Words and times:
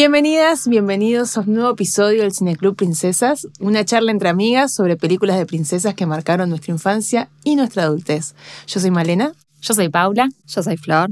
Bienvenidas, 0.00 0.66
bienvenidos 0.66 1.36
a 1.36 1.42
un 1.42 1.52
nuevo 1.56 1.72
episodio 1.72 2.22
del 2.22 2.32
Cineclub 2.32 2.74
Princesas, 2.74 3.46
una 3.60 3.84
charla 3.84 4.12
entre 4.12 4.30
amigas 4.30 4.72
sobre 4.72 4.96
películas 4.96 5.36
de 5.36 5.44
princesas 5.44 5.94
que 5.94 6.06
marcaron 6.06 6.48
nuestra 6.48 6.72
infancia 6.72 7.28
y 7.44 7.54
nuestra 7.54 7.82
adultez. 7.82 8.34
Yo 8.66 8.80
soy 8.80 8.90
Malena. 8.90 9.34
Yo 9.60 9.74
soy 9.74 9.90
Paula. 9.90 10.30
Yo 10.46 10.62
soy 10.62 10.78
Flor. 10.78 11.10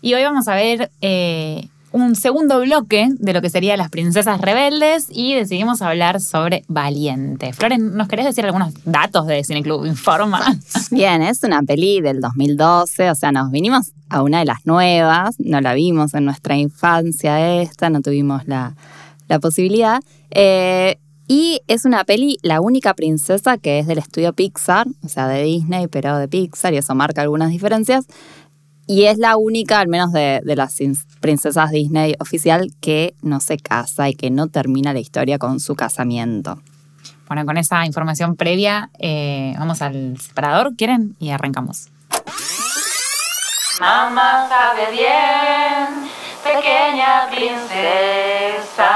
Y 0.00 0.14
hoy 0.14 0.24
vamos 0.24 0.48
a 0.48 0.56
ver 0.56 0.90
eh, 1.00 1.68
un 1.94 2.16
segundo 2.16 2.60
bloque 2.60 3.08
de 3.20 3.32
lo 3.32 3.40
que 3.40 3.48
serían 3.48 3.78
las 3.78 3.88
princesas 3.88 4.40
rebeldes 4.40 5.06
y 5.10 5.34
decidimos 5.34 5.80
hablar 5.80 6.20
sobre 6.20 6.64
Valiente. 6.66 7.52
Floren, 7.52 7.94
¿nos 7.94 8.08
querés 8.08 8.26
decir 8.26 8.44
algunos 8.44 8.74
datos 8.84 9.28
de 9.28 9.44
Cineclub 9.44 9.86
Informa? 9.86 10.58
Bien, 10.90 11.22
es 11.22 11.44
una 11.44 11.62
peli 11.62 12.00
del 12.00 12.20
2012, 12.20 13.12
o 13.12 13.14
sea, 13.14 13.30
nos 13.30 13.52
vinimos 13.52 13.92
a 14.08 14.24
una 14.24 14.40
de 14.40 14.44
las 14.44 14.66
nuevas, 14.66 15.36
no 15.38 15.60
la 15.60 15.72
vimos 15.74 16.14
en 16.14 16.24
nuestra 16.24 16.56
infancia 16.56 17.62
esta, 17.62 17.90
no 17.90 18.00
tuvimos 18.00 18.48
la, 18.48 18.74
la 19.28 19.38
posibilidad. 19.38 20.02
Eh, 20.32 20.98
y 21.28 21.60
es 21.68 21.84
una 21.84 22.02
peli, 22.02 22.38
la 22.42 22.60
única 22.60 22.94
princesa 22.94 23.56
que 23.56 23.78
es 23.78 23.86
del 23.86 23.98
estudio 23.98 24.32
Pixar, 24.32 24.88
o 25.04 25.08
sea, 25.08 25.28
de 25.28 25.44
Disney, 25.44 25.86
pero 25.86 26.18
de 26.18 26.26
Pixar, 26.26 26.74
y 26.74 26.78
eso 26.78 26.96
marca 26.96 27.22
algunas 27.22 27.50
diferencias. 27.50 28.06
Y 28.86 29.04
es 29.04 29.18
la 29.18 29.36
única, 29.36 29.80
al 29.80 29.88
menos 29.88 30.12
de, 30.12 30.40
de, 30.44 30.56
las 30.56 30.76
princesas 31.20 31.70
Disney 31.70 32.14
oficial, 32.20 32.70
que 32.80 33.14
no 33.22 33.40
se 33.40 33.56
casa 33.56 34.08
y 34.08 34.14
que 34.14 34.30
no 34.30 34.48
termina 34.48 34.92
la 34.92 35.00
historia 35.00 35.38
con 35.38 35.58
su 35.58 35.74
casamiento. 35.74 36.60
Bueno, 37.26 37.46
con 37.46 37.56
esa 37.56 37.86
información 37.86 38.36
previa, 38.36 38.90
eh, 38.98 39.54
vamos 39.58 39.80
al 39.80 40.18
separador, 40.20 40.76
¿quieren? 40.76 41.16
Y 41.18 41.30
arrancamos. 41.30 41.88
Mamá 43.80 44.46
sabe 44.48 44.92
bien, 44.92 46.10
pequeña 46.44 47.28
princesa. 47.30 48.90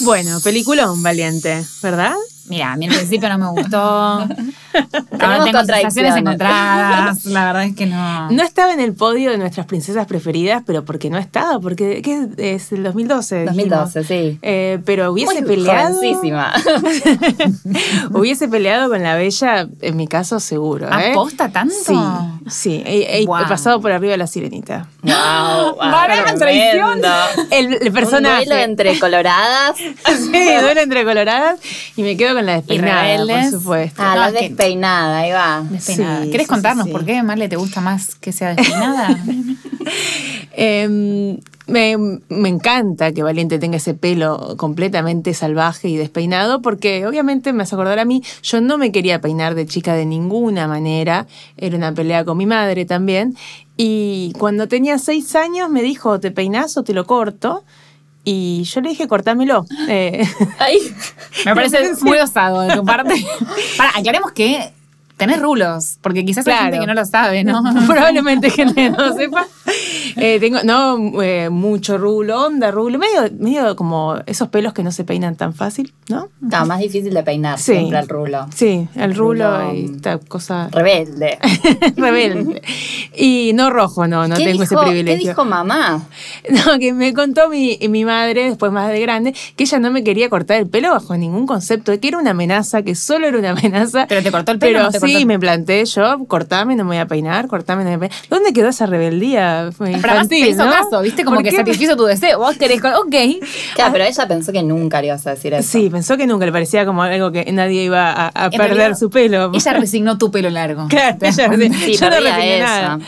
Bueno, 0.00 0.40
peliculón 0.42 1.02
valiente, 1.02 1.66
¿verdad? 1.82 2.14
Mira, 2.48 2.72
a 2.72 2.76
mí 2.76 2.86
al 2.86 2.94
principio 2.94 3.28
no 3.28 3.38
me 3.38 3.48
gustó. 3.60 3.78
Ahora 3.78 5.44
tengo 5.44 5.64
sensaciones 5.64 6.16
encontradas. 6.16 7.24
La 7.26 7.46
verdad 7.46 7.64
es 7.64 7.74
que 7.74 7.86
no. 7.86 8.30
No 8.30 8.42
estaba 8.42 8.72
en 8.72 8.80
el 8.80 8.92
podio 8.94 9.30
de 9.30 9.38
nuestras 9.38 9.66
princesas 9.66 10.06
preferidas, 10.06 10.62
pero 10.66 10.84
porque 10.84 11.10
no 11.10 11.18
estaba, 11.18 11.58
porque 11.60 12.02
¿qué 12.02 12.28
es 12.56 12.72
el 12.72 12.82
2012. 12.84 13.44
2012, 13.46 14.04
sí. 14.04 14.38
Eh, 14.42 14.78
pero 14.84 15.12
hubiese 15.12 15.40
Muy 15.40 15.48
peleado. 15.48 16.00
hubiese 18.12 18.48
peleado 18.48 18.88
con 18.90 19.02
la 19.02 19.14
bella, 19.16 19.66
en 19.80 19.96
mi 19.96 20.06
caso, 20.06 20.38
seguro. 20.40 20.86
¿eh? 20.88 21.10
¿Aposta 21.12 21.48
tanto? 21.48 21.74
Sí, 21.74 21.94
sí. 22.48 22.82
He, 22.86 23.22
he 23.22 23.26
Wow. 23.26 23.48
pasado 23.48 23.80
por 23.80 23.90
arriba 23.90 24.12
de 24.12 24.18
la 24.18 24.26
sirenita. 24.28 24.86
Wow, 25.02 25.76
Varela, 25.78 26.32
traición. 26.36 27.00
El, 27.50 27.74
el 27.74 27.88
Un 27.88 27.92
personaje. 27.94 28.44
duelo 28.44 28.60
entre 28.62 28.98
coloradas. 29.00 29.76
Sí, 29.76 29.90
duelo 30.60 30.80
entre 30.80 31.04
coloradas 31.04 31.58
y 31.96 32.02
me 32.02 32.16
quedo 32.16 32.35
con 32.36 32.46
la 32.46 32.54
despeinada, 32.54 33.02
rebeldes. 33.02 33.50
por 33.50 33.60
supuesto. 33.60 34.02
Ah, 34.02 34.14
No, 34.14 34.20
la 34.20 34.32
despeinada, 34.32 35.18
ahí 35.18 35.30
va. 35.32 35.64
Despeinada. 35.68 36.24
Sí, 36.24 36.30
¿Querés 36.30 36.46
sí, 36.46 36.50
contarnos 36.52 36.84
sí, 36.84 36.90
sí. 36.90 36.92
por 36.92 37.04
qué 37.04 37.22
Marle 37.22 37.48
te 37.48 37.56
gusta 37.56 37.80
más 37.80 38.14
que 38.14 38.32
sea 38.32 38.54
despeinada? 38.54 39.08
Eh, 40.58 41.38
me, 41.66 41.96
me 42.28 42.48
encanta 42.48 43.12
que 43.12 43.22
Valiente 43.22 43.58
tenga 43.58 43.76
ese 43.76 43.92
pelo 43.94 44.54
completamente 44.56 45.34
salvaje 45.34 45.88
y 45.88 45.96
despeinado, 45.96 46.62
porque 46.62 47.06
obviamente 47.06 47.52
me 47.52 47.62
hace 47.64 47.74
acordar 47.74 47.98
a 47.98 48.04
mí, 48.04 48.22
yo 48.42 48.60
no 48.60 48.78
me 48.78 48.90
quería 48.92 49.20
peinar 49.20 49.54
de 49.54 49.66
chica 49.66 49.94
de 49.94 50.06
ninguna 50.06 50.66
manera, 50.66 51.26
era 51.56 51.76
una 51.76 51.92
pelea 51.92 52.24
con 52.24 52.38
mi 52.38 52.46
madre 52.46 52.84
también, 52.86 53.36
y 53.76 54.32
cuando 54.38 54.66
tenía 54.68 54.98
seis 54.98 55.34
años 55.36 55.68
me 55.68 55.82
dijo, 55.82 56.18
¿te 56.20 56.30
peinas 56.30 56.76
o 56.78 56.84
te 56.84 56.94
lo 56.94 57.04
corto? 57.06 57.64
Y 58.28 58.64
yo 58.64 58.80
le 58.80 58.88
dije, 58.88 59.06
cortámelo. 59.06 59.66
Eh, 59.88 60.28
Ay, 60.58 60.78
Me 61.46 61.54
parece 61.54 61.94
muy 62.00 62.18
osado 62.18 62.62
de 62.62 62.74
tu 62.74 62.84
parte. 62.84 63.24
Para, 63.76 63.90
aclaremos 63.90 64.32
que 64.32 64.72
tenés 65.16 65.40
rulos, 65.40 65.98
porque 66.00 66.24
quizás 66.24 66.46
hay 66.46 66.52
Claro. 66.54 66.64
gente 66.72 66.80
que 66.80 66.86
no 66.86 66.94
lo 66.94 67.04
sabe, 67.04 67.44
¿no? 67.44 67.62
Probablemente 67.86 68.50
gente 68.50 68.90
no 68.90 69.12
sepa. 69.14 69.46
Eh, 70.16 70.38
tengo, 70.40 70.60
no, 70.64 71.20
eh, 71.22 71.50
mucho 71.50 71.98
rulo, 71.98 72.46
onda 72.46 72.70
rulo, 72.70 72.98
medio, 72.98 73.30
medio 73.38 73.76
como 73.76 74.16
esos 74.26 74.48
pelos 74.48 74.72
que 74.72 74.82
no 74.82 74.90
se 74.90 75.04
peinan 75.04 75.36
tan 75.36 75.52
fácil, 75.52 75.92
¿no? 76.08 76.28
Está 76.42 76.64
más 76.64 76.78
difícil 76.78 77.12
de 77.12 77.22
peinar 77.22 77.58
Sí. 77.58 77.72
siempre 77.72 77.98
el 77.98 78.08
rulo. 78.08 78.46
Sí, 78.54 78.88
el 78.94 79.14
rulo, 79.14 79.26
Rulo, 79.58 79.74
y 79.74 79.84
esta 79.96 80.18
cosa 80.18 80.68
Rebelde. 80.72 81.38
rebelde. 81.96 82.62
Y 83.14 83.52
no 83.54 83.70
rojo, 83.70 84.06
no, 84.06 84.26
no 84.28 84.36
¿Qué 84.36 84.44
tengo 84.44 84.62
dijo, 84.62 84.64
ese 84.64 84.76
privilegio. 84.86 85.20
¿Qué 85.22 85.28
dijo 85.28 85.44
mamá? 85.44 86.02
No, 86.48 86.78
que 86.78 86.92
me 86.92 87.12
contó 87.12 87.48
mi, 87.48 87.78
mi 87.88 88.04
madre, 88.04 88.48
después 88.48 88.72
más 88.72 88.88
de 88.90 89.00
grande, 89.00 89.34
que 89.56 89.64
ella 89.64 89.78
no 89.80 89.90
me 89.90 90.04
quería 90.04 90.30
cortar 90.30 90.58
el 90.58 90.68
pelo 90.68 90.90
bajo 90.92 91.16
ningún 91.16 91.46
concepto, 91.46 91.90
de 91.90 92.00
que 92.00 92.08
era 92.08 92.18
una 92.18 92.30
amenaza, 92.30 92.82
que 92.82 92.94
solo 92.94 93.26
era 93.26 93.38
una 93.38 93.50
amenaza. 93.50 94.06
¿Pero 94.08 94.22
te 94.22 94.30
cortó 94.30 94.52
el 94.52 94.58
pelo 94.58 94.72
Pero 94.78 94.84
no 94.84 94.90
te 94.92 95.00
sí, 95.06 95.26
me 95.26 95.38
planté 95.38 95.84
yo, 95.84 96.24
cortame, 96.26 96.76
no 96.76 96.84
me 96.84 96.88
voy 96.88 96.96
a 96.98 97.06
peinar, 97.06 97.46
cortame, 97.48 97.84
no 97.84 97.90
me 97.90 97.96
voy 97.96 98.06
a 98.06 98.08
peinar. 98.08 98.28
¿Dónde 98.30 98.52
quedó 98.52 98.68
esa 98.68 98.86
rebeldía 98.86 99.70
Pero 99.78 99.84
además 99.84 100.28
te 100.28 100.38
infantil, 100.38 100.46
hizo 100.48 100.64
no? 100.64 100.70
caso, 100.70 101.02
¿viste? 101.02 101.24
Como 101.24 101.36
¿Por 101.36 101.44
que 101.44 101.52
satisfizo 101.52 101.96
tu 101.96 102.04
deseo. 102.04 102.38
Vos 102.38 102.56
querés 102.56 102.80
con. 102.80 102.92
Ok. 102.94 103.14
Claro, 103.74 103.92
pero 103.92 104.04
ella 104.04 104.28
pensó 104.28 104.52
que 104.52 104.62
nunca 104.62 105.00
le 105.00 105.08
ibas 105.08 105.26
a 105.26 105.30
decir 105.30 105.54
eso. 105.54 105.68
Sí, 105.68 105.90
pensó 105.90 106.16
que 106.16 106.26
nunca 106.26 106.46
le 106.46 106.52
parecía 106.52 106.84
como 106.86 107.02
algo 107.02 107.32
que 107.32 107.50
nadie 107.52 107.84
iba 107.84 108.26
a, 108.26 108.50
perder 108.50 108.76
realidad, 108.76 108.98
su 108.98 109.10
pelo. 109.10 109.50
Ella 109.54 109.72
resignó 109.74 110.18
tu 110.18 110.30
pelo 110.30 110.50
largo. 110.50 110.86
Claro, 110.96 111.18
¿Te 111.18 111.26
das 111.26 111.38
ella? 111.38 111.74
Sí, 111.84 111.96
yo 111.96 112.10
no 112.10 112.16
resigné 112.16 112.56
eso. 112.56 112.66
nada. 112.66 112.98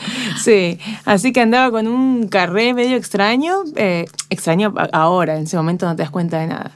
Sí, 0.42 0.78
así 1.04 1.32
que 1.32 1.40
andaba 1.40 1.70
con 1.70 1.86
un 1.86 2.28
carré 2.28 2.74
medio 2.74 2.96
extraño, 2.96 3.62
eh, 3.76 4.04
extraño 4.30 4.74
ahora, 4.92 5.36
en 5.36 5.44
ese 5.44 5.56
momento 5.56 5.86
no 5.86 5.96
te 5.96 6.02
das 6.02 6.10
cuenta 6.10 6.38
de 6.38 6.48
nada. 6.48 6.70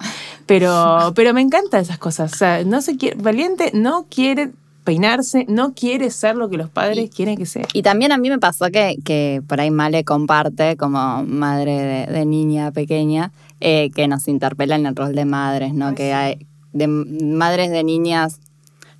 Pero, 0.47 1.13
pero 1.15 1.35
me 1.35 1.41
encantan 1.41 1.83
esas 1.83 1.99
cosas. 1.99 2.33
O 2.33 2.37
sea, 2.37 2.65
no 2.65 2.81
se 2.81 2.97
quiere, 2.97 3.17
Valiente 3.21 3.71
no 3.75 4.07
quiere 4.09 4.51
peinarse, 4.85 5.47
no 5.49 5.75
quiere 5.75 6.11
ser 6.11 6.37
lo 6.37 6.49
que 6.49 6.57
los 6.57 6.69
padres 6.69 7.11
quieren 7.11 7.37
que 7.37 7.47
sea. 7.47 7.67
Y 7.73 7.83
también 7.83 8.13
a 8.13 8.19
mí 8.19 8.31
me 8.31 8.39
pasó 8.39 8.67
que, 8.71 8.97
que 9.05 9.43
por 9.47 9.61
ahí 9.61 9.71
Male 9.71 10.05
comparte 10.05 10.77
como 10.77 11.25
madre 11.25 12.07
de, 12.07 12.13
de 12.13 12.27
niña 12.27 12.73
pequeña, 12.73 13.33
eh, 13.61 13.91
que 13.95 14.09
nos 14.09 14.29
interpela 14.29 14.77
en 14.77 14.87
el 14.87 14.97
rol 14.97 15.15
de 15.15 15.25
madres, 15.25 15.73
¿no? 15.75 15.95
Que 15.95 16.13
hay 16.13 16.47
de 16.73 16.87
madres 16.87 17.71
de 17.71 17.85
niñas, 17.85 18.41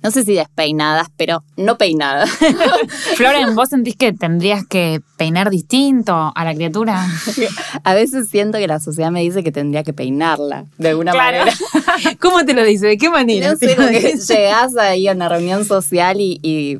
no 0.03 0.11
sé 0.11 0.23
si 0.23 0.33
despeinadas, 0.33 1.07
pero 1.17 1.43
no 1.57 1.77
peinadas. 1.77 2.29
Floren, 3.15 3.55
¿vos 3.55 3.69
sentís 3.69 3.95
que 3.95 4.13
tendrías 4.13 4.65
que 4.67 5.01
peinar 5.17 5.49
distinto 5.49 6.31
a 6.35 6.45
la 6.45 6.53
criatura? 6.53 7.05
a 7.83 7.93
veces 7.93 8.29
siento 8.29 8.57
que 8.57 8.67
la 8.67 8.79
sociedad 8.79 9.11
me 9.11 9.21
dice 9.21 9.43
que 9.43 9.51
tendría 9.51 9.83
que 9.83 9.93
peinarla, 9.93 10.65
de 10.77 10.89
alguna 10.89 11.11
Claro. 11.13 11.39
manera. 11.39 11.57
¿Cómo 12.19 12.43
te 12.45 12.53
lo 12.53 12.63
dice? 12.63 12.87
¿De 12.87 12.97
qué 12.97 13.09
manera? 13.09 13.51
No 13.51 13.57
sé, 13.57 13.75
llegás 14.27 14.75
ahí 14.77 15.07
a 15.07 15.13
una 15.13 15.29
reunión 15.29 15.65
social 15.65 16.19
y, 16.19 16.39
y 16.43 16.79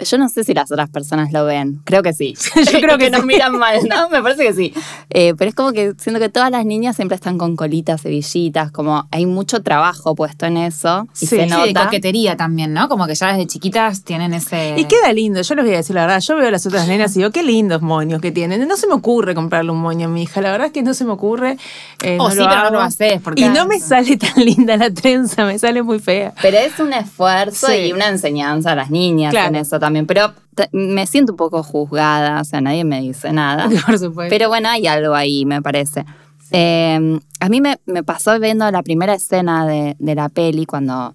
yo 0.00 0.18
no 0.18 0.28
sé 0.28 0.44
si 0.44 0.54
las 0.54 0.70
otras 0.72 0.88
personas 0.90 1.32
lo 1.32 1.44
ven. 1.44 1.80
Creo 1.84 2.02
que 2.02 2.12
sí. 2.12 2.34
Yo 2.72 2.80
creo 2.80 2.98
que 2.98 3.10
nos 3.10 3.24
miran 3.24 3.56
mal, 3.58 3.78
¿no? 3.88 4.08
Me 4.08 4.22
parece 4.22 4.42
que 4.44 4.52
sí. 4.54 4.72
Eh, 5.10 5.34
pero 5.36 5.48
es 5.50 5.54
como 5.54 5.72
que 5.72 5.92
siento 5.98 6.18
que 6.20 6.28
todas 6.28 6.50
las 6.50 6.64
niñas 6.64 6.96
siempre 6.96 7.14
están 7.14 7.36
con 7.38 7.56
colitas, 7.56 8.00
cerillitas, 8.02 8.70
como 8.72 9.06
hay 9.10 9.26
mucho 9.26 9.62
trabajo 9.62 10.14
puesto 10.14 10.46
en 10.46 10.56
eso 10.56 11.06
y 11.14 11.16
Sí, 11.18 11.26
se 11.26 11.36
sí, 11.36 11.42
Sí, 11.42 11.48
de 11.50 11.72
nota. 11.72 11.84
coquetería 11.84 12.36
también, 12.36 12.72
¿no? 12.72 12.88
Como 12.88 13.06
que 13.06 13.14
ya 13.14 13.28
desde 13.28 13.46
chiquitas 13.46 14.02
tienen 14.04 14.32
ese. 14.34 14.74
Y 14.78 14.84
queda 14.84 15.12
lindo, 15.12 15.42
yo 15.42 15.54
les 15.54 15.64
voy 15.64 15.74
a 15.74 15.76
decir 15.78 15.94
la 15.94 16.02
verdad. 16.06 16.20
Yo 16.20 16.36
veo 16.36 16.48
a 16.48 16.50
las 16.50 16.64
otras 16.66 16.88
nenas 16.88 17.14
y 17.14 17.18
digo, 17.20 17.30
qué 17.30 17.42
lindos 17.42 17.82
moños 17.82 18.20
que 18.20 18.32
tienen. 18.32 18.66
No 18.66 18.76
se 18.76 18.86
me 18.86 18.94
ocurre 18.94 19.34
comprarle 19.34 19.70
un 19.72 19.78
moño 19.80 20.06
a 20.06 20.10
mi 20.10 20.22
hija. 20.22 20.40
La 20.40 20.50
verdad 20.50 20.68
es 20.68 20.72
que 20.72 20.82
no 20.82 20.94
se 20.94 21.04
me 21.04 21.12
ocurre. 21.12 21.56
eh, 22.02 22.16
O 22.18 22.28
no 22.28 22.30
sí, 22.30 22.38
lo 22.38 22.48
pero 22.48 22.62
no 22.64 22.70
lo 22.70 22.80
haces, 22.80 23.20
porque- 23.22 23.42
Y 23.42 23.48
no 23.50 23.66
me 23.66 23.78
sale 23.78 24.16
tan 24.16 24.44
linda 24.44 24.76
la 24.76 24.90
trenza, 24.92 25.44
me 25.44 25.58
sale 25.58 25.82
muy 25.82 25.98
fea. 25.98 26.32
Pero 26.40 26.56
es 26.58 26.78
un 26.80 26.92
esfuerzo 26.92 27.66
Sí. 27.68 27.74
y 27.74 27.92
una 27.92 28.08
enseñanza 28.08 28.72
a 28.72 28.74
las 28.74 28.90
niñas 28.90 29.30
Claro. 29.32 29.48
en 29.48 29.56
eso 29.56 29.78
también. 29.82 30.06
Pero 30.06 30.32
me 30.72 31.06
siento 31.06 31.32
un 31.32 31.36
poco 31.36 31.62
juzgada, 31.62 32.40
o 32.40 32.44
sea, 32.44 32.60
nadie 32.60 32.84
me 32.84 33.00
dice 33.00 33.32
nada. 33.32 33.68
Por 33.86 33.98
supuesto. 33.98 34.30
Pero 34.30 34.48
bueno, 34.48 34.68
hay 34.68 34.86
algo 34.86 35.14
ahí, 35.14 35.44
me 35.44 35.60
parece. 35.60 36.04
Eh, 36.52 37.18
a 37.40 37.48
mí 37.48 37.60
me, 37.60 37.80
me 37.86 38.02
pasó 38.02 38.38
viendo 38.38 38.70
la 38.70 38.82
primera 38.82 39.14
escena 39.14 39.66
de, 39.66 39.96
de 39.98 40.14
la 40.14 40.28
peli 40.28 40.66
cuando 40.66 41.14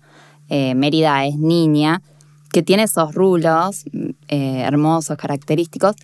eh, 0.50 0.76
Mérida 0.76 1.26
es 1.26 1.38
niña, 1.38 2.02
que 2.52 2.64
tiene 2.64 2.84
esos 2.84 3.14
rulos 3.14 3.86
eh, 4.28 4.62
hermosos, 4.66 5.18
característicos, 5.18 5.96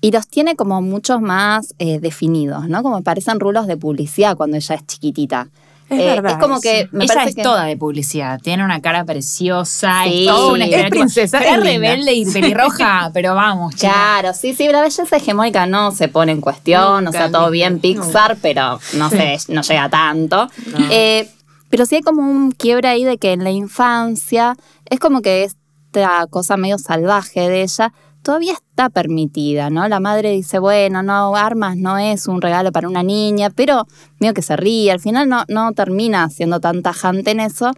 y 0.00 0.10
los 0.10 0.28
tiene 0.28 0.56
como 0.56 0.82
muchos 0.82 1.20
más 1.20 1.74
eh, 1.78 1.98
definidos, 2.00 2.68
¿no? 2.68 2.82
Como 2.82 3.02
parecen 3.02 3.40
rulos 3.40 3.66
de 3.66 3.76
publicidad 3.76 4.36
cuando 4.36 4.56
ella 4.56 4.74
es 4.74 4.86
chiquitita. 4.86 5.48
Es 5.90 6.00
Eh, 6.00 6.04
verdad 6.06 6.32
es 6.32 6.38
como 6.38 6.60
que 6.60 6.88
me 6.92 7.04
Ella 7.04 7.24
es 7.24 7.34
que- 7.34 7.42
toda 7.42 7.64
de 7.64 7.76
publicidad. 7.76 8.40
Tiene 8.40 8.64
una 8.64 8.80
cara 8.80 9.04
preciosa. 9.04 10.04
Sí. 10.04 10.22
Es 10.22 10.26
toda 10.34 10.52
una 10.52 10.64
Es 10.64 10.90
princesa, 10.90 11.38
Es 11.40 11.56
es 11.58 11.62
rebelde 11.62 12.12
y 12.14 12.24
pelirroja, 12.24 13.10
pero 13.14 13.34
vamos. 13.34 13.74
chica. 13.74 13.92
Claro, 13.92 14.32
sí, 14.34 14.54
sí, 14.54 14.66
la 14.68 14.80
belleza 14.80 15.16
hegemónica 15.16 15.66
no 15.66 15.90
se 15.92 16.08
pone 16.08 16.32
en 16.32 16.40
cuestión, 16.40 17.04
Nunca, 17.04 17.10
o 17.10 17.12
sea, 17.12 17.30
todo 17.30 17.40
nunca, 17.42 17.50
bien 17.50 17.78
Pixar, 17.80 18.36
pero 18.40 18.80
no 18.94 19.10
sé, 19.10 19.36
no 19.48 19.60
llega 19.62 19.88
tanto. 19.88 20.48
No. 20.78 20.86
Eh, 20.90 21.28
pero 21.68 21.84
sí 21.86 21.96
hay 21.96 22.02
como 22.02 22.22
un 22.22 22.52
quiebre 22.52 22.88
ahí 22.88 23.04
de 23.04 23.18
que 23.18 23.32
en 23.32 23.44
la 23.44 23.50
infancia 23.50 24.56
es 24.88 24.98
como 25.00 25.20
que 25.22 25.44
esta 25.44 26.26
cosa 26.30 26.56
medio 26.56 26.78
salvaje 26.78 27.48
de 27.48 27.62
ella 27.62 27.92
todavía 28.24 28.54
está 28.54 28.88
permitida, 28.88 29.70
¿no? 29.70 29.86
La 29.86 30.00
madre 30.00 30.32
dice, 30.32 30.58
bueno, 30.58 31.02
no, 31.02 31.36
armas 31.36 31.76
no 31.76 31.98
es 31.98 32.26
un 32.26 32.40
regalo 32.40 32.72
para 32.72 32.88
una 32.88 33.02
niña, 33.02 33.50
pero 33.50 33.86
medio 34.18 34.34
que 34.34 34.42
se 34.42 34.56
ríe, 34.56 34.90
al 34.90 34.98
final 34.98 35.28
no, 35.28 35.44
no 35.48 35.72
termina 35.72 36.28
siendo 36.30 36.58
tan 36.58 36.82
tajante 36.82 37.30
en 37.30 37.40
eso. 37.40 37.70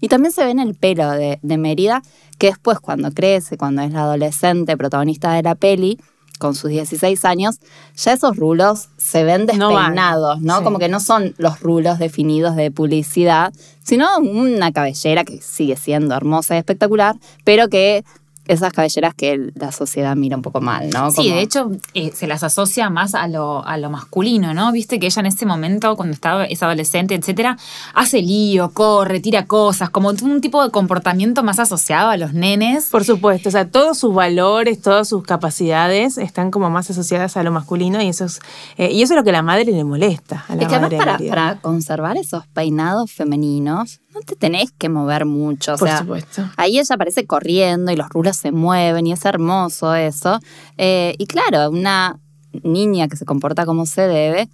Y 0.00 0.08
también 0.08 0.32
se 0.32 0.44
ve 0.44 0.50
en 0.50 0.58
el 0.58 0.74
pelo 0.74 1.10
de, 1.10 1.38
de 1.42 1.58
Mérida, 1.58 2.02
que 2.38 2.48
después 2.48 2.80
cuando 2.80 3.12
crece, 3.12 3.58
cuando 3.58 3.82
es 3.82 3.92
la 3.92 4.00
adolescente 4.00 4.76
protagonista 4.76 5.34
de 5.34 5.42
la 5.42 5.54
peli, 5.54 5.98
con 6.40 6.54
sus 6.54 6.70
16 6.70 7.24
años, 7.26 7.60
ya 7.94 8.14
esos 8.14 8.36
rulos 8.36 8.88
se 8.96 9.22
ven 9.22 9.46
No 9.56 9.68
despeinados, 9.68 10.40
¿no? 10.40 10.58
Sí. 10.58 10.64
Como 10.64 10.78
que 10.78 10.88
no 10.88 10.98
son 10.98 11.34
los 11.36 11.60
rulos 11.60 11.98
definidos 11.98 12.56
de 12.56 12.70
publicidad, 12.70 13.52
sino 13.84 14.08
una 14.18 14.72
cabellera 14.72 15.24
que 15.24 15.40
sigue 15.42 15.76
siendo 15.76 16.14
hermosa 16.16 16.56
y 16.56 16.58
espectacular, 16.58 17.16
pero 17.44 17.68
que 17.68 18.04
esas 18.52 18.72
cabelleras 18.72 19.14
que 19.14 19.52
la 19.54 19.70
sociedad 19.70 20.16
mira 20.16 20.36
un 20.36 20.42
poco 20.42 20.60
mal, 20.60 20.90
¿no? 20.90 21.10
Sí, 21.12 21.30
de 21.30 21.40
hecho, 21.40 21.70
eh, 21.94 22.10
se 22.12 22.26
las 22.26 22.42
asocia 22.42 22.90
más 22.90 23.14
a 23.14 23.28
lo, 23.28 23.64
a 23.64 23.76
lo 23.76 23.90
masculino, 23.90 24.54
¿no? 24.54 24.72
Viste 24.72 24.98
que 24.98 25.06
ella 25.06 25.20
en 25.20 25.26
ese 25.26 25.46
momento, 25.46 25.94
cuando 25.94 26.14
estaba, 26.14 26.44
es 26.44 26.62
adolescente, 26.62 27.14
etcétera, 27.14 27.56
hace 27.94 28.22
lío, 28.22 28.70
corre, 28.70 29.20
tira 29.20 29.46
cosas, 29.46 29.90
como 29.90 30.10
un 30.10 30.40
tipo 30.40 30.64
de 30.64 30.70
comportamiento 30.70 31.42
más 31.44 31.60
asociado 31.60 32.10
a 32.10 32.16
los 32.16 32.32
nenes. 32.32 32.88
Por 32.90 33.04
supuesto, 33.04 33.50
o 33.50 33.52
sea, 33.52 33.68
todos 33.68 33.98
sus 33.98 34.12
valores, 34.12 34.82
todas 34.82 35.08
sus 35.08 35.22
capacidades 35.22 36.18
están 36.18 36.50
como 36.50 36.70
más 36.70 36.90
asociadas 36.90 37.36
a 37.36 37.42
lo 37.44 37.52
masculino 37.52 38.02
y 38.02 38.08
eso 38.08 38.24
es, 38.24 38.40
eh, 38.78 38.90
y 38.90 39.02
eso 39.02 39.14
es 39.14 39.16
lo 39.16 39.24
que 39.24 39.30
a 39.30 39.34
la 39.34 39.42
madre 39.42 39.66
le 39.66 39.84
molesta. 39.84 40.44
A 40.48 40.56
la 40.56 40.62
Es 40.62 40.68
que 40.68 40.74
además 40.74 40.90
madre 40.92 41.22
de 41.22 41.28
para, 41.28 41.52
para 41.52 41.60
conservar 41.60 42.16
esos 42.16 42.46
peinados 42.48 43.12
femeninos, 43.12 44.00
no 44.14 44.20
te 44.20 44.36
tenés 44.36 44.72
que 44.72 44.88
mover 44.88 45.24
mucho. 45.24 45.74
O 45.74 45.78
Por 45.78 45.88
sea, 45.88 45.98
supuesto. 45.98 46.48
Ahí 46.56 46.78
ella 46.78 46.94
aparece 46.94 47.26
corriendo 47.26 47.92
y 47.92 47.96
los 47.96 48.08
rulos 48.08 48.36
se 48.36 48.52
mueven 48.52 49.06
y 49.06 49.12
es 49.12 49.24
hermoso 49.24 49.94
eso. 49.94 50.40
Eh, 50.78 51.14
y 51.18 51.26
claro, 51.26 51.70
una 51.70 52.18
niña 52.62 53.08
que 53.08 53.16
se 53.16 53.24
comporta 53.24 53.66
como 53.66 53.86
se 53.86 54.02
debe 54.02 54.48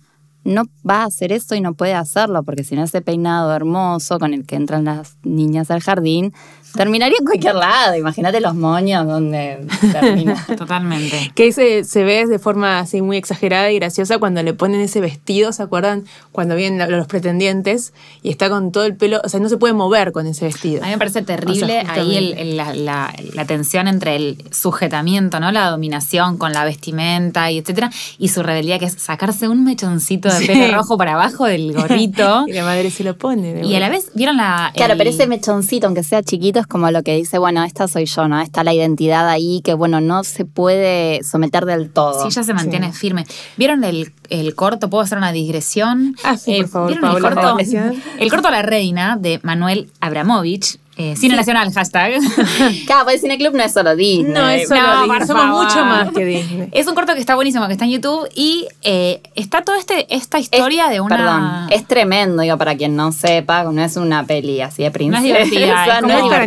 no 0.47 0.65
va 0.89 1.03
a 1.03 1.05
hacer 1.07 1.33
eso 1.33 1.55
y 1.55 1.61
no 1.61 1.75
puede 1.75 1.95
hacerlo 1.95 2.43
porque 2.43 2.65
sin 2.65 2.79
ese 2.79 3.03
peinado 3.03 3.55
hermoso 3.55 4.19
con 4.19 4.33
el 4.33 4.47
que 4.47 4.57
entran 4.57 4.85
las 4.85 5.17
niñas 5.25 5.71
al 5.71 5.81
jardín, 5.83 6.33
terminaría 6.75 7.17
en 7.19 7.25
cualquier 7.25 7.55
lado. 7.55 7.97
Imagínate 7.97 8.41
los 8.41 8.55
moños 8.55 9.07
donde 9.07 9.67
termina. 9.93 10.45
Totalmente. 10.59 11.33
Que 11.35 11.53
se, 11.53 11.85
se 11.85 12.05
ve 12.05 12.27
de 12.27 12.39
forma 12.39 12.79
así 12.81 13.01
muy 13.03 13.17
exagerada 13.17 13.71
y 13.71 13.77
graciosa 13.77 14.19
cuando 14.19 14.43
le 14.43 14.53
ponen 14.53 14.81
ese 14.83 15.01
vestido, 15.01 15.53
¿se 15.53 15.63
acuerdan? 15.63 16.05
Cuando 16.33 16.55
vienen 16.55 16.91
los 16.91 17.07
pretendientes 17.07 17.93
y 18.23 18.29
está 18.31 18.49
con 18.51 18.73
todo 18.73 18.85
el 18.85 18.95
pelo, 18.95 19.21
o 19.25 19.29
sea, 19.29 19.41
no 19.41 19.49
se 19.49 19.57
puede 19.57 19.73
mover 19.75 20.13
con 20.13 20.27
ese 20.27 20.45
vestido. 20.45 20.83
A 20.83 20.87
mí 20.87 20.93
me 20.93 20.99
parece 20.99 21.23
terrible 21.23 21.81
O 21.81 21.83
sea, 21.85 21.93
ahí 21.95 22.17
el- 22.17 22.25
justamente. 22.27 22.43
el- 22.43 22.57
la, 22.57 22.75
la- 22.75 23.15
la 23.35 23.45
tensión 23.47 23.89
entre 23.89 24.17
el 24.17 24.45
sujetamiento, 24.53 25.41
¿no? 25.41 25.51
La 25.53 25.71
dominación 25.71 26.37
con 26.37 26.53
la 26.53 26.65
vestimenta 26.65 27.51
y 27.51 27.59
etcétera, 27.59 27.91
y 28.19 28.29
su 28.29 28.43
rebeldía 28.43 28.79
que 28.79 28.85
es 28.87 28.93
sacarse 28.95 29.49
un 29.49 29.65
mechoncito 29.65 30.29
de 30.29 30.36
Sí. 30.39 30.47
pelo 30.47 30.75
rojo 30.75 30.97
para 30.99 31.15
abajo 31.15 31.45
del 31.47 31.73
gorrito. 31.73 32.45
y 32.49 32.53
la 32.53 32.65
madre 32.65 32.91
se 32.91 33.05
lo 33.05 33.17
pone. 33.17 33.55
de 33.55 33.67
y 33.67 33.75
a 33.75 33.81
la 33.81 33.89
vez, 33.89 34.11
¿vieron 34.15 34.37
la. 34.37 34.73
Claro, 34.75 34.93
el- 34.93 34.99
pero 34.99 35.11
ese 35.11 35.27
mechoncito, 35.27 35.87
aunque 35.87 36.03
sea 36.03 36.23
chiquito, 36.23 36.59
es 36.61 36.67
como 36.67 36.91
lo 36.91 37.03
que 37.03 37.15
dice, 37.17 37.39
bueno, 37.39 37.63
esta 37.65 37.89
soy 37.89 38.07
yo, 38.07 38.29
¿no? 38.29 38.41
Está 38.41 38.65
la 38.65 38.73
identidad 38.75 39.29
ahí 39.29 39.61
que, 39.65 39.75
bueno, 39.75 40.01
no 40.01 40.25
se 40.25 40.45
puede 40.45 41.23
someter 41.25 41.65
del 41.65 41.91
todo. 41.91 42.23
Sí, 42.23 42.29
ella 42.29 42.43
se 42.45 42.55
mantiene 42.55 42.93
firme. 42.93 43.25
¿Vieron 43.57 43.85
el, 43.85 44.13
el 44.31 44.55
corto? 44.55 44.91
¿Puedo 44.91 45.03
hacer 45.03 45.19
una 45.19 45.33
digresión? 45.33 46.15
Eh, 46.19 46.21
Ah, 46.25 46.37
sí, 46.37 46.57
por 46.63 46.69
favor, 46.69 46.89
¿Vieron 46.91 47.05
el 47.05 47.11
Paola, 47.23 47.35
corto? 47.35 47.57
digresión. 47.57 48.03
El 48.19 48.31
corto 48.31 48.51
La 48.51 48.63
Reina 48.63 49.17
de 49.21 49.41
Manuel 49.43 49.91
Abramovich. 50.01 50.79
Eh, 50.97 51.15
Cine 51.17 51.37
Nacional, 51.37 51.73
hashtag. 51.73 52.15
Claro, 52.87 53.05
pues 53.05 53.17
el 53.17 53.21
cineclub 53.21 53.55
no 53.55 53.63
es 53.63 53.73
solo 53.73 53.95
Disney. 53.97 54.33
No, 54.33 54.49
es 54.49 54.69
solo 54.69 54.81
No, 54.83 55.03
Disney, 55.05 55.27
somos 55.27 55.47
mucho 55.65 55.85
más 55.85 56.11
que 56.13 56.25
Disney. 56.25 56.69
Es 56.73 56.87
un 56.87 56.95
corto 56.95 57.13
que 57.15 57.21
está 57.21 57.35
buenísimo, 57.35 57.67
que 57.67 57.73
está 57.73 57.85
en 57.85 57.91
YouTube 57.93 58.29
y 58.35 58.67
eh, 58.83 59.21
está 59.35 59.63
toda 59.63 59.79
este, 59.79 60.07
esta 60.15 60.39
historia 60.39 60.85
Es- 60.87 60.91
de 60.93 61.01
una... 61.01 61.17
Perdón, 61.17 61.67
es 61.71 61.87
tremendo, 61.87 62.43
digo, 62.43 62.57
para 62.59 62.77
quien 62.77 62.97
no 62.97 63.13
sepa, 63.13 63.65
no 63.65 63.83
es 63.83 63.97
una 63.97 64.25
peli 64.25 64.61
así 64.63 64.83
de 64.83 64.91
princesa. 64.91 65.21
No 65.23 65.29
es 65.29 65.51
divertida, 65.51 65.97
es 65.99 66.03
no 66.03 66.09
es 66.09 66.15
para 66.15 66.47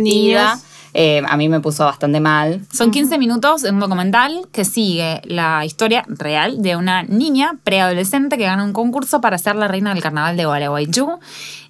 niños. 0.54 0.64
Eh, 0.92 1.22
a 1.28 1.36
mí 1.36 1.48
me 1.48 1.60
puso 1.60 1.84
bastante 1.84 2.18
mal. 2.20 2.62
Son 2.72 2.90
15 2.90 3.16
minutos 3.18 3.62
de 3.62 3.70
un 3.70 3.78
documental 3.80 4.48
que 4.52 4.64
sigue 4.64 5.20
la 5.24 5.64
historia 5.64 6.04
real 6.08 6.62
de 6.62 6.76
una 6.76 7.02
niña 7.04 7.52
preadolescente 7.62 8.36
que 8.36 8.44
gana 8.44 8.64
un 8.64 8.72
concurso 8.72 9.20
para 9.20 9.38
ser 9.38 9.54
la 9.56 9.68
reina 9.68 9.94
del 9.94 10.02
carnaval 10.02 10.36
de 10.36 10.46
Gualeguaychú. 10.46 11.18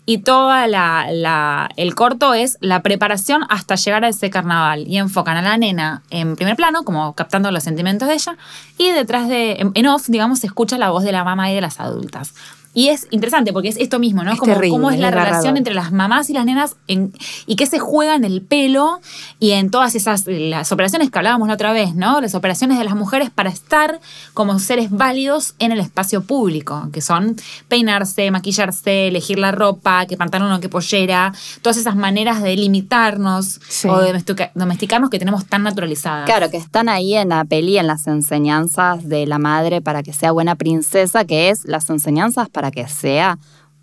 Y 0.07 0.19
toda 0.19 0.67
la, 0.67 1.07
la- 1.13 1.69
el 1.77 1.95
corto 1.95 2.33
es 2.35 2.57
la 2.61 2.83
preparación 2.83 3.45
hasta 3.51 3.75
llegar 3.77 4.05
a 4.05 4.09
ese 4.09 4.31
carnaval. 4.31 4.89
Y 4.89 4.97
enfocan 4.97 5.37
a 5.37 5.43
la 5.43 5.57
nena 5.59 6.03
en 6.11 6.35
primer 6.37 6.57
plano, 6.57 6.83
como 6.85 7.15
captando 7.15 7.51
los 7.53 7.63
sentimientos 7.63 8.09
de 8.09 8.15
ella. 8.15 8.37
Y 8.79 8.91
detrás 8.91 9.29
de, 9.29 9.53
en, 9.61 9.71
en 9.75 9.87
off, 9.87 10.07
digamos, 10.09 10.41
se 10.41 10.47
escucha 10.47 10.79
la 10.79 10.91
voz 10.91 11.05
de 11.05 11.13
la 11.13 11.23
mamá 11.23 11.51
y 11.51 11.55
de 11.55 11.61
las 11.61 11.79
adultas. 11.79 12.33
Y 12.73 12.89
es 12.89 13.09
interesante 13.11 13.53
porque 13.53 13.69
es 13.69 13.77
esto 13.77 13.99
mismo, 13.99 14.23
¿no? 14.23 14.31
Es 14.33 14.39
como 14.39 14.53
terrible, 14.53 14.71
cómo 14.77 14.91
es 14.93 14.99
la 15.01 15.11
relación 15.11 15.57
entre 15.57 15.75
las 15.75 15.91
mamás 15.91 16.31
y 16.31 16.35
las 16.35 16.45
nenas 16.45 16.77
en- 16.87 17.13
y 17.47 17.57
qué 17.57 17.67
se 17.67 17.81
juega 17.81 18.15
en 18.15 18.25
el 18.25 18.43
pelo 18.43 19.01
y 19.41 19.51
en 19.53 19.71
todas 19.71 19.97
esas 19.97 20.25
las 20.29 20.71
operaciones 20.71 21.11
que 21.11 21.19
hablábamos 21.19 21.49
la 21.49 21.55
otra 21.55 21.73
vez, 21.73 21.97
¿no? 21.97 22.21
Las 22.21 22.37
operaciones 22.37 22.79
de 22.79 22.85
las 22.85 22.95
mujeres 22.95 23.29
para 23.31 23.51
estar 23.51 24.01
como 24.35 24.57
seres 24.61 24.91
válidos 24.91 25.55
en 25.59 25.73
el 25.73 25.81
espacio 25.81 26.23
público, 26.23 26.89
que 26.93 27.01
son 27.01 27.35
peinarse, 27.67 28.31
maquillarse, 28.31 29.09
elegir 29.09 29.39
la 29.41 29.51
ropa, 29.51 30.07
qué 30.07 30.17
pantalón 30.17 30.53
o 30.53 30.61
qué 30.61 30.69
pollera, 30.69 31.33
todas 31.63 31.77
esas 31.77 31.97
maneras 31.97 32.41
de 32.41 32.55
limitarnos 32.57 33.61
Sí. 33.69 33.89
o 33.89 33.99
de 33.99 34.09
domestica- 34.13 34.53
domesticarnos 34.55 35.11
que 35.11 35.19
tenemos 35.19 35.45
tan 35.47 35.65
naturalizadas. 35.65 36.27
Claro, 36.27 36.51
que 36.51 36.57
están 36.59 36.89
ahí 36.89 37.15
en 37.17 37.31
la 37.31 37.45
peli, 37.45 37.79
en 37.79 37.87
las 37.89 38.07
enseñanzas 38.07 39.09
de 39.09 39.27
la 39.27 39.39
madre 39.39 39.81
para 39.81 40.03
que 40.03 40.13
sea 40.13 40.31
buena 40.33 40.55
princesa, 40.55 41.25
que 41.25 41.51
es 41.51 41.65
las 41.65 41.91
enseñanzas 41.91 42.49
para 42.49 42.60
que 42.71 42.87
sea 42.89 43.39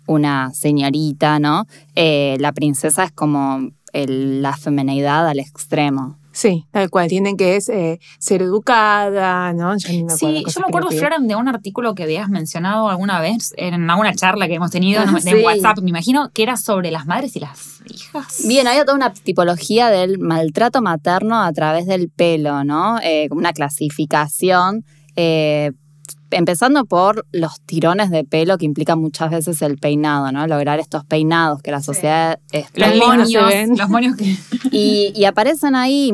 una 0.06 0.52
señorita, 0.54 1.38
¿no? 1.38 1.66
Eh, 1.94 2.36
la 2.40 2.52
princesa 2.52 3.04
es 3.04 3.12
como 3.12 3.70
el- 3.92 4.40
la 4.42 4.56
femenidad 4.56 5.26
al 5.28 5.38
extremo. 5.38 6.16
Sí, 6.30 6.66
tal 6.70 6.88
cual. 6.88 7.08
Tienen 7.08 7.36
que 7.36 7.56
es, 7.56 7.68
eh, 7.68 7.98
ser 8.20 8.42
educada, 8.42 9.52
¿no? 9.54 9.76
Yo 9.76 9.88
me 10.04 10.10
Sí, 10.10 10.44
yo 10.46 10.60
me 10.60 10.66
acuerdo. 10.68 10.90
Flora, 10.92 11.16
de 11.20 11.34
un 11.34 11.48
artículo 11.48 11.96
que 11.96 12.04
habías 12.04 12.28
mencionado 12.28 12.88
alguna 12.88 13.20
vez 13.20 13.52
en 13.56 13.90
alguna 13.90 14.14
charla 14.14 14.46
que 14.46 14.54
hemos 14.54 14.70
tenido 14.70 15.02
en, 15.02 15.20
Sí. 15.20 15.34
WhatsApp, 15.44 15.78
me 15.80 15.90
imagino, 15.90 16.30
que 16.32 16.44
era 16.44 16.56
sobre 16.56 16.92
las 16.92 17.06
madres 17.06 17.34
y 17.34 17.40
las 17.40 17.80
hijas. 17.92 18.44
Bien, 18.46 18.68
había 18.68 18.84
toda 18.84 18.94
una 18.96 19.12
tipología 19.12 19.88
del 19.90 20.20
maltrato 20.20 20.80
materno 20.80 21.42
a 21.42 21.52
través 21.52 21.86
del 21.86 22.08
pelo, 22.08 22.62
¿no? 22.62 22.98
Eh, 23.02 23.26
como 23.28 23.40
una 23.40 23.52
clasificación. 23.52 24.84
eh, 25.16 25.72
empezando 26.30 26.84
por 26.84 27.26
los 27.32 27.60
tirones 27.62 28.10
de 28.10 28.24
pelo 28.24 28.58
que 28.58 28.66
implican 28.66 29.00
muchas 29.00 29.30
veces 29.30 29.62
el 29.62 29.78
peinado, 29.78 30.30
¿no? 30.32 30.46
Lograr 30.46 30.80
estos 30.80 31.04
peinados 31.04 31.62
que 31.62 31.70
la 31.70 31.82
sociedad 31.82 32.38
Los 32.52 32.64
espera. 32.64 32.92
se 32.92 32.98
moños, 32.98 33.78
los 33.78 33.88
moños 33.88 34.16
que... 34.16 34.36
Y, 34.70 35.12
y 35.14 35.24
aparecen 35.24 35.74
ahí, 35.74 36.12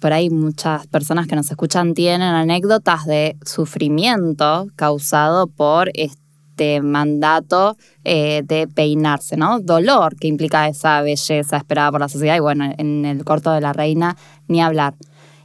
por 0.00 0.12
ahí 0.12 0.30
muchas 0.30 0.86
personas 0.86 1.26
que 1.26 1.36
nos 1.36 1.50
escuchan 1.50 1.94
tienen 1.94 2.22
anécdotas 2.22 3.06
de 3.06 3.36
sufrimiento 3.44 4.68
causado 4.76 5.46
por 5.46 5.90
este 5.94 6.80
mandato 6.82 7.76
eh, 8.04 8.42
de 8.44 8.66
peinarse, 8.66 9.36
¿no? 9.36 9.60
Dolor 9.60 10.16
que 10.16 10.28
implica 10.28 10.68
esa 10.68 11.00
belleza 11.02 11.56
esperada 11.56 11.90
por 11.90 12.00
la 12.00 12.08
sociedad 12.08 12.36
y 12.36 12.40
bueno, 12.40 12.72
en 12.76 13.04
el 13.04 13.24
corto 13.24 13.52
de 13.52 13.60
la 13.60 13.72
reina 13.72 14.16
ni 14.48 14.60
hablar. 14.62 14.94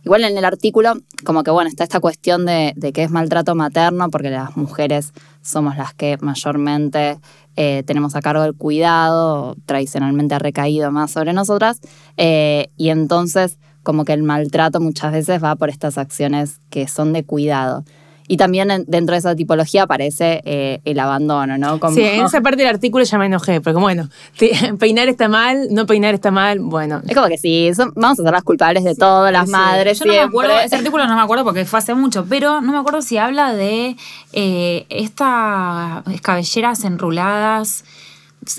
Igual 0.05 0.23
en 0.23 0.37
el 0.37 0.45
artículo, 0.45 0.93
como 1.23 1.43
que 1.43 1.49
bueno, 1.49 1.67
está 1.67 1.83
esta 1.83 1.99
cuestión 1.99 2.45
de, 2.45 2.73
de 2.75 2.93
que 2.93 3.03
es 3.03 3.09
maltrato 3.09 3.55
materno, 3.55 4.09
porque 4.11 4.29
las 4.29 4.55
mujeres 4.55 5.13
somos 5.41 5.77
las 5.77 5.95
que 5.95 6.17
mayormente 6.21 7.17
eh, 7.55 7.83
tenemos 7.87 8.15
a 8.15 8.21
cargo 8.21 8.43
el 8.43 8.55
cuidado, 8.55 9.55
tradicionalmente 9.65 10.35
ha 10.35 10.39
recaído 10.39 10.91
más 10.91 11.11
sobre 11.11 11.33
nosotras, 11.33 11.79
eh, 12.17 12.69
y 12.77 12.89
entonces 12.89 13.57
como 13.81 14.05
que 14.05 14.13
el 14.13 14.23
maltrato 14.23 14.79
muchas 14.79 15.11
veces 15.11 15.43
va 15.43 15.55
por 15.55 15.69
estas 15.69 15.97
acciones 15.97 16.59
que 16.69 16.87
son 16.87 17.11
de 17.13 17.23
cuidado. 17.23 17.83
Y 18.27 18.37
también 18.37 18.71
en- 18.71 18.85
dentro 18.87 19.13
de 19.13 19.19
esa 19.19 19.35
tipología 19.35 19.83
aparece 19.83 20.41
eh, 20.45 20.79
el 20.85 20.99
abandono, 20.99 21.57
¿no? 21.57 21.79
Como- 21.79 21.93
Sí, 21.95 22.01
en 22.01 22.25
esa 22.25 22.41
parte 22.41 22.57
del 22.63 22.67
artículo 22.73 23.03
ya 23.03 23.17
me 23.17 23.27
enojé, 23.27 23.61
porque 23.61 23.79
bueno, 23.79 24.09
te- 24.37 24.51
peinar 24.79 25.07
está 25.09 25.27
mal, 25.27 25.67
no 25.71 25.85
peinar 25.85 26.15
está 26.15 26.31
mal, 26.31 26.59
bueno. 26.59 27.01
Es 27.07 27.13
como 27.15 27.27
que 27.27 27.37
sí, 27.37 27.71
son- 27.75 27.93
vamos 27.95 28.19
a 28.19 28.23
ser 28.23 28.31
las 28.31 28.43
culpables 28.43 28.83
de 28.83 28.95
todo, 28.95 29.29
las 29.31 29.45
sí. 29.45 29.51
madres. 29.51 29.99
Yo 29.99 30.05
no 30.05 30.13
me 30.13 30.19
acuerdo, 30.19 30.59
ese 30.59 30.75
artículo 30.77 31.05
no 31.07 31.15
me 31.15 31.21
acuerdo 31.21 31.43
porque 31.43 31.65
fue 31.65 31.79
hace 31.79 31.93
mucho, 31.93 32.25
pero 32.27 32.61
no 32.61 32.71
me 32.71 32.77
acuerdo 32.79 33.01
si 33.01 33.17
habla 33.17 33.53
de 33.53 33.95
eh, 34.33 34.85
estas 34.89 36.03
cabelleras 36.21 36.83
enruladas 36.83 37.83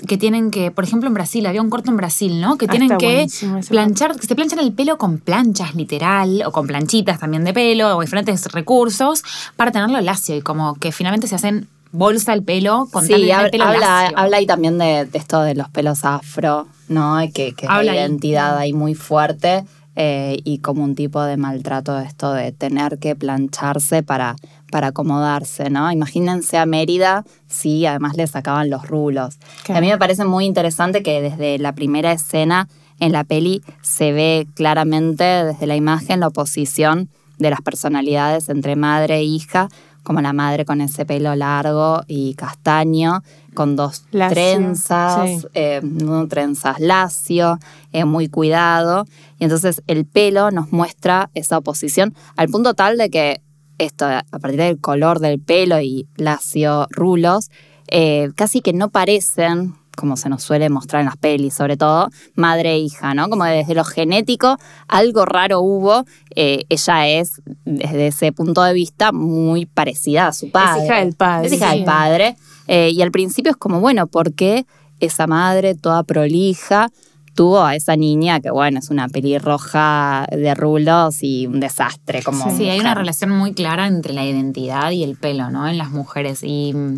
que 0.07 0.17
tienen 0.17 0.51
que, 0.51 0.71
por 0.71 0.83
ejemplo, 0.83 1.07
en 1.07 1.13
Brasil, 1.13 1.45
había 1.45 1.61
un 1.61 1.69
corto 1.69 1.89
en 1.91 1.97
Brasil, 1.97 2.39
¿no? 2.41 2.57
Que 2.57 2.65
Ah, 2.65 2.71
tienen 2.71 2.97
que 2.97 3.27
planchar, 3.69 4.15
que 4.19 4.27
se 4.27 4.35
planchan 4.35 4.59
el 4.59 4.73
pelo 4.73 4.97
con 4.97 5.17
planchas, 5.19 5.75
literal, 5.75 6.43
o 6.45 6.51
con 6.51 6.67
planchitas 6.67 7.19
también 7.19 7.43
de 7.43 7.53
pelo, 7.53 7.97
o 7.97 8.01
diferentes 8.01 8.45
recursos, 8.51 9.23
para 9.55 9.71
tenerlo 9.71 9.99
lacio 10.01 10.35
y 10.35 10.41
como 10.41 10.75
que 10.75 10.91
finalmente 10.91 11.27
se 11.27 11.35
hacen 11.35 11.67
bolsa 11.91 12.33
el 12.33 12.43
pelo 12.43 12.87
con 12.91 13.05
Sí, 13.05 13.13
tener 13.13 13.29
hab- 13.31 13.45
el 13.45 13.51
pelo 13.51 13.63
habla, 13.65 13.79
lacio. 14.03 14.17
habla 14.19 14.37
ahí 14.37 14.45
también 14.45 14.77
de, 14.77 15.05
de 15.05 15.17
esto 15.17 15.41
de 15.41 15.55
los 15.55 15.69
pelos 15.69 16.03
afro, 16.03 16.67
¿no? 16.89 17.17
Que, 17.33 17.53
que 17.53 17.65
Habla 17.67 17.83
la 17.83 17.91
ahí. 17.93 17.97
identidad 17.99 18.57
ahí 18.57 18.73
muy 18.73 18.93
fuerte. 18.93 19.63
eh, 19.99 20.41
y 20.43 20.59
como 20.59 20.83
un 20.83 20.93
tipo 20.93 21.23
de 21.23 21.37
maltrato 21.37 21.97
esto 21.97 22.31
de 22.31 22.51
tener 22.51 22.99
que 22.99 23.15
plancharse 23.15 24.03
para, 24.03 24.35
para 24.71 24.87
acomodarse, 24.87 25.69
¿no? 25.69 25.91
Imagínense 25.91 26.57
a 26.57 26.65
Mérida 26.65 27.23
si 27.47 27.85
además 27.85 28.17
le 28.17 28.27
sacaban 28.27 28.69
los 28.69 28.87
rulos. 28.87 29.37
Claro. 29.63 29.79
A 29.79 29.81
mí 29.81 29.87
me 29.87 29.97
parece 29.97 30.25
muy 30.25 30.45
interesante 30.45 31.03
que 31.03 31.21
desde 31.21 31.57
la 31.57 31.73
primera 31.73 32.11
escena 32.11 32.67
en 32.99 33.11
la 33.11 33.23
peli 33.23 33.63
se 33.81 34.11
ve 34.11 34.47
claramente 34.55 35.23
desde 35.23 35.67
la 35.67 35.75
imagen 35.75 36.19
la 36.19 36.27
oposición 36.27 37.09
de 37.37 37.49
las 37.49 37.61
personalidades 37.61 38.49
entre 38.49 38.75
madre 38.75 39.17
e 39.17 39.23
hija, 39.23 39.69
como 40.03 40.21
la 40.21 40.33
madre 40.33 40.65
con 40.65 40.81
ese 40.81 41.05
pelo 41.05 41.35
largo 41.35 42.01
y 42.07 42.33
castaño, 42.35 43.23
con 43.53 43.75
dos 43.75 44.05
Lacio, 44.11 44.35
trenzas, 44.35 45.41
sí. 45.41 45.47
eh, 45.53 45.81
no 45.83 46.27
trenzas 46.27 46.79
lacio, 46.79 47.59
eh, 47.91 48.05
muy 48.05 48.29
cuidado. 48.29 49.05
Y 49.37 49.43
entonces 49.43 49.83
el 49.87 50.05
pelo 50.05 50.49
nos 50.51 50.71
muestra 50.71 51.29
esa 51.33 51.57
oposición 51.57 52.15
al 52.37 52.47
punto 52.47 52.73
tal 52.73 52.97
de 52.97 53.09
que 53.09 53.41
esto, 53.77 54.05
a 54.05 54.39
partir 54.39 54.59
del 54.59 54.79
color 54.79 55.19
del 55.19 55.39
pelo 55.39 55.79
y 55.79 56.07
lacio 56.15 56.87
rulos, 56.89 57.49
eh, 57.87 58.31
casi 58.35 58.61
que 58.61 58.73
no 58.73 58.89
parecen, 58.89 59.75
como 59.95 60.15
se 60.15 60.29
nos 60.29 60.43
suele 60.43 60.69
mostrar 60.69 61.01
en 61.01 61.07
las 61.07 61.17
pelis, 61.17 61.55
sobre 61.55 61.75
todo, 61.75 62.09
madre 62.35 62.73
e 62.73 62.79
hija, 62.79 63.13
¿no? 63.13 63.29
Como 63.29 63.45
desde 63.45 63.73
lo 63.73 63.83
genético, 63.83 64.57
algo 64.87 65.25
raro 65.25 65.61
hubo. 65.61 66.05
eh, 66.35 66.65
ella 66.69 67.07
es, 67.07 67.41
desde 67.65 68.07
ese 68.07 68.31
punto 68.31 68.61
de 68.63 68.73
vista, 68.73 69.11
muy 69.11 69.65
parecida 69.65 70.27
a 70.27 70.33
su 70.33 70.51
padre. 70.51 70.81
Es 70.81 70.85
hija 70.85 70.99
del 70.99 71.15
padre. 71.15 71.47
Es 71.47 71.53
hija 71.53 71.71
sí. 71.71 71.75
del 71.77 71.85
padre. 71.85 72.37
Eh, 72.67 72.91
y 72.93 73.01
al 73.01 73.11
principio 73.11 73.51
es 73.51 73.57
como, 73.57 73.79
bueno, 73.79 74.07
¿por 74.07 74.33
qué 74.33 74.65
esa 74.99 75.27
madre 75.27 75.75
toda 75.75 76.03
prolija 76.03 76.89
tuvo 77.37 77.61
a 77.63 77.75
esa 77.75 77.95
niña 77.95 78.39
que, 78.41 78.49
bueno, 78.49 78.79
es 78.79 78.89
una 78.89 79.07
pelirroja 79.07 80.27
de 80.31 80.53
rulos 80.55 81.19
y 81.21 81.45
un 81.47 81.59
desastre? 81.59 82.23
Como 82.23 82.49
Sí, 82.57 82.67
hay 82.67 82.79
una 82.79 82.89
mujer? 82.89 82.97
relación 82.97 83.29
muy 83.31 83.53
clara 83.53 83.85
entre 83.87 84.13
la 84.13 84.25
identidad 84.25 84.89
y 84.91 85.03
el 85.03 85.15
pelo, 85.15 85.49
¿no? 85.51 85.67
En 85.67 85.77
las 85.77 85.91
mujeres. 85.91 86.39
Y 86.43 86.73
mm, 86.73 86.97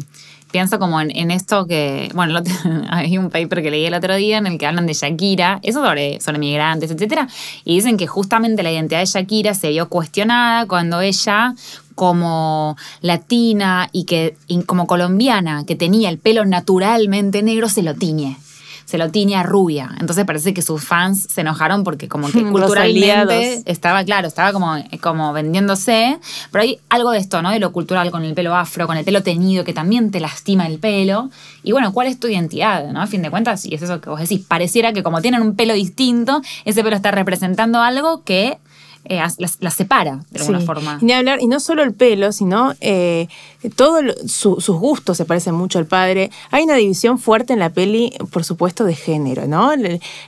pienso 0.51 0.79
como 0.79 1.01
en, 1.01 1.11
en 1.15 1.29
esto 1.29 1.67
que, 1.67 2.09
bueno, 2.15 2.39
otro- 2.39 2.53
hay 2.89 3.17
un 3.17 3.29
paper 3.29 3.61
que 3.61 3.69
leí 3.69 3.85
el 3.85 3.93
otro 3.93 4.15
día 4.15 4.37
en 4.37 4.47
el 4.47 4.57
que 4.57 4.65
hablan 4.65 4.87
de 4.87 4.93
Shakira, 4.93 5.59
eso 5.61 5.83
sobre, 5.83 6.21
sobre 6.21 6.39
migrantes, 6.39 6.89
etcétera, 6.89 7.27
y 7.65 7.75
dicen 7.75 7.97
que 7.97 8.07
justamente 8.07 8.63
la 8.63 8.71
identidad 8.71 9.01
de 9.01 9.05
Shakira 9.07 9.53
se 9.53 9.69
vio 9.69 9.89
cuestionada 9.89 10.65
cuando 10.67 11.01
ella 11.01 11.53
como 11.95 12.77
latina 13.01 13.89
y 13.91 14.05
que 14.05 14.37
y 14.47 14.61
como 14.63 14.87
colombiana 14.87 15.65
que 15.65 15.75
tenía 15.75 16.09
el 16.09 16.17
pelo 16.17 16.45
naturalmente 16.45 17.43
negro 17.43 17.67
se 17.67 17.83
lo 17.83 17.93
tiñe. 17.93 18.37
Se 18.89 18.97
lo 18.97 19.11
tiñe 19.11 19.35
a 19.35 19.43
rubia. 19.43 19.91
Entonces 19.99 20.25
parece 20.25 20.51
que 20.53 20.63
sus 20.63 20.83
fans 20.83 21.27
se 21.29 21.41
enojaron 21.41 21.83
porque 21.83 22.07
como 22.07 22.27
que 22.31 22.43
culturalmente 22.51 23.61
estaba, 23.65 24.03
claro, 24.03 24.27
estaba 24.27 24.51
como, 24.51 24.75
como 25.01 25.31
vendiéndose, 25.33 26.17
pero 26.51 26.63
hay 26.63 26.79
algo 26.89 27.11
de 27.11 27.19
esto, 27.19 27.41
¿no? 27.41 27.51
De 27.51 27.59
lo 27.59 27.71
cultural 27.71 28.09
con 28.11 28.23
el 28.23 28.33
pelo 28.33 28.55
afro, 28.55 28.87
con 28.87 28.97
el 28.97 29.05
pelo 29.05 29.21
teñido, 29.21 29.63
que 29.63 29.73
también 29.73 30.09
te 30.11 30.19
lastima 30.19 30.65
el 30.65 30.79
pelo. 30.79 31.29
Y 31.63 31.71
bueno, 31.71 31.93
¿cuál 31.93 32.07
es 32.07 32.19
tu 32.19 32.27
identidad, 32.27 32.91
no? 32.91 33.01
A 33.01 33.07
fin 33.07 33.21
de 33.21 33.29
cuentas, 33.29 33.65
y 33.65 33.75
es 33.75 33.81
eso 33.81 34.01
que 34.01 34.09
vos 34.09 34.19
decís, 34.19 34.41
pareciera 34.47 34.93
que 34.93 35.03
como 35.03 35.21
tienen 35.21 35.41
un 35.41 35.55
pelo 35.55 35.73
distinto, 35.73 36.41
ese 36.65 36.83
pelo 36.83 36.95
está 36.95 37.11
representando 37.11 37.81
algo 37.81 38.23
que 38.23 38.57
eh, 39.05 39.19
as- 39.21 39.39
las, 39.39 39.57
las 39.61 39.75
separa 39.75 40.19
de 40.29 40.39
alguna 40.39 40.59
Sí. 40.59 40.65
forma. 40.65 40.97
Y 41.01 41.05
ni 41.05 41.13
hablar, 41.13 41.39
y 41.41 41.47
no 41.47 41.59
solo 41.59 41.83
el 41.83 41.93
pelo, 41.93 42.31
sino 42.33 42.73
eh, 42.81 43.27
todo 43.75 44.01
lo- 44.01 44.13
su- 44.27 44.61
sus 44.61 44.77
gustos 44.77 45.17
se 45.17 45.25
parecen 45.25 45.53
mucho 45.55 45.79
al 45.79 45.85
padre. 45.85 46.31
Hay 46.51 46.63
una 46.63 46.75
división 46.75 47.19
fuerte 47.19 47.51
en 47.53 47.59
la 47.59 47.69
peli, 47.71 48.13
por 48.31 48.45
supuesto, 48.45 48.85
de 48.85 48.95
género, 48.95 49.47
¿no? 49.47 49.71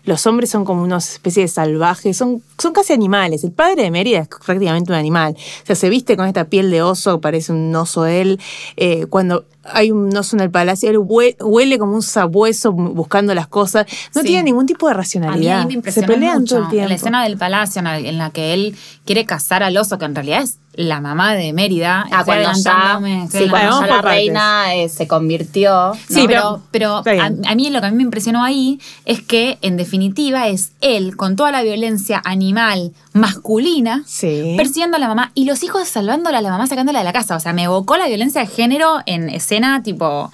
Los 0.03 0.25
hombres 0.27 0.49
son 0.49 0.65
como 0.65 0.83
una 0.83 0.97
especie 0.97 1.43
de 1.43 1.47
salvajes, 1.47 2.17
son, 2.17 2.41
son 2.57 2.73
casi 2.73 2.91
animales. 2.93 3.43
El 3.45 3.51
padre 3.51 3.83
de 3.83 3.91
Mérida 3.91 4.19
es 4.19 4.27
prácticamente 4.45 4.91
un 4.91 4.97
animal. 4.97 5.35
O 5.37 5.65
sea, 5.65 5.75
se 5.77 5.89
viste 5.89 6.17
con 6.17 6.27
esta 6.27 6.45
piel 6.45 6.69
de 6.71 6.81
oso, 6.81 7.21
parece 7.21 7.53
un 7.53 7.73
oso 7.75 8.05
él. 8.05 8.39
Eh, 8.75 9.05
cuando 9.09 9.45
hay 9.63 9.91
un 9.91 10.15
oso 10.17 10.35
en 10.35 10.41
el 10.41 10.49
palacio, 10.49 10.89
él 10.89 10.97
hue- 10.97 11.35
huele 11.39 11.77
como 11.77 11.93
un 11.93 12.01
sabueso 12.01 12.71
buscando 12.71 13.33
las 13.35 13.47
cosas. 13.47 13.85
No 14.15 14.21
Sí. 14.21 14.27
tiene 14.27 14.43
ningún 14.43 14.65
tipo 14.65 14.87
de 14.87 14.91
A 14.93 14.95
mí 14.95 14.97
racionalidad. 14.97 15.63
me 15.65 15.67
se 15.69 15.73
impresionó 15.75 16.07
pelean 16.07 16.39
mucho 16.41 16.55
todo 16.55 16.63
el 16.65 16.69
tiempo. 16.71 16.89
la 16.89 16.95
escena 16.95 17.23
del 17.23 17.37
palacio 17.37 17.79
en 17.79 17.85
la, 17.85 17.99
en 18.25 18.31
que 18.31 18.53
él 18.53 18.75
quiere 19.05 19.25
casar 19.25 19.61
al 19.63 19.77
oso, 19.77 19.97
que 19.99 20.05
en 20.05 20.15
realidad 20.15 20.41
es 20.41 20.57
la 20.73 21.01
mamá 21.01 21.33
de 21.33 21.51
Mérida. 21.53 22.05
Ah, 22.11 22.23
cuando 22.23 22.43
ya, 22.43 22.53
sí, 22.55 23.49
cuando 23.49 23.81
ya 23.81 23.87
la 23.87 23.87
partes. 23.87 24.03
reina 24.03 24.73
eh, 24.75 24.87
se 24.89 25.07
convirtió. 25.07 25.91
Sí, 26.07 26.27
No, 26.27 26.61
pero, 26.71 27.01
pero 27.03 27.23
a, 27.23 27.55
mí 27.55 27.69
lo 27.69 27.81
que 27.81 27.87
a 27.87 27.91
mí 27.91 27.97
me 27.97 28.03
impresionó 28.03 28.43
ahí 28.43 28.79
es 29.05 29.21
que, 29.21 29.57
en 29.61 29.75
definitiva, 29.77 30.47
es 30.47 30.71
él 30.81 31.17
con 31.17 31.35
toda 31.35 31.51
la 31.51 31.61
violencia 31.61 32.21
animal 32.23 32.93
masculina 33.13 34.03
Sí. 34.05 34.53
persiguiendo 34.57 34.97
a 34.97 34.99
la 34.99 35.07
mamá 35.07 35.31
y 35.35 35.45
los 35.45 35.61
hijos 35.63 35.87
salvándola 35.87 36.37
a 36.37 36.41
la 36.41 36.49
mamá 36.49 36.67
sacándola 36.67 36.99
de 36.99 37.05
la 37.05 37.13
casa. 37.13 37.35
O 37.35 37.39
sea, 37.39 37.53
me 37.53 37.63
evocó 37.63 37.97
la 37.97 38.07
violencia 38.07 38.41
de 38.41 38.47
género 38.47 38.99
en 39.05 39.29
escena 39.29 39.83
tipo 39.83 40.31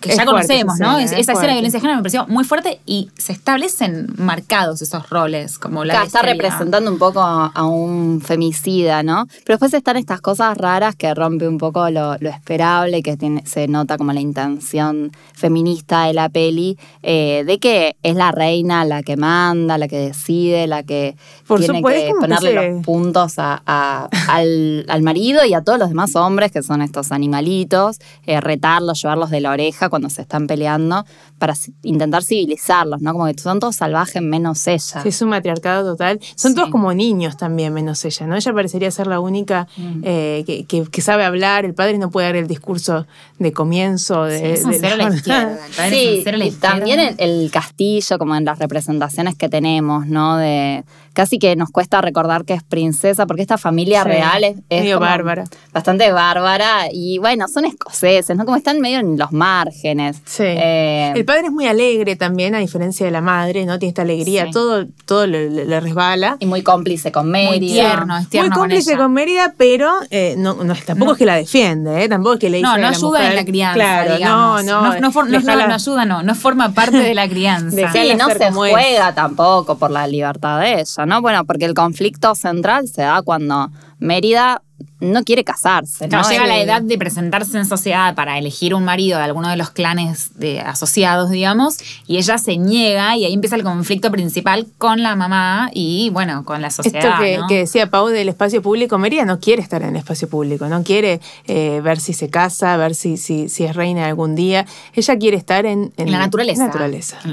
que 0.00 0.10
Es 0.10 0.16
ya 0.16 0.24
fuerte 0.24 0.46
conocemos, 0.48 0.78
¿no? 0.80 0.98
Es- 0.98 1.12
es 1.12 1.18
esa 1.20 1.32
escena 1.32 1.48
de 1.48 1.52
violencia 1.54 1.78
de 1.78 1.80
género 1.82 1.96
me 1.98 2.02
pareció 2.02 2.26
muy 2.28 2.44
fuerte 2.44 2.80
y 2.86 3.10
se 3.16 3.32
establecen 3.32 4.06
marcados 4.16 4.82
esos 4.82 5.08
roles, 5.10 5.58
como 5.58 5.84
la 5.84 5.94
Acá 5.94 6.04
está 6.06 6.22
representando 6.22 6.90
un 6.90 6.98
poco 6.98 7.20
a, 7.20 7.46
a 7.46 7.64
un 7.64 8.20
femicida, 8.20 9.02
¿no? 9.02 9.26
Pero 9.44 9.54
después 9.58 9.74
están 9.74 9.96
estas 9.96 10.20
cosas 10.20 10.56
raras 10.56 10.96
que 10.96 11.12
rompe 11.14 11.46
un 11.48 11.58
poco 11.58 11.88
lo, 11.90 12.16
lo 12.18 12.28
esperable, 12.30 13.02
que 13.02 13.16
tiene- 13.16 13.44
se 13.46 13.68
nota 13.68 13.96
como 13.98 14.12
la 14.12 14.20
intención 14.20 15.10
feminista 15.34 16.04
de 16.06 16.14
la 16.14 16.28
peli, 16.28 16.76
eh, 17.02 17.44
de 17.46 17.58
que 17.58 17.96
es 18.02 18.14
la 18.16 18.32
reina 18.32 18.84
la 18.84 19.02
que 19.02 19.16
manda, 19.16 19.78
la 19.78 19.88
que 19.88 19.98
decide, 19.98 20.66
la 20.66 20.82
que 20.82 21.16
Por 21.46 21.60
tiene 21.60 21.78
supuesto, 21.78 22.06
que 22.14 22.20
ponerle 22.20 22.54
los 22.54 22.84
puntos 22.84 23.38
a- 23.38 23.62
a- 23.66 24.08
al, 24.28 24.84
al 24.88 25.02
marido 25.02 25.44
y 25.44 25.54
a 25.54 25.62
todos 25.62 25.78
los 25.78 25.88
demás 25.88 26.14
hombres, 26.16 26.50
que 26.52 26.62
son 26.62 26.82
estos 26.82 27.12
animalitos, 27.12 27.98
eh, 28.26 28.40
retarlos, 28.40 29.00
llevarlos 29.02 29.30
de 29.30 29.40
la 29.40 29.50
oreja 29.52 29.87
cuando 29.90 30.10
se 30.10 30.22
están 30.22 30.46
peleando, 30.46 31.04
para 31.38 31.54
intentar 31.82 32.22
civilizarlos, 32.22 33.00
¿no? 33.00 33.12
Como 33.12 33.26
que 33.26 33.38
son 33.38 33.60
todos 33.60 33.76
salvajes 33.76 34.22
menos 34.22 34.66
ella. 34.66 35.02
Sí, 35.02 35.08
es 35.08 35.22
un 35.22 35.28
matriarcado 35.30 35.92
total. 35.92 36.20
Son 36.36 36.52
Sí. 36.52 36.56
todos 36.56 36.70
como 36.70 36.92
niños 36.94 37.36
también, 37.36 37.72
menos 37.72 38.04
ella, 38.04 38.26
¿no? 38.26 38.36
Ella 38.36 38.52
parecería 38.52 38.90
ser 38.90 39.06
la 39.06 39.20
única 39.20 39.66
Mm. 39.76 40.00
eh, 40.04 40.44
que, 40.46 40.64
que- 40.64 40.84
que 40.90 41.00
sabe 41.00 41.24
hablar. 41.24 41.64
El 41.64 41.74
padre 41.74 41.98
no 41.98 42.10
puede 42.10 42.26
dar 42.28 42.36
el 42.36 42.46
discurso 42.48 43.06
de 43.38 43.52
comienzo. 43.52 44.24
De, 44.24 44.38
Sí, 44.38 44.44
es 44.46 44.64
un 44.64 44.70
de 44.72 44.78
cero 44.80 44.96
la 44.96 45.14
izquierda. 45.14 45.52
el 45.66 45.74
padre 45.74 46.02
es 46.02 46.10
Sí, 46.12 46.18
un 46.18 46.24
cero 46.24 46.34
a 46.34 46.38
la 46.38 46.44
y 46.44 46.48
izquierda. 46.48 46.76
también 46.76 47.00
el, 47.00 47.14
el 47.18 47.50
castillo, 47.50 48.18
como 48.18 48.36
en 48.36 48.44
las 48.44 48.58
representaciones 48.58 49.36
que 49.36 49.48
tenemos, 49.48 50.06
¿no? 50.06 50.36
De 50.36 50.84
casi 51.18 51.40
que 51.40 51.56
nos 51.56 51.70
cuesta 51.70 52.00
recordar 52.00 52.44
que 52.44 52.54
es 52.54 52.62
princesa, 52.62 53.26
porque 53.26 53.42
esta 53.42 53.58
familia 53.58 54.04
Sí, 54.04 54.08
real 54.10 54.44
es, 54.44 54.56
es 54.68 54.82
medio 54.82 55.00
bárbara. 55.00 55.42
bastante 55.72 56.12
bárbara 56.12 56.86
y 56.92 57.18
bueno, 57.18 57.48
son 57.48 57.64
escoceses, 57.64 58.36
¿no? 58.36 58.44
Como 58.44 58.56
están 58.56 58.78
medio 58.78 59.00
en 59.00 59.18
los 59.18 59.32
márgenes. 59.32 60.22
Sí. 60.24 60.44
Eh, 60.46 61.12
El 61.16 61.24
padre 61.24 61.46
es 61.46 61.50
muy 61.52 61.66
alegre 61.66 62.14
también, 62.14 62.54
a 62.54 62.58
diferencia 62.58 63.04
de 63.04 63.10
la 63.10 63.20
madre, 63.20 63.66
¿no? 63.66 63.80
Tiene 63.80 63.88
esta 63.88 64.02
alegría, 64.02 64.44
Sí. 64.44 64.50
todo, 64.52 64.86
todo 65.06 65.26
le, 65.26 65.50
le- 65.50 65.80
resbala. 65.80 66.36
y 66.38 66.46
muy 66.46 66.62
cómplice 66.62 67.10
con 67.10 67.28
Mérida. 67.30 67.48
Muy 67.50 67.60
tierno, 67.68 68.16
es 68.18 68.28
tierno 68.28 68.50
muy 68.50 68.54
con 68.54 68.62
cómplice 68.62 68.90
ella. 68.92 68.98
con, 69.02 69.12
Mérida, 69.12 69.54
pero 69.58 69.92
eh, 70.10 70.36
no, 70.38 70.54
no, 70.62 70.74
tampoco 70.86 71.12
es 71.12 71.18
que 71.18 71.26
la 71.26 71.34
defiende, 71.34 72.04
¿eh? 72.04 72.08
tampoco 72.08 72.34
es 72.34 72.38
que 72.40 72.48
le 72.50 72.58
dice 72.58 72.68
No, 72.68 72.74
a 72.74 72.76
no 72.76 72.82
la 72.82 72.88
ayuda 72.90 73.18
mujer, 73.18 73.30
en 73.30 73.36
la 73.36 73.44
crianza, 73.44 73.74
Claro, 73.74 74.16
digamos. 74.16 74.64
no, 74.64 74.82
no. 74.82 74.82
no, 74.82 75.00
no- 75.00 75.40
no- 75.40 75.66
no 75.68 75.74
ayuda, 75.74 76.04
no, 76.04 76.22
no 76.22 76.34
forma 76.36 76.70
parte 76.74 76.98
de 76.98 77.14
la 77.16 77.28
crianza. 77.28 77.90
Sí, 77.92 78.12
no 78.16 78.28
se 78.28 78.52
juega 78.52 79.14
tampoco 79.14 79.76
por 79.78 79.90
la 79.90 80.06
libertad 80.06 80.60
de 80.60 80.80
ella, 80.80 81.06
¿no? 81.08 81.20
Bueno, 81.20 81.44
porque 81.44 81.64
el 81.64 81.74
conflicto 81.74 82.34
central 82.34 82.86
se 82.88 83.02
da 83.02 83.22
cuando 83.22 83.70
Mérida 83.98 84.62
no 85.00 85.22
quiere 85.24 85.42
casarse, 85.44 86.06
¿no? 86.08 86.22
Llega 86.28 86.42
Él- 86.42 86.48
la 86.48 86.60
edad 86.60 86.82
de 86.82 86.98
presentarse 86.98 87.56
en 87.56 87.66
sociedad 87.66 88.14
para 88.16 88.36
elegir 88.38 88.74
un 88.74 88.84
marido 88.84 89.18
de 89.18 89.24
alguno 89.24 89.48
de 89.48 89.56
los 89.56 89.70
clanes 89.70 90.30
de 90.38 90.60
asociados, 90.60 91.30
digamos, 91.30 91.78
y 92.06 92.16
ella 92.18 92.36
se 92.38 92.56
niega 92.56 93.16
y 93.16 93.24
ahí 93.24 93.32
empieza 93.32 93.54
el 93.56 93.62
conflicto 93.64 94.10
principal 94.10 94.66
con 94.76 95.02
la 95.02 95.14
mamá 95.16 95.70
y, 95.72 96.10
bueno, 96.10 96.44
con 96.44 96.62
la 96.62 96.70
sociedad. 96.70 97.04
Esto 97.10 97.22
que, 97.22 97.38
¿no? 97.38 97.46
que 97.46 97.58
decía 97.58 97.90
Pau 97.90 98.08
del 98.08 98.28
espacio 98.28 98.60
público, 98.60 98.98
Mérida 98.98 99.24
no 99.24 99.38
quiere 99.40 99.62
estar 99.62 99.82
en 99.82 99.90
el 99.90 99.96
espacio 99.96 100.28
público, 100.28 100.66
no 100.68 100.82
quiere 100.82 101.20
eh, 101.46 101.80
ver 101.82 101.98
si 102.00 102.12
se 102.12 102.28
casa, 102.28 102.76
ver 102.76 102.94
si, 102.96 103.16
si, 103.16 103.48
si 103.48 103.64
es 103.64 103.74
reina 103.76 104.06
algún 104.06 104.34
día. 104.34 104.66
Ella 104.94 105.16
quiere 105.16 105.36
estar 105.36 105.64
en, 105.66 105.92
En 105.96 106.10
la 106.10 106.18
naturaleza. 106.18 106.64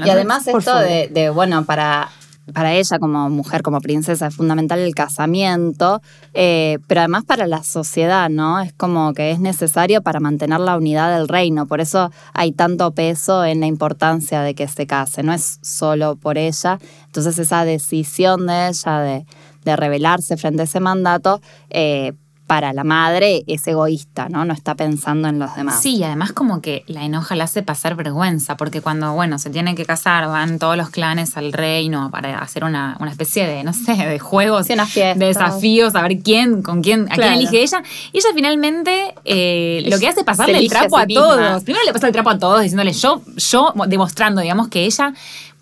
Y 0.04 0.08
además 0.08 0.46
esto 0.46 0.78
de, 0.78 1.30
bueno, 1.34 1.64
para, 1.64 2.10
para 2.52 2.74
ella 2.74 2.98
como 2.98 3.28
mujer, 3.28 3.62
como 3.62 3.80
princesa, 3.80 4.28
es 4.28 4.36
fundamental 4.36 4.78
el 4.78 4.94
casamiento, 4.94 6.00
eh, 6.34 6.78
pero 6.86 7.00
además 7.00 7.24
para 7.24 7.46
la 7.46 7.62
sociedad, 7.62 8.30
¿no? 8.30 8.60
Es 8.60 8.72
como 8.72 9.12
que 9.14 9.32
es 9.32 9.40
necesario 9.40 10.02
para 10.02 10.20
mantener 10.20 10.60
la 10.60 10.76
unidad 10.76 11.16
del 11.16 11.28
reino, 11.28 11.66
por 11.66 11.80
eso 11.80 12.10
hay 12.32 12.52
tanto 12.52 12.92
peso 12.92 13.44
en 13.44 13.60
la 13.60 13.66
importancia 13.66 14.42
de 14.42 14.54
que 14.54 14.68
se 14.68 14.86
case, 14.86 15.22
no 15.22 15.32
es 15.32 15.58
solo 15.62 16.16
por 16.16 16.38
ella, 16.38 16.78
entonces 17.06 17.38
esa 17.38 17.64
decisión 17.64 18.46
de 18.46 18.68
ella 18.68 18.98
de, 19.00 19.26
de 19.64 19.76
rebelarse 19.76 20.36
frente 20.36 20.62
a 20.62 20.64
ese 20.64 20.80
mandato, 20.80 21.40
eh, 21.70 22.12
para 22.46 22.72
la 22.72 22.84
madre 22.84 23.42
es 23.46 23.66
egoísta, 23.66 24.28
¿no? 24.28 24.44
No 24.44 24.52
está 24.52 24.74
pensando 24.76 25.28
en 25.28 25.38
los 25.38 25.54
demás. 25.56 25.82
Sí, 25.82 25.96
y 25.96 26.04
además 26.04 26.32
como 26.32 26.60
que 26.60 26.84
la 26.86 27.04
enoja 27.04 27.34
la 27.34 27.44
hace 27.44 27.62
pasar 27.62 27.96
vergüenza, 27.96 28.56
porque 28.56 28.80
cuando, 28.80 29.12
bueno, 29.14 29.38
se 29.38 29.50
tienen 29.50 29.74
que 29.74 29.84
casar, 29.84 30.26
van 30.28 30.58
todos 30.58 30.76
los 30.76 30.90
clanes 30.90 31.36
al 31.36 31.52
reino 31.52 32.10
para 32.10 32.38
hacer 32.38 32.64
una, 32.64 32.96
una 33.00 33.10
especie 33.10 33.46
de, 33.46 33.64
no 33.64 33.72
sé, 33.72 33.94
de 33.94 34.18
juegos, 34.18 34.66
Sí, 34.66 34.74
de 35.00 35.14
desafíos, 35.14 35.94
a 35.96 36.02
ver 36.02 36.18
quién, 36.20 36.62
con 36.62 36.82
quién, 36.82 37.02
a 37.10 37.14
Claro. 37.14 37.22
quién 37.22 37.34
elige 37.34 37.62
ella. 37.62 37.82
Y 38.12 38.18
ella 38.18 38.28
finalmente 38.34 39.14
eh, 39.24 39.82
lo 39.88 39.98
que 39.98 40.06
hace 40.08 40.20
es 40.20 40.24
pasarle 40.26 40.58
el 40.58 40.66
a 40.66 40.68
trapo 40.68 40.98
a, 40.98 41.06
misma. 41.06 41.22
todos. 41.22 41.64
Primero 41.64 41.84
le 41.84 41.92
pasa 41.92 42.06
el 42.06 42.12
trapo 42.12 42.30
a 42.30 42.38
todos, 42.38 42.62
diciéndole 42.62 42.92
yo, 42.92 43.22
yo, 43.36 43.72
demostrando, 43.88 44.40
digamos, 44.40 44.68
que 44.68 44.84
ella 44.84 45.12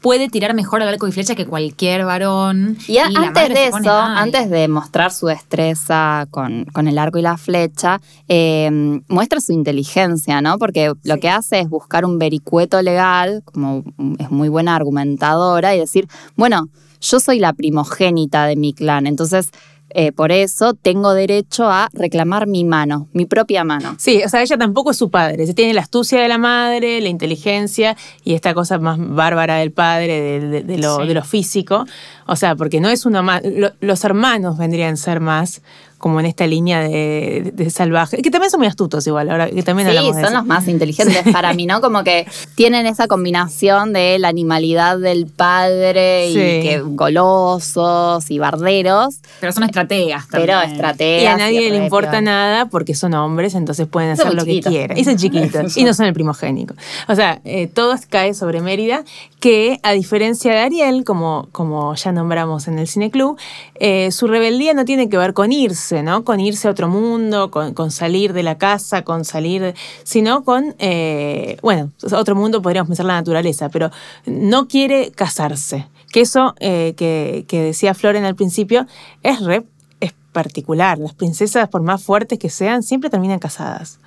puede 0.05 0.29
tirar 0.29 0.53
mejor 0.53 0.83
al 0.83 0.89
arco 0.91 1.09
y 1.09 1.13
flecha 1.13 1.35
que 1.35 1.47
cualquier 1.47 2.05
varón. 2.05 2.77
Y, 2.87 2.99
a- 2.99 3.07
antes 3.07 3.49
de 3.55 3.69
eso, 3.69 3.91
antes 4.19 4.51
de 4.51 4.69
mostrar 4.69 5.11
su 5.11 5.29
destreza 5.29 6.27
con, 6.31 6.67
con 6.67 6.89
el 6.89 6.99
arco 6.99 7.17
y 7.19 7.23
la 7.23 7.39
flecha, 7.39 8.03
eh, 8.29 9.01
muestra 9.09 9.41
su 9.41 9.53
inteligencia, 9.53 10.43
¿no? 10.43 10.59
Porque 10.59 10.93
lo 11.05 11.17
que 11.21 11.31
hace 11.31 11.61
es 11.61 11.71
buscar 11.71 12.05
un 12.05 12.19
vericueto 12.19 12.83
legal, 12.83 13.43
como 13.47 13.83
es 14.19 14.31
muy 14.31 14.51
buena 14.51 14.77
argumentadora, 14.77 15.75
y 15.75 15.79
decir, 15.79 16.07
bueno, 16.37 16.69
yo 17.01 17.19
soy 17.19 17.39
la 17.39 17.55
primogénita 17.55 18.45
de 18.45 18.57
mi 18.57 18.75
clan, 18.75 19.07
entonces 19.07 19.53
eh, 19.95 20.13
por 20.13 20.33
eso 20.33 20.75
tengo 20.75 21.15
derecho 21.15 21.71
a 21.71 21.89
reclamar 21.93 22.47
mi 22.47 22.65
mano, 22.65 23.09
mi 23.13 23.25
propia 23.27 23.65
mano. 23.65 23.95
Sí, 23.99 24.21
o 24.25 24.29
sea, 24.29 24.43
ella 24.43 24.59
tampoco 24.59 24.91
es 24.91 24.97
su 24.97 25.09
padre. 25.11 25.47
Se 25.47 25.55
tiene 25.55 25.73
la 25.73 25.81
astucia 25.83 26.21
de 26.21 26.29
la 26.29 26.37
madre, 26.37 27.01
la 27.01 27.09
inteligencia 27.09 27.97
y 28.25 28.35
esta 28.35 28.53
cosa 28.55 28.79
más 28.79 28.99
bárbara 28.99 29.57
del 29.57 29.71
padre, 29.73 30.21
de, 30.21 30.41
de- 30.49 30.63
de 30.65 30.79
lo, 30.79 30.97
Sí. 31.01 31.07
de 31.07 31.15
lo 31.15 31.25
físico. 31.25 31.87
O 32.27 32.37
sea, 32.37 32.57
porque 32.57 32.81
no 32.81 32.89
es 32.89 33.05
más. 33.07 33.43
lo- 33.45 33.73
los 33.81 34.05
hermanos 34.05 34.59
vendrían 34.59 34.95
a 34.95 34.97
ser 34.97 35.21
más 35.21 35.63
como 36.05 36.21
en 36.21 36.27
esta 36.27 36.47
línea 36.47 36.81
de, 36.83 37.51
de 37.55 37.71
salvaje, 37.71 38.21
que 38.21 38.31
también 38.31 38.51
son 38.51 38.61
muy 38.61 38.67
astutos 38.67 39.07
igual, 39.07 39.31
ahora 39.31 39.49
que 39.49 39.63
también 39.63 39.89
Sí, 39.89 39.97
hablamos 39.97 40.17
de 40.17 40.21
son 40.23 40.33
eso. 40.33 40.39
los 40.41 40.47
más 40.47 40.69
inteligentes 40.77 41.33
para 41.33 41.55
mí, 41.55 41.65
¿no? 41.65 41.81
Como 41.81 42.05
que 42.05 42.27
tienen 42.57 42.85
esa 42.85 43.07
combinación 43.09 43.95
de 43.95 44.19
la 44.19 44.29
animalidad 44.29 44.99
del 44.99 45.27
padre 45.29 46.29
y 46.29 46.35
Sí. 46.35 46.39
que 46.41 46.83
golosos 46.85 48.31
y 48.31 48.39
barderos, 48.39 49.21
Pero 49.41 49.53
son 49.53 49.63
estrategas 49.63 50.29
también. 50.29 50.47
pero 50.59 50.61
estrategas. 50.61 51.23
Y 51.23 51.27
a 51.27 51.37
nadie 51.39 51.71
le 51.71 51.83
importa 51.83 52.21
nada 52.21 52.67
porque 52.67 52.95
son 52.95 53.15
hombres, 53.15 53.55
entonces 53.55 53.87
pueden 53.87 54.11
hacer 54.11 54.35
lo 54.35 54.45
que 54.45 54.61
quieran. 54.61 54.99
Y 54.99 55.05
son 55.05 55.17
chiquitos. 55.17 55.75
y 55.79 55.85
no 55.85 55.95
son 55.95 56.05
el 56.05 56.13
primogénico. 56.13 56.75
O 57.09 57.15
sea, 57.15 57.41
eh, 57.47 57.67
todo 57.67 57.95
cae 58.11 58.35
sobre 58.35 58.61
Mérida, 58.61 59.05
que 59.41 59.79
a 59.83 59.93
diferencia 59.93 60.53
de 60.53 60.59
Ariel, 60.59 61.05
como, 61.05 61.49
como 61.53 61.95
ya 61.95 62.13
nombramos 62.13 62.69
en 62.69 62.79
el 62.79 62.89
cineclub, 62.89 63.39
eh, 63.81 64.11
su 64.11 64.27
rebeldía 64.27 64.75
no 64.75 64.85
tiene 64.85 65.09
que 65.09 65.17
ver 65.17 65.33
con 65.33 65.51
irse, 65.53 65.94
¿no? 66.03 66.25
Con 66.25 66.41
irse 66.41 66.69
a 66.69 66.71
otro 66.71 66.89
mundo, 66.89 67.51
con, 67.51 67.91
salir 67.91 68.33
de 68.33 68.43
la 68.43 68.59
casa, 68.59 69.03
con 69.03 69.25
salir, 69.25 69.75
sino 70.03 70.45
con, 70.45 70.75
eh, 70.79 71.57
bueno, 71.63 71.91
otro 72.13 72.35
mundo 72.35 72.63
podríamos 72.63 72.89
pensar 72.89 73.07
la 73.07 73.15
naturaleza, 73.15 73.69
pero 73.69 73.91
no 74.27 74.69
quiere 74.69 75.11
casarse. 75.13 75.87
Que 76.13 76.21
eso 76.21 76.55
eh, 76.61 76.95
que, 76.97 77.45
que 77.49 77.63
decía 77.63 77.95
Floren 77.95 78.25
al 78.25 78.37
principio 78.37 78.87
es 79.23 79.41
re 79.41 79.65
es 80.01 80.13
particular. 80.33 80.99
Las 80.99 81.15
princesas, 81.15 81.69
por 81.69 81.83
más 81.83 82.03
fuertes 82.03 82.39
que 82.39 82.51
sean, 82.51 82.83
siempre 82.83 83.11
terminan 83.11 83.39
casadas. 83.39 83.99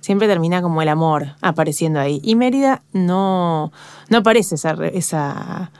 Siempre 0.00 0.28
termina 0.28 0.60
como 0.60 0.82
el 0.82 0.88
amor 0.88 1.36
apareciendo 1.40 1.98
ahí. 2.00 2.20
Y 2.22 2.34
Mérida 2.34 2.82
no, 2.92 3.72
no 4.10 4.18
aparece 4.18 4.56
esa, 4.56 4.76
esa, 4.92 5.70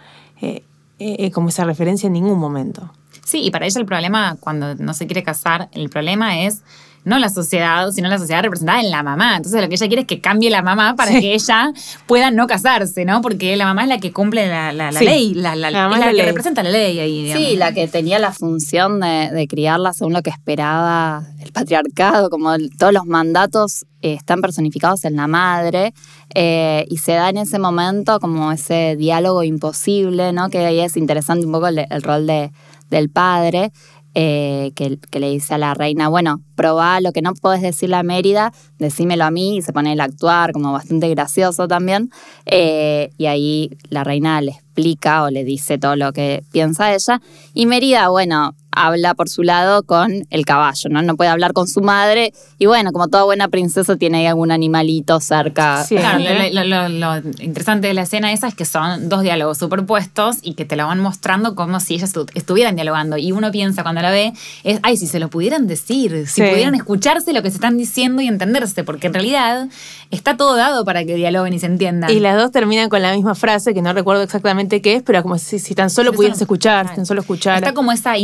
eh, 0.40 1.30
como 1.32 1.48
esa 1.48 1.64
referencia 1.64 2.06
en 2.06 2.14
ningún 2.14 2.38
momento. 2.38 2.90
Sí, 3.24 3.40
y 3.42 3.50
para 3.50 3.66
ella 3.66 3.80
el 3.80 3.86
problema, 3.86 4.36
cuando 4.40 4.74
no 4.74 4.94
se 4.94 5.06
quiere 5.06 5.22
casar, 5.22 5.68
el 5.72 5.88
problema 5.90 6.40
es 6.40 6.62
no 7.04 7.18
la 7.18 7.28
sociedad, 7.28 7.90
sino 7.92 8.08
la 8.08 8.16
sociedad 8.16 8.42
representada 8.42 8.80
en 8.80 8.90
la 8.90 9.02
mamá. 9.02 9.36
Entonces 9.36 9.60
lo 9.60 9.68
que 9.68 9.74
ella 9.74 9.88
quiere 9.88 10.00
es 10.02 10.06
que 10.08 10.22
cambie 10.22 10.48
la 10.48 10.62
mamá 10.62 10.96
para 10.96 11.10
Sí. 11.10 11.20
que 11.20 11.34
ella 11.34 11.70
pueda 12.06 12.30
no 12.30 12.46
casarse, 12.46 13.04
¿no? 13.04 13.20
Porque 13.20 13.56
la 13.56 13.66
mamá 13.66 13.82
es 13.82 13.88
la 13.90 13.98
que 13.98 14.10
cumple 14.10 14.48
la, 14.48 14.72
la- 14.72 14.90
la 14.90 14.98
Sí. 15.00 15.04
ley, 15.04 15.34
la, 15.34 15.54
la- 15.54 15.70
mamá 15.70 15.96
es 15.96 16.00
la, 16.00 16.06
la 16.06 16.12
que 16.12 16.16
ley. 16.16 16.26
representa 16.26 16.62
la 16.62 16.70
ley 16.70 16.98
ahí, 17.00 17.24
digamos. 17.24 17.46
Sí, 17.46 17.56
la 17.56 17.72
que 17.74 17.88
tenía 17.88 18.18
la 18.18 18.32
función 18.32 19.00
de, 19.00 19.28
de 19.34 19.46
criarla 19.46 19.92
según 19.92 20.14
lo 20.14 20.22
que 20.22 20.30
esperaba 20.30 21.24
el 21.42 21.52
patriarcado, 21.52 22.30
como 22.30 22.54
el- 22.54 22.74
todos 22.74 22.94
los 22.94 23.04
mandatos 23.04 23.84
eh, 24.00 24.14
están 24.14 24.40
personificados 24.40 25.04
en 25.04 25.16
la 25.16 25.26
madre 25.26 25.92
eh, 26.34 26.86
y 26.88 26.96
se 26.96 27.12
da 27.12 27.28
en 27.28 27.36
ese 27.36 27.58
momento 27.58 28.18
como 28.18 28.50
ese 28.50 28.96
diálogo 28.96 29.42
imposible, 29.42 30.32
¿no? 30.32 30.48
Que 30.48 30.64
ahí 30.64 30.80
es 30.80 30.96
interesante 30.96 31.44
un 31.44 31.52
poco 31.52 31.66
el, 31.68 31.86
el 31.90 32.02
rol 32.02 32.26
de, 32.26 32.50
del 32.94 33.10
padre. 33.10 33.72
eh, 34.14 34.72
que, 34.76 34.98
le 35.18 35.30
dice 35.30 35.54
a 35.54 35.58
la 35.58 35.74
reina, 35.74 36.08
bueno, 36.08 36.40
probá 36.54 37.00
lo 37.00 37.12
que 37.12 37.20
no 37.20 37.34
podés 37.34 37.62
decirle 37.62 37.96
a 37.96 38.02
Mérida, 38.02 38.52
decímelo 38.78 39.24
a 39.24 39.30
mí, 39.30 39.56
y 39.56 39.62
se 39.62 39.72
pone 39.72 40.00
a 40.00 40.04
actuar, 40.04 40.52
como 40.52 40.72
bastante 40.72 41.08
gracioso 41.08 41.66
también. 41.66 42.10
Eh, 42.46 43.10
y 43.18 43.26
ahí 43.26 43.70
la 43.88 44.04
reina 44.04 44.40
le 44.40 44.52
explica 44.52 45.24
o 45.24 45.30
le 45.30 45.44
dice 45.44 45.78
todo 45.78 45.96
lo 45.96 46.12
que 46.12 46.44
piensa 46.52 46.94
ella. 46.94 47.20
Y 47.54 47.66
Mérida, 47.66 48.08
bueno, 48.08 48.54
habla 48.76 49.14
por 49.14 49.28
su 49.28 49.42
lado 49.42 49.82
con 49.82 50.26
el 50.30 50.44
caballo, 50.44 50.90
¿no? 50.90 51.02
No 51.02 51.16
puede 51.16 51.30
hablar 51.30 51.52
con 51.52 51.66
su 51.68 51.80
madre. 51.80 52.32
Y 52.58 52.66
bueno, 52.66 52.92
como 52.92 53.08
toda 53.08 53.24
buena 53.24 53.48
princesa, 53.48 53.96
tiene 53.96 54.18
ahí 54.18 54.26
algún 54.26 54.50
animalito 54.50 55.20
cerca. 55.20 55.84
Sí. 55.84 55.96
Claro, 55.96 56.18
¿eh? 56.20 56.50
lo, 56.52 56.64
lo- 56.64 56.88
lo- 56.88 57.20
lo 57.20 57.28
interesante 57.42 57.86
de 57.88 57.94
la 57.94 58.02
escena 58.02 58.32
esa 58.32 58.48
es 58.48 58.54
que 58.54 58.64
son 58.64 59.08
dos 59.08 59.22
diálogos 59.22 59.58
superpuestos 59.58 60.36
y 60.42 60.54
que 60.54 60.64
te 60.64 60.76
lo 60.76 60.86
van 60.86 61.00
mostrando 61.00 61.54
como 61.54 61.80
si 61.80 61.94
ellas 61.94 62.14
estu- 62.14 62.30
estuvieran 62.34 62.74
dialogando. 62.74 63.16
Y 63.16 63.32
uno 63.32 63.50
piensa 63.50 63.82
cuando 63.82 64.00
la 64.02 64.10
ve, 64.10 64.32
es, 64.64 64.80
ay, 64.82 64.96
si 64.96 65.06
se 65.06 65.18
lo 65.20 65.28
pudieran 65.30 65.66
decir, 65.66 66.26
si 66.28 66.42
Sí. 66.42 66.48
pudieran 66.50 66.74
escucharse 66.74 67.32
lo 67.32 67.42
que 67.42 67.50
se 67.50 67.56
están 67.56 67.76
diciendo 67.76 68.22
y 68.22 68.26
entenderse, 68.28 68.84
porque 68.84 69.06
en 69.08 69.14
realidad 69.14 69.68
está 70.10 70.36
todo 70.36 70.56
dado 70.56 70.84
para 70.84 71.04
que 71.04 71.14
dialoguen 71.14 71.52
y 71.54 71.58
se 71.58 71.66
entiendan. 71.66 72.10
Y 72.10 72.20
las 72.20 72.36
dos 72.36 72.50
terminan 72.52 72.88
con 72.88 73.02
la 73.02 73.12
misma 73.14 73.34
frase, 73.34 73.74
que 73.74 73.82
no 73.82 73.92
recuerdo 73.92 74.22
exactamente 74.22 74.80
qué 74.82 74.94
es, 74.96 75.02
pero 75.02 75.22
como 75.22 75.38
si, 75.38 75.58
si 75.58 75.74
tan 75.74 75.90
solo 75.90 76.12
pudieras 76.12 76.38
no- 76.38 76.42
escuchar, 76.44 76.82
claro. 76.84 76.88
si 76.90 76.96
tan 76.96 77.06
solo 77.06 77.20
escuchar. 77.20 77.56
Está 77.58 77.72
como 77.74 77.92
esa 77.92 78.16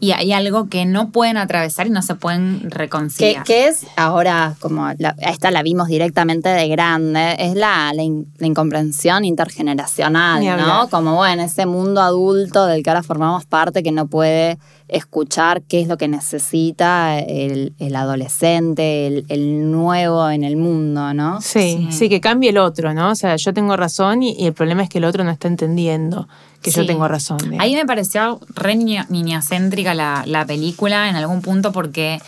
y 0.00 0.10
hay 0.10 0.32
algo 0.32 0.68
que 0.68 0.84
no 0.84 1.10
pueden 1.10 1.36
atravesar 1.36 1.86
y 1.86 1.90
no 1.90 2.02
se 2.02 2.16
pueden 2.16 2.68
reconciliar. 2.72 3.44
que 3.44 3.68
es 3.68 3.86
ahora, 3.96 4.56
como 4.58 4.88
la- 4.98 5.14
esta 5.20 5.52
la 5.52 5.62
vimos 5.62 5.86
directamente 5.86 6.48
de 6.48 6.66
grande, 6.68 7.36
es 7.38 7.54
la, 7.54 7.92
la, 7.94 8.02
in- 8.02 8.26
la 8.38 8.46
incomprensión 8.48 9.24
intergeneracional, 9.24 10.44
¿no? 10.66 10.88
Como 10.90 11.14
bueno, 11.14 11.42
ese 11.44 11.66
mundo 11.66 12.00
adulto 12.00 12.66
del 12.66 12.82
que 12.82 12.90
ahora 12.90 13.02
formamos 13.04 13.44
parte 13.46 13.82
que 13.84 13.92
no 13.92 14.06
puede 14.08 14.58
escuchar 14.88 15.62
qué 15.62 15.80
es 15.80 15.88
lo 15.88 15.96
que 15.96 16.08
necesita 16.08 17.18
el, 17.18 17.72
el 17.78 17.96
adolescente, 17.96 19.06
el, 19.06 19.24
el 19.28 19.70
nuevo 19.70 20.28
en 20.28 20.44
el 20.44 20.56
mundo, 20.56 21.14
¿no? 21.14 21.40
Sí, 21.40 21.52
Sí. 21.62 21.88
sí, 21.92 22.08
que 22.08 22.20
cambie 22.20 22.50
el 22.50 22.58
otro, 22.58 22.92
¿no? 22.92 23.10
O 23.10 23.14
sea, 23.14 23.36
yo 23.36 23.54
tengo 23.54 23.76
razón 23.76 24.22
y, 24.22 24.34
y 24.34 24.46
el 24.46 24.52
problema 24.52 24.82
es 24.82 24.88
que 24.88 24.98
el 24.98 25.04
otro 25.04 25.22
no 25.24 25.30
está 25.30 25.48
entendiendo 25.48 26.28
que 26.62 26.70
yo 26.70 26.82
Sí. 26.82 26.86
tengo 26.86 27.06
razón. 27.08 27.38
Ahí 27.58 27.74
me 27.74 27.84
pareció 27.84 28.40
re 28.54 28.76
niña- 28.76 29.06
niñacéntrica 29.10 29.94
la, 29.94 30.22
la 30.26 30.46
película 30.46 31.08
en 31.08 31.16
algún 31.16 31.42
punto 31.42 31.72
porque 31.72 32.20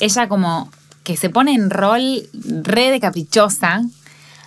ella 0.00 0.28
como 0.28 0.70
que 1.04 1.16
se 1.16 1.30
pone 1.30 1.54
en 1.54 1.70
rol 1.70 2.22
re 2.62 2.90
de 2.90 2.98
caprichosa 3.00 3.82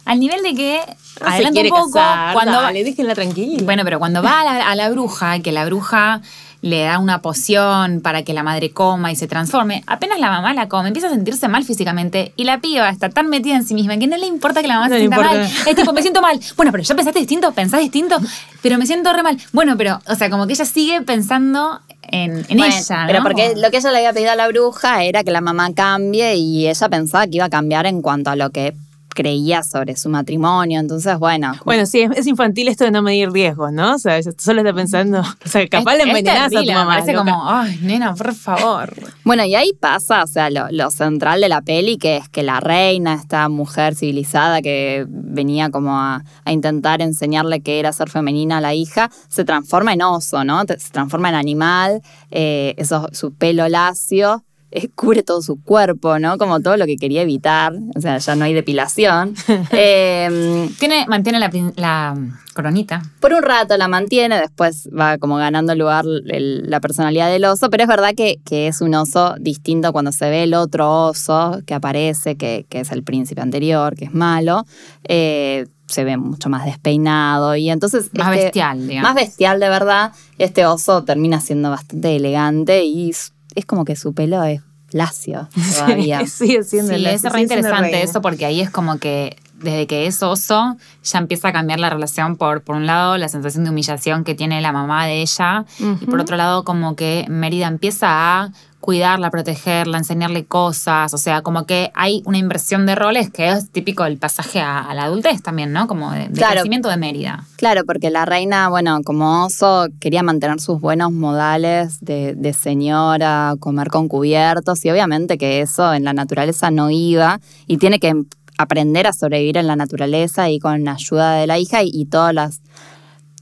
al 0.06 0.20
nivel 0.20 0.42
de 0.44 0.56
que 0.56 0.82
No 1.22 1.52
quiere 1.52 1.72
un 1.72 1.78
poco 1.78 1.92
casar, 1.94 2.34
cuando 2.34 2.62
dale, 2.62 2.84
déjenla 2.84 3.16
tranquila. 3.16 3.64
bueno 3.64 3.84
pero 3.84 4.00
cuando 4.00 4.22
va 4.22 4.42
a 4.42 4.44
la, 4.44 4.70
a 4.70 4.76
la 4.76 4.90
bruja 4.90 5.40
que 5.40 5.52
la 5.52 5.66
bruja 5.66 6.22
le 6.62 6.82
da 6.84 7.00
una 7.00 7.22
poción 7.22 8.02
para 8.02 8.24
que 8.24 8.34
la 8.34 8.44
madre 8.44 8.72
coma 8.72 9.12
y 9.12 9.16
se 9.16 9.28
transforme. 9.28 9.84
Apenas 9.88 10.20
la 10.20 10.30
mamá 10.30 10.54
la 10.54 10.68
come, 10.68 10.90
empieza 10.90 11.08
a 11.08 11.12
sentirse 11.12 11.48
mal 11.48 11.64
físicamente 11.64 12.34
y 12.36 12.44
la 12.44 12.60
piba 12.60 12.90
está 12.90 13.10
tan 13.10 13.30
metida 13.30 13.56
en 13.56 13.64
sí 13.66 13.74
misma 13.74 13.98
que 13.98 14.08
no 14.08 14.18
le 14.18 14.26
importa 14.26 14.62
que 14.62 14.68
la 14.68 14.76
mamá 14.76 14.90
No 14.90 14.96
se 14.96 15.00
sienta 15.00 15.16
importa. 15.18 15.38
mal. 15.38 15.52
Es 15.68 15.76
tipo, 15.76 15.94
me 15.94 16.02
siento 16.02 16.22
mal. 16.22 16.40
Bueno, 16.58 16.72
pero 16.72 16.84
ya 16.84 16.96
pensaste 16.96 17.20
distinto, 17.20 17.52
pensás 17.54 17.80
distinto, 17.80 18.18
pero 18.62 18.78
me 18.78 18.86
siento 18.86 19.14
re 19.14 19.24
mal. 19.24 19.38
Bueno, 19.54 19.78
pero, 19.78 20.02
o 20.08 20.16
sea, 20.16 20.30
como 20.30 20.48
que 20.48 20.54
ella 20.54 20.66
sigue 20.66 21.02
pensando 21.02 21.80
en, 22.04 22.46
en 22.50 22.58
Bueno, 22.58 22.76
ella. 22.76 23.04
Pero 23.08 23.24
porque 23.24 23.54
lo 23.56 23.72
que 23.72 23.78
ella 23.78 23.92
le 23.92 23.98
había 24.00 24.14
pedido 24.14 24.32
a 24.32 24.36
la 24.36 24.48
bruja 24.50 25.04
era 25.04 25.24
que 25.24 25.32
la 25.32 25.42
mamá 25.42 25.74
cambie 25.74 26.36
y 26.36 26.68
ella 26.68 26.90
pensaba 26.90 27.26
que 27.26 27.38
iba 27.38 27.46
a 27.46 27.50
cambiar 27.50 27.86
en 27.86 28.02
cuanto 28.02 28.32
a 28.32 28.36
lo 28.36 28.50
que 28.50 28.74
creía 29.20 29.64
sobre 29.64 29.98
su 29.98 30.08
matrimonio. 30.08 30.80
Entonces, 30.80 31.20
bueno. 31.20 31.52
Bueno, 31.66 31.86
sí, 31.86 32.00
es, 32.00 32.12
es 32.16 32.26
infantil 32.26 32.70
esto 32.70 32.86
de 32.86 32.92
no 32.92 33.02
medir 33.02 33.30
riesgos, 33.30 33.74
¿no? 33.74 33.96
O 33.96 34.00
sea, 34.00 34.18
ella 34.18 34.32
solo 34.38 34.62
está 34.62 34.74
pensando, 34.74 35.20
o 35.20 35.50
sea, 35.50 35.68
capaz 35.68 35.98
le 35.98 36.04
envenenás 36.04 36.56
a 36.56 36.62
tu 36.62 36.72
mamá. 36.72 36.94
parece 36.94 37.12
loca. 37.12 37.30
como, 37.30 37.50
ay, 37.50 37.78
nena, 37.82 38.16
por 38.16 38.34
favor. 38.34 38.94
Bueno, 39.26 39.44
y 39.44 39.56
ahí 39.56 39.74
pasa, 39.78 40.24
o 40.24 40.28
sea, 40.28 40.50
lo, 40.50 40.68
lo 40.72 40.90
central 40.90 41.42
de 41.42 41.50
la 41.50 41.62
peli, 41.62 41.98
que 41.98 42.16
es 42.16 42.30
que 42.30 42.44
la 42.44 42.62
reina, 42.62 43.14
esta 43.14 43.50
mujer 43.50 43.94
civilizada 43.94 44.62
que 44.62 45.06
venía 45.10 45.70
como 45.70 46.00
a, 46.00 46.24
a 46.46 46.52
intentar 46.54 47.02
enseñarle 47.02 47.60
que 47.60 47.80
era 47.80 47.92
ser 47.92 48.10
femenina 48.10 48.60
a 48.60 48.62
la 48.62 48.74
hija, 48.74 49.12
se 49.28 49.44
transforma 49.44 49.92
en 49.92 50.02
oso, 50.02 50.46
¿no? 50.46 50.62
Se 50.62 50.92
transforma 50.92 51.28
en 51.28 51.36
animal, 51.36 52.02
eh, 52.32 52.74
eso, 52.78 53.10
su 53.12 53.34
pelo 53.34 53.68
lacio 53.68 54.46
eh, 54.72 54.88
cubre 54.90 55.24
todo 55.24 55.42
su 55.42 55.62
cuerpo, 55.64 56.20
¿no? 56.20 56.38
Como 56.38 56.60
todo 56.60 56.78
lo 56.78 56.86
que 56.86 56.96
quería 56.98 57.22
evitar. 57.24 57.74
O 57.96 58.02
sea, 58.02 58.18
ya 58.20 58.36
no 58.36 58.46
hay 58.46 58.54
depilación. 58.54 59.34
Eh, 59.72 60.70
Tiene, 60.80 61.06
mantiene 61.08 61.40
la, 61.40 62.18
coronita. 62.54 63.02
por 63.20 63.34
un 63.34 63.42
rato 63.44 63.78
la 63.78 63.88
mantiene, 63.88 64.38
después 64.40 64.90
va 64.98 65.18
como 65.18 65.38
ganando 65.38 65.74
lugar 65.76 66.06
el- 66.28 66.70
la 66.70 66.80
personalidad 66.80 67.30
del 67.30 67.46
oso, 67.46 67.70
pero 67.70 67.84
es 67.84 67.90
verdad 67.90 68.14
que, 68.16 68.40
que 68.46 68.68
es 68.68 68.82
un 68.82 68.94
oso 68.96 69.36
distinto 69.40 69.92
cuando 69.94 70.12
se 70.12 70.30
ve 70.30 70.44
el 70.44 70.54
otro 70.54 71.08
oso 71.08 71.62
que 71.66 71.74
aparece, 71.74 72.36
que, 72.36 72.66
que 72.70 72.82
es 72.82 72.92
el 72.92 73.04
príncipe 73.04 73.42
anterior, 73.42 73.96
que 73.96 74.06
es 74.06 74.14
malo. 74.14 74.66
eh, 75.08 75.66
se 75.88 76.04
ve 76.04 76.18
mucho 76.18 76.50
más 76.50 76.66
despeinado 76.66 77.56
y 77.56 77.72
entonces... 77.72 78.12
Más 78.14 78.28
este- 78.34 78.44
bestial, 78.44 78.88
digamos. 78.88 79.10
Más 79.10 79.16
bestial 79.16 79.60
de 79.60 79.70
verdad. 79.70 80.12
Este 80.38 80.64
oso 80.68 81.04
termina 81.04 81.42
siendo 81.42 81.72
bastante 81.72 82.16
elegante 82.16 82.84
y 82.84 83.12
es 83.56 83.66
como 83.66 83.86
que 83.86 83.96
su 83.96 84.14
pelo 84.14 84.44
es 84.44 84.62
lacio 84.92 85.48
todavía. 85.76 86.26
Sigue 86.26 86.64
siendo 86.64 86.96
Sí, 86.96 87.06
es 87.06 87.24
re 87.24 87.42
interesante 87.42 88.02
eso 88.02 88.22
porque 88.22 88.46
ahí 88.46 88.62
es 88.62 88.70
como 88.70 88.98
que 88.98 89.38
desde 89.54 89.88
que 89.88 90.08
es 90.08 90.24
oso 90.24 90.78
ya 91.04 91.20
empieza 91.20 91.50
a 91.50 91.54
cambiar 91.54 91.80
la 91.80 91.90
relación 91.90 92.38
por, 92.38 92.62
por 92.62 92.76
un 92.76 92.86
lado, 92.86 93.18
la 93.18 93.28
sensación 93.28 93.66
de 93.66 93.72
humillación 93.72 94.24
que 94.24 94.34
tiene 94.34 94.62
la 94.62 94.72
mamá 94.72 95.06
de 95.06 95.22
ella 95.22 95.66
y 95.80 96.06
por 96.06 96.20
otro 96.20 96.38
lado 96.38 96.64
como 96.64 96.96
que 96.96 97.26
Mérida 97.30 97.68
empieza 97.68 98.08
a 98.10 98.52
cuidarla, 98.80 99.30
protegerla, 99.30 99.98
enseñarle 99.98 100.46
cosas, 100.46 101.14
o 101.14 101.18
sea, 101.18 101.42
como 101.42 101.66
que 101.66 101.92
hay 101.96 102.22
una 102.26 102.38
inversión 102.38 102.86
de 102.86 102.96
roles 102.96 103.30
que 103.30 103.50
es 103.50 103.70
típico 103.72 104.04
del 104.06 104.18
pasaje 104.18 104.62
a, 104.62 104.80
a 104.80 104.94
la 104.94 105.04
adultez 105.04 105.42
también, 105.44 105.74
¿no? 105.74 105.86
Como 105.88 106.12
de, 106.12 106.30
de 106.30 106.34
Claro. 106.34 106.54
crecimiento 106.54 106.88
de 106.90 106.98
Mérida. 106.98 107.44
Claro, 107.58 107.84
porque 107.86 108.10
la 108.10 108.26
reina, 108.26 108.70
bueno, 108.70 109.02
como 109.04 109.46
oso, 109.46 109.88
quería 110.00 110.24
mantener 110.24 110.60
sus 110.62 110.80
buenos 110.80 111.12
modales 111.12 112.00
de, 112.00 112.36
de 112.36 112.54
señora, 112.54 113.56
comer 113.60 113.90
con 113.90 114.08
cubiertos, 114.08 114.84
y 114.86 114.90
obviamente 114.92 115.38
que 115.38 115.62
eso 115.62 115.94
en 115.94 116.04
la 116.06 116.14
naturaleza 116.14 116.72
no 116.72 116.90
iba, 116.90 117.40
y 117.68 117.78
tiene 117.78 118.00
que 118.00 118.14
aprender 118.58 119.08
a 119.08 119.14
sobrevivir 119.14 119.58
en 119.58 119.68
la 119.68 119.76
naturaleza 119.76 120.50
y 120.50 120.60
con 120.60 120.84
la 120.84 120.94
ayuda 120.94 121.34
de 121.34 121.48
la 121.48 121.60
hija, 121.60 121.84
y, 121.84 121.92
y 121.94 122.06
todas 122.06 122.34
las. 122.34 122.62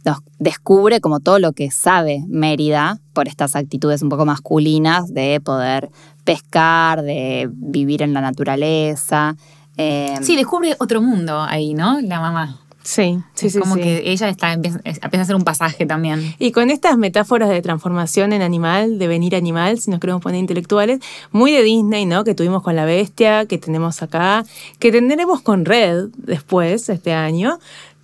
Los- 0.07 0.17
descubre 0.39 0.99
como 1.01 1.19
todo 1.19 1.39
lo 1.39 1.51
que 1.53 1.69
sabe 1.71 2.23
Mérida 2.27 2.99
por 3.13 3.27
estas 3.27 3.55
actitudes 3.55 4.01
un 4.01 4.09
poco 4.09 4.25
masculinas 4.25 5.13
de 5.13 5.39
poder 5.41 5.89
pescar, 6.23 7.01
de 7.03 7.49
vivir 7.51 8.01
en 8.01 8.13
la 8.13 8.21
naturaleza. 8.21 9.35
eh, 9.77 10.15
Sí, 10.21 10.35
descubre 10.35 10.75
otro 10.79 11.01
mundo 11.01 11.39
ahí, 11.41 11.73
¿no? 11.73 12.01
La 12.01 12.19
mamá. 12.19 12.59
Sí, 12.83 13.19
sí, 13.35 13.47
Es 13.47 13.53
sí. 13.53 13.59
como 13.59 13.75
sí. 13.75 13.81
que 13.81 14.09
ella 14.09 14.29
está, 14.29 14.53
empieza, 14.53 14.79
empieza 14.85 15.17
a 15.17 15.21
hacer 15.21 15.35
un 15.35 15.43
pasaje 15.43 15.85
también. 15.85 16.33
Y 16.39 16.51
con 16.53 16.69
estas 16.69 16.97
metáforas 16.97 17.49
de 17.49 17.61
transformación 17.61 18.31
en 18.31 18.41
animal, 18.41 18.97
de 18.97 19.07
venir 19.07 19.35
animal, 19.35 19.77
si 19.79 19.91
nos 19.91 19.99
queremos 19.99 20.21
poner 20.21 20.39
intelectuales, 20.39 21.01
muy 21.33 21.51
de 21.51 21.63
Disney, 21.63 22.05
¿no? 22.05 22.23
Que 22.23 22.33
tuvimos 22.33 22.63
con 22.63 22.77
la 22.77 22.85
bestia, 22.85 23.45
que 23.45 23.57
tenemos 23.57 24.01
acá, 24.01 24.45
que 24.79 24.91
tendremos 24.93 25.41
con 25.41 25.65
Red 25.65 26.11
después, 26.15 26.87
este 26.87 27.11
año, 27.13 27.59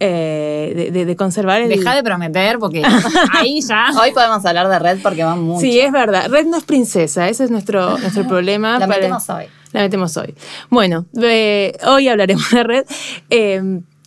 eh, 0.06 0.74
de, 0.76 0.92
de- 0.92 1.06
de 1.06 1.16
conservar 1.16 1.62
el... 1.62 1.70
Deja 1.70 1.96
de 1.96 2.04
prometer 2.04 2.60
porque 2.60 2.84
ahí 3.34 3.62
ya. 3.62 3.88
Hoy 4.02 4.12
podemos 4.12 4.46
hablar 4.46 4.68
de 4.68 4.80
Red 4.80 5.00
porque 5.02 5.24
van 5.24 5.42
mucho. 5.42 5.62
Sí, 5.62 5.80
es 5.80 5.92
verdad. 5.92 6.30
Red 6.30 6.46
no 6.48 6.58
es 6.58 6.64
princesa, 6.64 7.30
ese 7.30 7.46
es 7.46 7.52
nuestro, 7.52 7.98
nuestro 8.00 8.28
problema. 8.28 8.80
La 8.80 8.88
para- 8.88 9.00
metemos 9.00 9.30
hoy. 9.30 9.46
La 9.72 9.82
metemos 9.82 10.16
hoy. 10.18 10.36
Bueno, 10.70 11.06
eh, 11.22 11.76
hoy 11.88 12.08
hablaremos 12.08 12.50
de 12.52 12.64
red. 12.64 12.86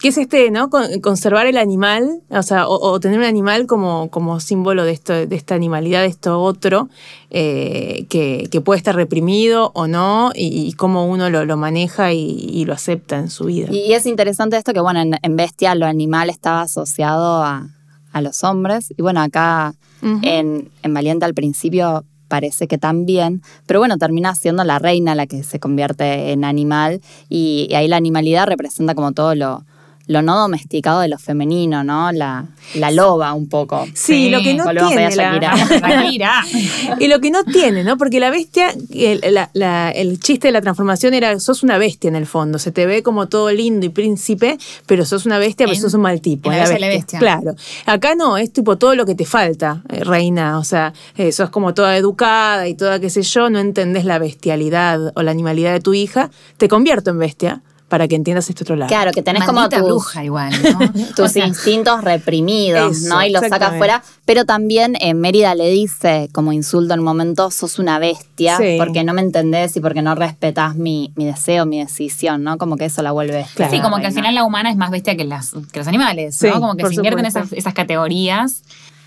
¿Qué 0.00 0.08
es 0.08 0.18
este, 0.18 0.50
no? 0.50 0.68
Con- 0.68 1.00
conservar 1.00 1.46
el 1.46 1.56
animal, 1.56 2.20
o 2.28 2.42
sea, 2.42 2.68
o, 2.68 2.90
o 2.92 3.00
tener 3.00 3.18
un 3.18 3.24
animal 3.24 3.66
como, 3.66 4.10
como 4.10 4.40
símbolo 4.40 4.84
de, 4.84 4.92
esto, 4.92 5.12
de 5.26 5.36
esta 5.36 5.54
animalidad, 5.54 6.02
de 6.02 6.08
esto 6.08 6.40
otro, 6.42 6.90
eh, 7.30 8.04
que, 8.10 8.48
que 8.50 8.60
puede 8.60 8.76
estar 8.78 8.94
reprimido 8.94 9.72
o 9.74 9.86
no, 9.86 10.32
y, 10.34 10.66
y 10.68 10.72
cómo 10.74 11.06
uno 11.06 11.30
lo, 11.30 11.46
lo 11.46 11.56
maneja 11.56 12.12
y, 12.12 12.20
y 12.52 12.66
lo 12.66 12.74
acepta 12.74 13.16
en 13.18 13.30
su 13.30 13.44
vida. 13.46 13.68
Y, 13.70 13.94
es 13.94 14.04
interesante 14.04 14.58
esto 14.58 14.74
que, 14.74 14.80
bueno, 14.80 15.00
en, 15.00 15.14
en 15.22 15.36
Bestia 15.36 15.74
lo 15.74 15.86
animal 15.86 16.28
estaba 16.28 16.60
asociado 16.62 17.42
a, 17.42 17.66
a 18.12 18.20
los 18.20 18.44
hombres. 18.44 18.92
Y 18.96 19.00
bueno, 19.00 19.22
acá 19.22 19.74
en, 20.02 20.70
en 20.82 20.94
Valiente 20.94 21.24
al 21.24 21.32
principio 21.34 22.04
parece 22.28 22.68
que 22.68 22.76
también, 22.76 23.40
pero 23.66 23.80
bueno, 23.80 23.96
termina 23.98 24.34
siendo 24.34 24.62
la 24.64 24.78
reina 24.78 25.14
la 25.14 25.26
que 25.26 25.42
se 25.42 25.58
convierte 25.58 26.32
en 26.32 26.44
animal 26.44 27.00
y, 27.28 27.66
y 27.70 27.74
ahí 27.74 27.88
la 27.88 27.96
animalidad 27.96 28.46
representa 28.46 28.94
como 28.94 29.12
todo 29.12 29.34
lo, 29.34 29.64
lo 30.08 30.22
no 30.22 30.38
domesticado 30.38 31.00
de 31.00 31.08
lo 31.08 31.18
femenino, 31.18 31.82
¿no? 31.82 32.12
La, 32.12 32.44
la 32.76 32.90
loba 32.92 33.32
un 33.34 33.48
poco. 33.48 33.86
Sí, 33.94 34.30
lo 34.30 34.40
que 34.40 34.54
no 34.54 34.64
tiene 34.86 35.14
la- 35.16 35.32
Shakira. 35.32 35.54
Shakira. 35.56 36.32
Y 37.00 37.08
lo 37.08 37.20
que 37.20 37.30
no 37.32 37.42
tiene, 37.44 37.82
¿no? 37.82 37.96
Porque 37.98 38.20
la 38.20 38.30
bestia, 38.30 38.72
el, 38.94 39.20
la- 39.34 39.50
la- 39.52 39.90
el 39.90 40.20
chiste 40.20 40.48
de 40.48 40.52
la 40.52 40.60
transformación 40.60 41.12
era, 41.14 41.38
sos 41.40 41.62
una 41.64 41.76
bestia 41.78 42.06
en 42.08 42.14
el 42.16 42.26
fondo, 42.26 42.58
se 42.58 42.70
te 42.70 42.86
ve 42.86 43.02
como 43.02 43.26
todo 43.28 43.50
lindo 43.50 43.84
y 43.84 43.88
príncipe, 43.88 44.58
pero 44.86 45.04
sos 45.04 45.26
una 45.26 45.38
bestia, 45.38 45.66
pero 45.66 45.78
sos 45.80 45.94
un 45.94 46.02
mal 46.02 46.20
tipo. 46.20 46.52
en 46.52 46.58
La 46.58 46.78
la 46.78 46.88
Bestia. 46.88 47.18
Claro. 47.18 47.54
Acá 47.86 48.14
no, 48.14 48.36
es 48.36 48.52
tipo 48.52 48.76
todo 48.78 48.94
lo 48.94 49.06
que 49.06 49.14
te 49.16 49.24
falta, 49.26 49.82
eh, 49.88 50.04
reina, 50.04 50.58
o 50.58 50.64
sea, 50.64 50.92
eh, 51.16 51.32
sos 51.32 51.50
como 51.50 51.74
toda 51.74 51.96
educada 51.96 52.68
y 52.68 52.74
toda 52.74 53.00
qué 53.00 53.10
sé 53.10 53.22
yo, 53.22 53.50
no 53.50 53.58
entendés 53.58 54.04
la 54.04 54.18
bestialidad 54.20 55.12
o 55.16 55.22
la 55.22 55.30
animalidad 55.32 55.72
de 55.72 55.80
tu 55.80 55.94
hija, 55.94 56.30
te 56.58 56.68
convierto 56.68 57.10
en 57.10 57.18
bestia 57.18 57.62
para 57.88 58.08
que 58.08 58.16
entiendas 58.16 58.48
este 58.50 58.64
otro 58.64 58.74
lado. 58.74 58.88
Claro, 58.88 59.12
que 59.12 59.22
tenés 59.22 59.46
Maldita 59.46 59.78
como 59.78 59.88
tus, 59.88 60.04
bruja 60.04 60.24
igual, 60.24 60.52
¿no? 60.60 60.92
tus 61.14 61.20
O 61.20 61.28
sea, 61.28 61.46
instintos 61.46 62.02
reprimidos, 62.02 62.96
Eso, 62.96 63.14
¿no? 63.14 63.24
Y 63.24 63.30
los 63.30 63.40
saca 63.42 63.56
exactamente. 63.56 63.76
afuera. 63.76 64.02
Pero 64.24 64.44
también 64.44 64.96
eh, 65.00 65.14
Mérida 65.14 65.54
le 65.54 65.68
dice, 65.70 66.28
como 66.32 66.52
insulto 66.52 66.94
en 66.94 67.00
un 67.00 67.06
momento, 67.06 67.50
sos 67.52 67.78
una 67.78 68.00
bestia, 68.00 68.56
Sí. 68.56 68.74
porque 68.76 69.04
no 69.04 69.14
me 69.14 69.22
entendés 69.22 69.76
y 69.76 69.80
porque 69.80 70.02
no 70.02 70.16
respetás 70.16 70.74
mi, 70.74 71.12
mi 71.14 71.26
deseo, 71.26 71.64
mi 71.64 71.78
decisión, 71.78 72.42
¿no? 72.42 72.58
Como 72.58 72.76
que 72.76 72.86
eso 72.86 73.02
la 73.02 73.12
vuelve. 73.12 73.46
Claro. 73.54 73.72
Sí, 73.72 73.80
como 73.80 73.98
que 73.98 74.06
al 74.06 74.12
final 74.12 74.34
la 74.34 74.42
humana 74.44 74.68
es 74.70 74.76
más 74.76 74.90
bestia 74.90 75.16
que, 75.16 75.24
las, 75.24 75.52
que 75.70 75.78
los 75.78 75.86
animales, 75.86 76.36
Sí, 76.36 76.48
¿no? 76.48 76.60
Como 76.60 76.74
que 76.76 76.86
se 76.88 76.94
invierten 76.94 77.24
esas, 77.26 77.52
esas 77.52 77.72
categorías. 77.72 78.62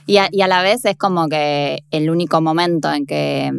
Y 0.06 0.18
a, 0.18 0.30
y 0.32 0.42
a 0.42 0.48
la 0.48 0.64
vez 0.64 0.86
es 0.86 0.96
como 0.96 1.28
que 1.28 1.84
el 1.92 2.10
único 2.10 2.40
momento 2.42 2.92
en 2.92 3.06
que, 3.06 3.52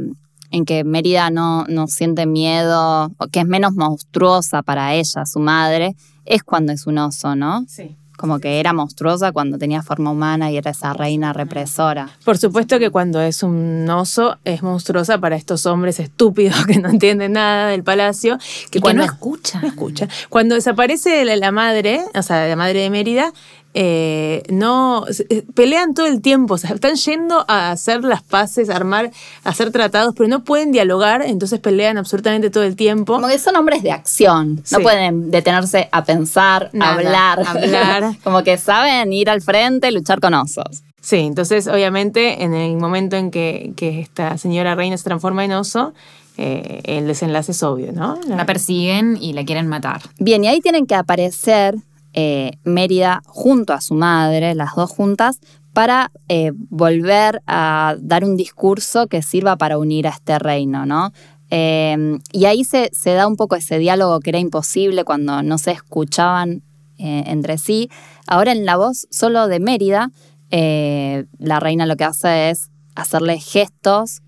en 0.50 0.64
que 0.64 0.84
Mérida 0.84 1.30
no, 1.30 1.64
no 1.68 1.86
siente 1.86 2.26
miedo, 2.26 3.12
o 3.16 3.26
que 3.28 3.40
es 3.40 3.46
menos 3.46 3.74
monstruosa 3.74 4.62
para 4.62 4.94
ella, 4.94 5.24
su 5.26 5.38
madre, 5.38 5.94
es 6.26 6.42
cuando 6.42 6.72
es 6.72 6.86
un 6.86 6.98
oso, 6.98 7.34
¿no? 7.34 7.64
Sí. 7.68 7.96
Como 8.16 8.38
que 8.38 8.60
era 8.60 8.74
monstruosa 8.74 9.32
cuando 9.32 9.56
tenía 9.56 9.82
forma 9.82 10.10
humana 10.10 10.50
y 10.50 10.58
era 10.58 10.72
esa 10.72 10.92
reina 10.92 11.32
represora. 11.32 12.10
Por 12.22 12.36
supuesto 12.36 12.78
que 12.78 12.90
cuando 12.90 13.18
es 13.22 13.42
un 13.42 13.88
oso 13.88 14.36
es 14.44 14.62
monstruosa 14.62 15.16
para 15.16 15.36
estos 15.36 15.64
hombres 15.64 15.98
estúpidos 16.00 16.66
que 16.66 16.78
no 16.78 16.90
entienden 16.90 17.32
nada 17.32 17.68
del 17.68 17.82
palacio. 17.82 18.36
Que, 18.64 18.72
que 18.72 18.80
cuando 18.80 19.06
no 19.06 19.10
escucha. 19.10 19.62
no 19.62 19.68
escucha. 19.68 20.06
Cuando 20.28 20.54
desaparece 20.54 21.24
la, 21.24 21.34
la 21.36 21.50
madre, 21.50 22.02
o 22.14 22.22
sea, 22.22 22.46
la 22.46 22.56
madre 22.56 22.80
de 22.80 22.90
Mérida, 22.90 23.32
eh, 23.74 24.42
no 24.50 25.04
eh, 25.28 25.44
pelean 25.54 25.94
todo 25.94 26.06
el 26.06 26.20
tiempo, 26.20 26.54
o 26.54 26.58
sea, 26.58 26.70
están 26.70 26.96
yendo 26.96 27.44
a 27.46 27.70
hacer 27.70 28.02
las 28.02 28.22
paces, 28.22 28.68
a 28.68 28.76
armar, 28.76 29.10
a 29.44 29.48
hacer 29.50 29.70
tratados, 29.70 30.14
pero 30.16 30.28
no 30.28 30.42
pueden 30.42 30.72
dialogar, 30.72 31.22
entonces 31.22 31.60
pelean 31.60 31.96
absolutamente 31.98 32.50
todo 32.50 32.64
el 32.64 32.74
tiempo. 32.76 33.14
Como 33.14 33.28
que 33.28 33.38
son 33.38 33.54
hombres 33.56 33.82
de 33.82 33.92
acción, 33.92 34.56
no 34.56 34.78
Sí. 34.78 34.82
pueden 34.82 35.30
detenerse 35.30 35.88
a 35.92 36.04
pensar, 36.04 36.70
Nada, 36.72 36.94
hablar, 36.94 37.46
hablar. 37.46 38.16
Como 38.24 38.42
que 38.42 38.58
saben 38.58 39.12
ir 39.12 39.30
al 39.30 39.40
frente, 39.40 39.90
luchar 39.92 40.20
con 40.20 40.34
osos. 40.34 40.82
Sí, 41.00 41.16
entonces 41.18 41.66
obviamente 41.66 42.42
en 42.42 42.52
el 42.54 42.76
momento 42.76 43.16
en 43.16 43.30
que, 43.30 43.72
que 43.76 44.00
esta 44.00 44.36
señora 44.36 44.74
reina 44.74 44.96
se 44.98 45.04
transforma 45.04 45.44
en 45.44 45.52
oso, 45.52 45.94
eh, 46.36 46.80
el 46.84 47.06
desenlace 47.06 47.52
es 47.52 47.62
obvio, 47.62 47.92
¿no? 47.92 48.18
La 48.26 48.44
persiguen 48.46 49.16
y 49.20 49.32
la 49.32 49.44
quieren 49.44 49.66
matar. 49.66 50.02
Bien, 50.18 50.42
y 50.44 50.48
ahí 50.48 50.60
tienen 50.60 50.86
que 50.86 50.94
aparecer 50.94 51.76
eh, 52.12 52.52
Mérida 52.64 53.22
junto 53.26 53.72
a 53.72 53.80
su 53.80 53.94
madre, 53.94 54.54
las 54.54 54.74
dos 54.74 54.90
juntas, 54.90 55.40
para 55.72 56.10
eh, 56.28 56.52
volver 56.54 57.42
a 57.46 57.96
dar 58.00 58.24
un 58.24 58.36
discurso 58.36 59.06
que 59.06 59.22
sirva 59.22 59.56
para 59.56 59.78
unir 59.78 60.06
a 60.06 60.10
este 60.10 60.38
reino, 60.38 60.86
¿no? 60.86 61.12
Eh, 61.50 62.18
y 62.32 62.44
ahí 62.44 62.64
se, 62.64 62.90
se 62.92 63.12
da 63.12 63.26
un 63.26 63.36
poco 63.36 63.56
ese 63.56 63.78
diálogo 63.78 64.20
que 64.20 64.30
era 64.30 64.38
imposible 64.38 65.04
cuando 65.04 65.42
no 65.42 65.58
se 65.58 65.72
escuchaban 65.72 66.62
eh, 66.98 67.24
entre 67.26 67.58
sí. 67.58 67.88
Ahora 68.26 68.52
en 68.52 68.64
la 68.64 68.76
voz 68.76 69.06
solo 69.10 69.48
de 69.48 69.60
Mérida, 69.60 70.10
la 70.50 71.60
reina 71.60 71.86
lo 71.86 71.96
que 71.96 72.04
hace 72.04 72.50
es 72.50 72.70
hacerle 72.96 73.38
gestos. 73.38 74.22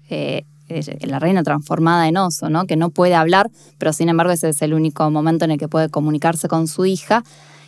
la 1.00 1.18
reina 1.18 1.42
transformada 1.42 2.06
en 2.08 2.16
oso, 2.16 2.48
¿no? 2.48 2.66
Que 2.66 2.76
no 2.76 2.90
puede 2.90 3.14
hablar, 3.14 3.50
pero 3.78 3.92
sin 3.92 4.08
embargo 4.08 4.32
ese 4.32 4.50
es 4.50 4.62
el 4.62 4.72
único 4.72 5.10
momento 5.10 5.44
en 5.44 5.50
el 5.50 5.58
que 5.58 5.68
puede 5.68 5.88
comunicarse 5.88 6.48
con 6.48 6.68
su 6.68 6.86
hija 6.86 7.24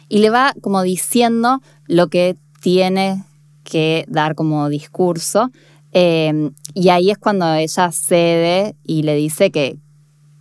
y 0.08 0.18
le 0.18 0.30
va 0.30 0.54
como 0.60 0.82
diciendo 0.82 1.60
lo 1.86 2.08
que 2.08 2.36
tiene 2.60 3.24
que 3.64 4.04
dar 4.08 4.34
como 4.34 4.68
discurso. 4.68 5.50
eh, 5.92 6.50
y 6.74 6.88
ahí 6.88 7.10
es 7.12 7.18
cuando 7.18 7.52
ella 7.54 7.92
cede 7.92 8.74
y 8.82 9.02
le 9.02 9.14
dice 9.14 9.50
que 9.52 9.76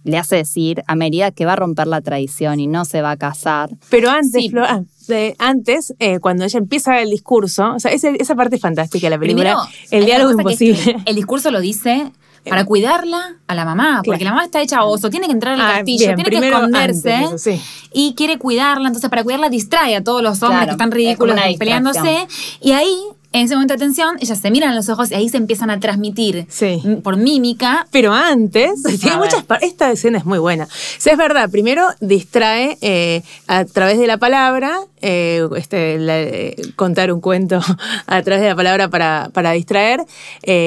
le 0.03 0.17
hace 0.17 0.35
decir 0.37 0.83
a 0.87 0.95
Mérida 0.95 1.31
que 1.31 1.45
va 1.45 1.53
a 1.53 1.55
romper 1.55 1.87
la 1.87 2.01
tradición 2.01 2.59
y 2.59 2.67
no 2.67 2.83
se 2.85 3.01
va 3.01 3.11
a 3.11 3.17
casar. 3.17 3.69
Pero 3.89 4.09
antes, 4.09 4.41
Sí. 4.43 4.49
Flo- 4.49 4.65
ah, 4.67 4.81
de- 5.07 5.35
antes 5.39 5.93
eh, 5.99 6.19
cuando 6.19 6.43
ella 6.43 6.57
empieza 6.59 6.99
el 7.01 7.09
discurso, 7.11 7.73
o 7.75 7.79
sea, 7.79 7.91
ese- 7.91 8.17
esa 8.19 8.35
parte 8.35 8.55
es 8.57 8.61
fantástica 8.61 9.05
de 9.05 9.11
la 9.11 9.19
película, 9.19 9.55
Primero, 9.55 9.89
el 9.91 10.05
diálogo 10.05 10.31
es 10.31 10.37
imposible. 10.37 10.83
que 10.83 11.09
el 11.09 11.15
discurso 11.15 11.51
lo 11.51 11.61
dice 11.61 12.11
para 12.49 12.65
cuidarla 12.65 13.35
a 13.47 13.55
la 13.55 13.65
mamá, 13.65 14.01
porque 14.05 14.23
la 14.23 14.31
mamá 14.31 14.43
está 14.45 14.61
hecha 14.61 14.83
oso, 14.83 15.09
tiene 15.09 15.27
que 15.27 15.31
entrar 15.33 15.53
al 15.53 15.61
Ah, 15.61 15.73
castillo, 15.77 16.05
bien, 16.07 16.15
tiene 16.15 16.39
que 16.41 16.47
esconderse 16.49 17.21
eso, 17.23 17.37
sí. 17.37 17.61
y 17.93 18.13
quiere 18.15 18.37
cuidarla, 18.37 18.87
entonces 18.87 19.09
para 19.09 19.23
cuidarla 19.23 19.49
distrae 19.49 19.95
a 19.95 20.03
todos 20.03 20.21
los 20.21 20.41
hombres 20.43 20.59
Claro, 20.59 20.65
que 20.65 20.71
están 20.71 20.89
es 20.89 20.93
ridículos 20.95 21.39
peleándose 21.57 22.27
y 22.61 22.71
ahí 22.73 22.97
en 23.33 23.45
ese 23.45 23.55
momento 23.55 23.73
de 23.73 23.79
tensión, 23.79 24.15
ellas 24.21 24.39
se 24.39 24.49
miran 24.51 24.71
a 24.71 24.75
los 24.75 24.87
ojos 24.89 25.11
y 25.11 25.15
ahí 25.15 25.27
se 25.27 25.37
empiezan 25.37 25.69
a 25.69 25.79
transmitir 25.79 26.45
Sí. 26.49 26.81
por 27.03 27.17
mímica 27.17 27.87
Pero 27.91 28.13
antes, 28.13 28.71
muchas 29.17 29.43
esta 29.61 29.91
escena 29.91 30.17
es 30.19 30.25
muy 30.25 30.39
buena. 30.39 30.67
Sí, 30.97 31.09
es 31.09 31.17
verdad, 31.17 31.49
primero 31.49 31.87
distrae 31.99 32.77
eh, 32.81 33.23
a 33.47 33.65
través 33.65 33.97
de 33.99 34.07
la 34.07 34.17
palabra, 34.17 34.77
eh, 35.01 35.45
este, 35.57 35.97
la- 35.99 36.21
eh, 36.21 36.55
contar 36.75 37.11
un 37.11 37.19
cuento 37.21 37.59
a 38.07 38.21
través 38.21 38.41
de 38.41 38.49
la 38.49 38.55
palabra 38.55 38.89
para, 38.89 39.29
para 39.33 39.51
distraer 39.51 40.05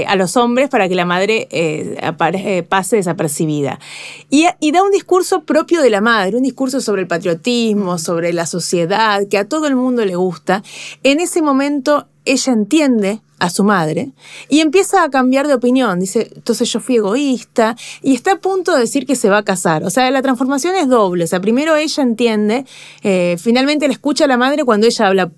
a 0.06 0.16
los 0.16 0.36
hombres 0.36 0.68
para 0.68 0.88
que 0.88 0.94
la 0.94 1.04
madre 1.04 1.48
pase 2.68 2.96
desapercibida. 2.96 3.78
Y, 4.30 4.46
y 4.60 4.72
da 4.72 4.82
un 4.82 4.90
discurso 4.90 5.44
propio 5.44 5.82
de 5.82 5.90
la 5.90 6.00
madre, 6.00 6.36
un 6.36 6.42
discurso 6.42 6.80
sobre 6.80 7.02
el 7.02 7.08
patriotismo, 7.08 7.98
sobre 7.98 8.32
la 8.32 8.46
sociedad, 8.46 9.22
que 9.28 9.38
a 9.38 9.48
todo 9.48 9.66
el 9.66 9.76
mundo 9.76 10.04
le 10.04 10.16
gusta. 10.16 10.62
En 11.02 11.20
ese 11.20 11.42
momento 11.42 12.08
ella 12.26 12.52
entiende 12.52 13.20
a 13.38 13.50
su 13.50 13.64
madre 13.64 14.12
y 14.48 14.60
empieza 14.60 15.02
a 15.02 15.10
cambiar 15.10 15.46
de 15.46 15.54
opinión. 15.54 16.00
Dice, 16.00 16.30
entonces 16.34 16.72
yo 16.72 16.80
fui 16.80 16.96
egoísta 16.96 17.76
y 18.02 18.14
está 18.14 18.32
a 18.32 18.36
punto 18.40 18.74
de 18.74 18.80
decir 18.80 19.06
que 19.06 19.16
se 19.16 19.28
va 19.28 19.38
a 19.38 19.42
casar. 19.42 19.84
O 19.84 19.90
sea, 19.90 20.10
la 20.10 20.22
transformación 20.22 20.74
es 20.74 20.88
doble. 20.88 21.24
O 21.24 21.26
sea, 21.26 21.40
primero 21.40 21.76
ella 21.76 22.02
entiende, 22.02 22.64
eh, 23.02 23.36
finalmente 23.38 23.86
le 23.88 23.92
escucha 23.92 24.24
a 24.24 24.28
la 24.28 24.36
madre 24.36 24.64
cuando 24.64 24.86
ella 24.86 25.06
habla 25.06 25.30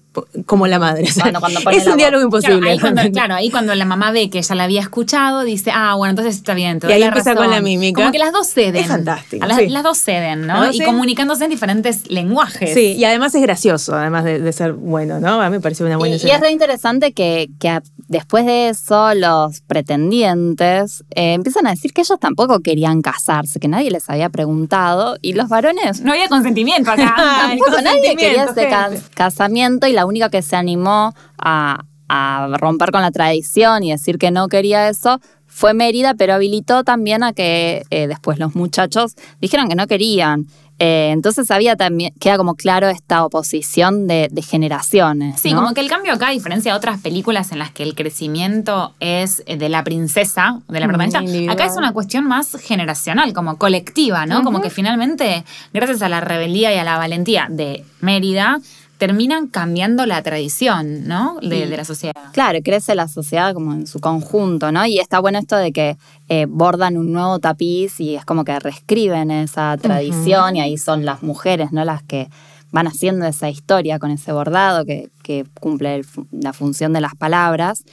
como 0.46 0.66
la 0.66 0.78
madre. 0.78 1.04
O 1.04 1.06
sea, 1.12 1.22
Cuando- 1.24 1.40
cuando 1.40 1.60
pone 1.62 1.76
es 1.76 1.84
la 1.86 1.92
un 1.92 1.96
diálogo. 1.98 2.28
Claro 2.30 2.54
imposible. 2.54 2.70
ahí, 2.70 2.78
cuando, 2.78 3.02
claro, 3.12 3.34
ahí 3.34 3.50
cuando 3.50 3.74
la 3.74 3.84
mamá 3.84 4.10
ve 4.10 4.30
que 4.30 4.38
ella 4.38 4.54
la 4.54 4.64
había 4.64 4.80
escuchado, 4.80 5.42
dice, 5.44 5.70
ah, 5.74 5.94
bueno, 5.94 6.10
entonces 6.10 6.36
está 6.36 6.54
bien. 6.54 6.80
te 6.80 6.88
Y 6.88 6.92
ahí 6.92 7.00
la 7.00 7.06
empieza 7.06 7.34
con 7.34 7.50
la 7.50 7.60
mímica. 7.60 8.00
Como 8.00 8.12
que 8.12 8.18
las 8.18 8.32
dos 8.32 8.48
ceden. 8.48 8.76
Es 8.76 8.86
fantástico, 8.88 9.46
Las, 9.46 9.58
sí. 9.58 9.68
las 9.68 9.82
dos 9.82 9.98
ceden, 9.98 10.46
¿no? 10.46 10.70
Y 10.72 10.80
comunicándose 10.80 11.44
en 11.44 11.50
diferentes 11.50 12.10
lenguajes. 12.10 12.74
Sí, 12.74 12.94
y 12.96 13.04
además 13.04 13.34
es 13.34 13.42
gracioso, 13.42 13.94
además 13.96 14.24
de, 14.24 14.38
de 14.40 14.52
ser 14.52 14.72
bueno, 14.72 15.20
¿no? 15.20 15.40
A 15.40 15.50
mí 15.50 15.56
me 15.56 15.60
pareció 15.60 15.86
una 15.86 15.96
buena 15.96 16.16
Y, 16.16 16.26
y 16.26 16.30
es 16.30 16.40
re 16.40 16.50
interesante 16.50 17.12
que, 17.12 17.48
que 17.58 17.68
a- 17.68 17.82
después 18.08 18.46
de 18.46 18.68
eso 18.70 19.14
los 19.14 19.60
pretendientes 19.60 21.04
eh, 21.10 21.34
empiezan 21.34 21.66
a 21.66 21.70
decir 21.70 21.92
que 21.92 22.00
ellos 22.00 22.18
tampoco 22.18 22.60
querían 22.60 23.02
casarse, 23.02 23.60
que 23.60 23.68
nadie 23.68 23.90
les 23.90 24.08
había 24.10 24.30
preguntado 24.30 25.16
y 25.22 25.34
los 25.34 25.48
varones 25.48 26.00
No 26.00 26.12
había 26.12 26.28
consentimiento 26.28 26.90
acá. 26.90 27.14
Tampoco 27.48 27.80
nadie 27.82 28.16
quería 28.16 28.46
consentimiento, 28.46 28.94
ese 28.94 29.10
casamiento 29.14 29.86
y 29.86 29.92
la 29.92 30.06
única 30.06 30.30
que 30.30 30.42
se 30.42 30.56
animó 30.56 31.14
a, 31.38 31.84
a 32.08 32.48
romper 32.58 32.90
con 32.90 33.02
la 33.02 33.10
tradición 33.10 33.84
y 33.84 33.92
decir 33.92 34.18
que 34.18 34.30
no 34.30 34.48
quería 34.48 34.88
eso 34.88 35.20
fue 35.58 35.74
Mérida, 35.74 36.14
pero 36.14 36.34
habilitó 36.34 36.84
también 36.84 37.24
a 37.24 37.32
que 37.32 37.82
eh, 37.90 38.06
después 38.06 38.38
los 38.38 38.54
muchachos 38.54 39.16
dijeron 39.40 39.68
que 39.68 39.74
no 39.74 39.86
querían. 39.88 40.46
Eh, 40.78 41.10
entonces 41.12 41.50
había 41.50 41.76
también, 41.76 42.12
queda 42.20 42.36
como 42.36 42.54
claro 42.54 42.88
esta 42.88 43.24
oposición 43.24 44.06
de, 44.06 44.28
de 44.30 44.42
generaciones. 44.42 45.40
Sí, 45.40 45.52
¿no? 45.52 45.60
como 45.60 45.74
que 45.74 45.80
el 45.80 45.88
cambio 45.88 46.12
acá, 46.12 46.28
a 46.28 46.30
diferencia 46.32 46.72
de 46.72 46.76
otras 46.76 47.00
películas 47.00 47.50
en 47.52 47.58
las 47.58 47.72
que 47.72 47.82
el 47.82 47.94
crecimiento 47.94 48.94
es 49.00 49.42
eh, 49.46 49.56
de 49.56 49.68
la 49.68 49.82
princesa, 49.82 50.60
de 50.68 50.80
la 50.80 50.86
protagonista, 50.86 51.52
acá 51.52 51.66
es 51.66 51.76
una 51.76 51.92
cuestión 51.92 52.26
más 52.26 52.56
generacional, 52.60 53.32
como 53.32 53.58
colectiva, 53.58 54.26
¿no? 54.26 54.44
Como 54.44 54.60
que 54.60 54.70
finalmente, 54.70 55.44
gracias 55.72 56.02
a 56.02 56.08
la 56.08 56.20
rebeldía 56.20 56.74
y 56.74 56.78
a 56.78 56.84
la 56.84 56.96
valentía 56.96 57.46
de 57.50 57.84
Mérida, 58.00 58.60
terminan 58.98 59.46
cambiando 59.46 60.04
la 60.06 60.22
tradición, 60.22 61.06
¿no? 61.06 61.38
De, 61.40 61.66
de 61.66 61.76
la 61.76 61.84
sociedad. 61.84 62.14
Claro, 62.32 62.58
crece 62.62 62.94
la 62.94 63.08
sociedad 63.08 63.54
como 63.54 63.72
en 63.72 63.86
su 63.86 64.00
conjunto, 64.00 64.72
¿no? 64.72 64.84
Y 64.86 64.98
está 64.98 65.20
bueno 65.20 65.38
esto 65.38 65.56
de 65.56 65.72
que 65.72 65.96
eh, 66.28 66.46
bordan 66.48 66.96
un 66.96 67.12
nuevo 67.12 67.38
tapiz 67.38 68.00
y 68.00 68.16
es 68.16 68.24
como 68.24 68.44
que 68.44 68.58
reescriben 68.58 69.30
esa 69.30 69.76
tradición 69.80 70.56
y 70.56 70.60
ahí 70.60 70.76
son 70.76 71.04
las 71.04 71.22
mujeres, 71.22 71.72
¿no? 71.72 71.84
Las 71.84 72.02
que 72.02 72.28
van 72.70 72.86
haciendo 72.86 73.24
esa 73.26 73.48
historia 73.48 73.98
con 73.98 74.10
ese 74.10 74.32
bordado 74.32 74.84
que, 74.84 75.08
que 75.22 75.46
cumple 75.60 75.94
el 75.94 76.06
la 76.32 76.52
función 76.52 76.92
de 76.92 77.00
las 77.00 77.14
palabras. 77.14 77.84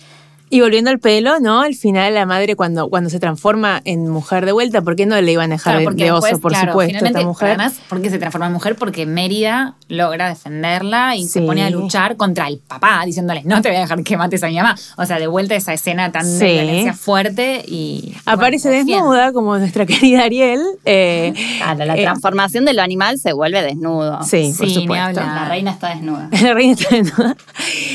Y 0.50 0.62
volviendo 0.62 0.92
al 0.92 1.00
pelo, 1.00 1.40
¿no? 1.40 1.62
Al 1.62 1.74
final 1.76 2.14
la 2.14 2.26
madre 2.26 2.56
cuando, 2.56 2.88
cuando 2.90 3.10
se 3.10 3.20
transforma 3.20 3.82
en 3.84 4.08
mujer 4.08 4.46
de 4.46 4.52
vuelta, 4.52 4.82
¿por 4.82 4.96
qué 4.96 5.06
no 5.06 5.20
le 5.20 5.32
iban 5.32 5.52
a 5.52 5.56
dejar 5.56 5.78
Claro, 5.82 5.96
de, 5.96 6.12
oso, 6.12 6.22
después, 6.28 6.42
por 6.42 6.52
claro, 6.52 6.72
supuesto, 6.72 6.90
finalmente, 6.90 7.20
esta 7.20 7.28
mujer? 7.28 7.48
Además, 7.50 7.74
porque 7.90 8.10
se 8.12 8.20
transforma 8.20 8.48
en 8.48 8.54
mujer, 8.54 8.76
porque 8.76 9.06
Mérida 9.08 9.76
logra 9.90 10.30
defenderla 10.30 11.16
y 11.16 11.26
se 11.28 11.42
pone 11.42 11.64
a 11.64 11.70
luchar 11.72 12.16
contra 12.16 12.48
el 12.48 12.60
papá, 12.60 13.02
diciéndole, 13.06 13.42
no 13.44 13.62
te 13.62 13.70
voy 13.70 13.78
a 13.78 13.82
dejar 13.82 14.04
que 14.04 14.18
mates 14.18 14.44
a 14.44 14.48
mi 14.48 14.56
mamá. 14.58 14.76
O 14.98 15.06
sea, 15.06 15.20
de 15.20 15.28
vuelta 15.28 15.56
esa 15.56 15.74
escena 15.74 16.12
tan 16.12 16.26
Sí. 16.26 16.46
de 16.46 16.54
violencia 16.54 16.94
fuerte 16.94 17.64
y... 17.68 18.16
Aparece 18.26 18.70
bueno, 18.70 18.86
desnuda, 18.86 19.34
como 19.34 19.58
nuestra 19.58 19.86
querida 19.88 20.24
Ariel. 20.26 20.62
eh, 20.86 21.34
Claro, 21.58 21.86
la 21.86 21.98
eh, 21.98 22.02
transformación 22.04 22.66
de 22.66 22.74
lo 22.74 22.82
animal 22.84 23.18
se 23.20 23.34
vuelve 23.34 23.62
desnudo. 23.64 24.22
Sí, 24.24 24.54
por 24.58 24.68
Sí, 24.68 24.76
ni 24.78 24.82
supuesto. 24.84 25.22
La 25.22 25.46
reina 25.50 25.72
está 25.72 25.90
desnuda. 25.90 26.30
La 26.42 26.54
reina 26.54 26.74
está 26.74 26.96
desnuda. 26.96 27.36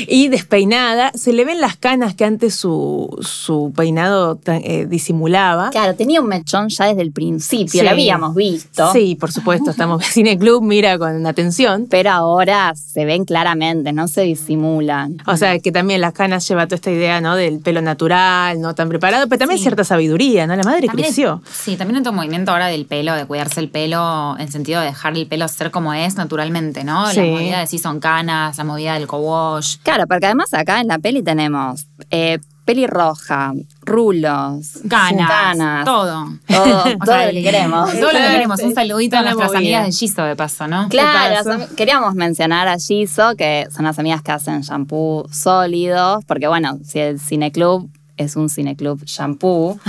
Y 0.07 0.27
despeinada. 0.27 1.11
Se 1.15 1.31
le 1.33 1.45
ven 1.45 1.61
las 1.61 1.75
canas 1.77 2.13
que 2.15 2.25
su, 2.49 3.15
su 3.21 3.71
peinado 3.75 4.39
eh, 4.47 4.85
disimulaba. 4.89 5.69
Claro, 5.69 5.95
tenía 5.95 6.21
un 6.21 6.27
mechón 6.27 6.69
ya 6.69 6.85
desde 6.85 7.01
el 7.01 7.11
principio, 7.11 7.67
Sí. 7.79 7.81
lo 7.83 7.89
habíamos 7.91 8.33
visto. 8.35 8.91
Sí, 8.93 9.15
por 9.15 9.31
supuesto, 9.31 9.71
estamos 9.71 10.03
en 10.03 10.11
Cine 10.11 10.37
Club, 10.37 10.63
mira 10.63 10.97
con 10.97 11.25
atención. 11.25 11.87
Pero 11.89 12.11
ahora 12.11 12.73
se 12.75 13.05
ven 13.05 13.25
claramente, 13.25 13.93
no 13.93 14.07
se 14.07 14.21
disimulan. 14.21 15.17
O 15.27 15.37
sea, 15.37 15.59
que 15.59 15.71
también 15.71 16.01
las 16.01 16.13
canas 16.13 16.47
lleva 16.47 16.65
toda 16.65 16.75
esta 16.75 16.91
idea, 16.91 17.21
¿no? 17.21 17.35
Del 17.35 17.59
pelo 17.59 17.81
natural, 17.81 18.59
no 18.61 18.73
tan 18.75 18.89
preparado, 18.89 19.27
pero 19.27 19.39
también 19.39 19.59
cierta 19.61 19.83
sabiduría, 19.83 20.47
¿no? 20.47 20.55
La 20.55 20.63
madre 20.63 20.87
También 20.87 21.07
creció. 21.07 21.41
sí, 21.51 21.75
también 21.77 22.01
todo 22.03 22.13
movimiento 22.13 22.51
ahora 22.51 22.67
del 22.67 22.85
pelo, 22.85 23.13
de 23.15 23.25
cuidarse 23.25 23.59
el 23.59 23.69
pelo, 23.69 24.35
en 24.39 24.51
sentido 24.51 24.79
de 24.81 24.87
dejar 24.87 25.15
el 25.17 25.27
pelo 25.27 25.47
ser 25.47 25.71
como 25.71 25.93
es 25.93 26.15
naturalmente, 26.15 26.83
¿no? 26.83 27.07
Sí. 27.11 27.17
La 27.17 27.25
movida 27.25 27.59
de 27.59 27.67
si 27.67 27.77
son 27.77 27.99
canas, 27.99 28.57
la 28.57 28.63
movida 28.63 28.93
del 28.95 29.07
co-wash. 29.07 29.77
Claro, 29.83 30.05
porque 30.07 30.25
además 30.25 30.53
acá 30.53 30.79
en 30.81 30.87
la 30.87 30.99
peli 30.99 31.21
tenemos 31.23 31.85
eh, 32.09 32.30
pelirroja, 32.65 33.53
rulos, 33.81 34.79
Canas, 34.87 35.29
canas, 35.29 35.85
todo. 35.85 36.29
todo, 36.47 36.83
todo 37.05 37.05
sea, 37.05 37.25
lo 37.27 37.31
que 37.31 37.43
queremos. 37.43 37.91
Todo 37.91 38.11
lo 38.11 38.19
que 38.19 38.27
queremos. 38.31 38.61
Un 38.61 38.73
saludito 38.73 39.17
a 39.17 39.21
nuestras 39.23 39.55
amigas 39.55 39.85
de 39.85 39.91
Giso, 39.91 40.23
de 40.23 40.35
paso, 40.35 40.67
¿no? 40.67 40.87
Claro, 40.89 41.49
las 41.49 41.69
queríamos 41.71 42.13
mencionar 42.15 42.67
a 42.67 42.77
Giso, 42.77 43.35
que 43.35 43.67
son 43.75 43.85
las 43.85 43.97
amigas 43.99 44.21
que 44.21 44.31
hacen 44.31 44.61
shampoo 44.61 45.27
sólidos, 45.31 46.23
porque 46.25 46.47
bueno, 46.47 46.79
si 46.83 46.99
el 46.99 47.19
cineclub 47.19 47.89
es 48.17 48.35
un 48.35 48.49
cineclub 48.49 49.03
shampoo, 49.05 49.79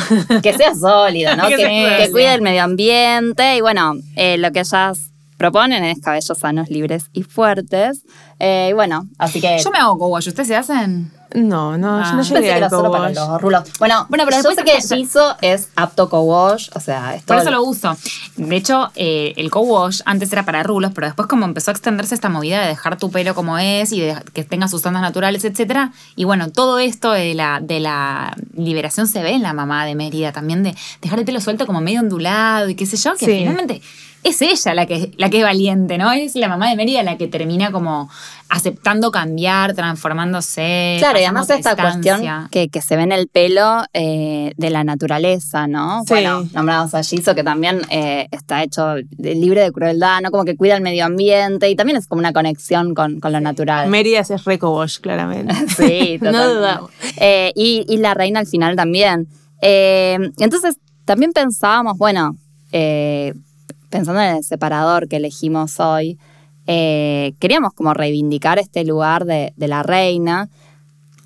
que 0.42 0.54
sea 0.54 0.74
sólido, 0.80 1.36
¿no? 1.36 1.48
Que 1.48 1.56
que, 1.56 1.62
sea 1.62 1.68
que 1.68 1.96
sólido. 1.96 2.12
cuide 2.12 2.34
el 2.34 2.42
medio 2.42 2.62
ambiente 2.62 3.56
y 3.56 3.60
bueno, 3.60 3.94
eh, 4.16 4.38
lo 4.38 4.50
que 4.52 4.60
ellas 4.60 5.10
proponen 5.36 5.82
es 5.84 6.00
cabellos 6.00 6.38
sanos, 6.38 6.70
libres 6.70 7.06
y 7.12 7.24
fuertes. 7.24 8.04
Eh, 8.38 8.68
y 8.70 8.72
bueno, 8.74 9.08
así 9.18 9.40
que... 9.40 9.58
Yo 9.62 9.70
me 9.70 9.78
hago 9.78 9.98
co-wash, 9.98 10.28
¿ustedes 10.28 10.48
se 10.48 10.56
hacen? 10.56 11.10
No, 11.34 11.78
no, 11.78 11.98
Ah. 11.98 12.04
yo 12.10 12.12
no 12.16 12.22
Yo 12.22 12.34
pensé 12.34 12.34
llegué 12.34 12.50
que 12.50 12.56
era 12.56 12.66
al 12.66 12.70
solo 12.70 12.90
para 12.90 13.10
los 13.10 13.40
rulos. 13.40 13.64
Bueno, 13.78 14.06
Bueno, 14.08 14.24
pero 14.24 14.36
yo 14.42 14.48
después 14.50 14.56
sé 14.56 14.64
que 14.64 14.76
está- 14.76 14.96
Giso 14.96 15.36
es 15.40 15.68
apto 15.76 16.08
co-wash, 16.08 16.68
o 16.74 16.80
sea, 16.80 17.14
es 17.14 17.22
Por 17.22 17.36
todo 17.36 17.42
eso 17.42 17.50
lo 17.50 17.62
uso. 17.62 17.96
De 18.36 18.56
hecho, 18.56 18.90
eh, 18.94 19.32
el 19.36 19.50
co-wash 19.50 20.00
antes 20.04 20.32
era 20.32 20.44
para 20.44 20.62
rulos, 20.62 20.92
pero 20.94 21.06
después 21.06 21.28
como 21.28 21.44
empezó 21.44 21.70
a 21.70 21.72
extenderse 21.72 22.14
esta 22.14 22.28
movida 22.28 22.60
de 22.62 22.68
dejar 22.68 22.98
tu 22.98 23.10
pelo 23.10 23.34
como 23.34 23.58
es 23.58 23.92
y 23.92 24.00
de 24.00 24.16
que 24.32 24.44
tenga 24.44 24.68
sus 24.68 24.84
ondas 24.84 25.02
naturales, 25.02 25.44
etcétera. 25.44 25.92
Y 26.16 26.24
bueno, 26.24 26.50
todo 26.50 26.78
esto 26.78 27.12
de 27.12 27.34
la, 27.34 27.60
de 27.62 27.80
la 27.80 28.36
liberación 28.56 29.06
se 29.06 29.22
ve 29.22 29.30
en 29.32 29.42
la 29.42 29.52
mamá 29.52 29.86
de 29.86 29.94
Mérida 29.94 30.32
también, 30.32 30.62
de 30.62 30.74
dejar 31.00 31.18
el 31.18 31.24
pelo 31.24 31.40
suelto 31.40 31.66
como 31.66 31.80
medio 31.80 32.00
ondulado 32.00 32.68
y 32.68 32.74
qué 32.74 32.86
sé 32.86 32.96
yo, 32.96 33.12
que 33.14 33.26
Sí. 33.26 33.32
finalmente 33.38 33.80
es 34.24 34.40
ella 34.40 34.72
la 34.74 34.86
que, 34.86 35.12
la 35.16 35.30
que 35.30 35.38
es 35.38 35.42
valiente, 35.44 35.98
¿no? 35.98 36.12
Es 36.12 36.36
la 36.36 36.46
mamá 36.48 36.68
de 36.70 36.76
Mérida 36.76 37.02
la 37.02 37.16
que 37.18 37.26
termina 37.26 37.72
como 37.72 38.08
aceptando 38.54 39.10
cambiar, 39.10 39.72
transformándose. 39.74 40.96
Claro, 40.98 41.18
y 41.18 41.22
además 41.24 41.48
esta 41.48 41.74
cuestión 41.74 42.20
que, 42.50 42.68
que 42.68 42.82
se 42.82 42.96
ve 42.96 43.02
en 43.02 43.12
el 43.12 43.26
pelo 43.28 43.82
eh, 43.94 44.52
de 44.58 44.68
la 44.70 44.84
naturaleza, 44.84 45.66
¿no? 45.66 46.02
Sí. 46.02 46.10
Bueno, 46.10 46.46
nombramos 46.52 46.94
a 46.94 47.02
Giso, 47.02 47.34
que 47.34 47.42
también 47.42 47.80
eh, 47.90 48.28
está 48.30 48.62
hecho 48.62 48.96
de- 49.10 49.34
libre 49.34 49.62
de 49.62 49.72
crueldad, 49.72 50.20
¿no? 50.20 50.30
Como 50.30 50.44
que 50.44 50.54
cuida 50.56 50.76
el 50.76 50.82
medio 50.82 51.06
ambiente 51.06 51.70
y 51.70 51.76
también 51.76 51.96
es 51.96 52.06
como 52.06 52.18
una 52.20 52.34
conexión 52.34 52.94
con, 52.94 53.20
con 53.20 53.32
lo 53.32 53.40
natural. 53.40 53.88
Mérida 53.88 54.20
es 54.20 54.44
re 54.44 54.58
co-wash, 54.58 54.98
claramente. 55.00 55.54
Sí, 55.76 56.18
no 56.22 56.54
dudamos. 56.54 56.90
Eh, 57.16 57.52
y, 57.54 57.86
y 57.88 57.96
la 57.96 58.12
reina 58.12 58.40
al 58.40 58.46
final 58.46 58.76
también. 58.76 59.28
Eh, 59.62 60.18
entonces, 60.38 60.76
también 61.06 61.32
pensábamos, 61.32 61.96
bueno, 61.96 62.36
eh, 62.70 63.32
pensando 63.88 64.20
en 64.20 64.36
el 64.36 64.44
separador 64.44 65.08
que 65.08 65.16
elegimos 65.16 65.80
hoy, 65.80 66.18
eh, 66.66 67.34
queríamos 67.38 67.72
como 67.74 67.94
reivindicar 67.94 68.58
este 68.58 68.84
lugar 68.84 69.24
de, 69.24 69.52
de 69.56 69.68
la 69.68 69.82
reina. 69.82 70.48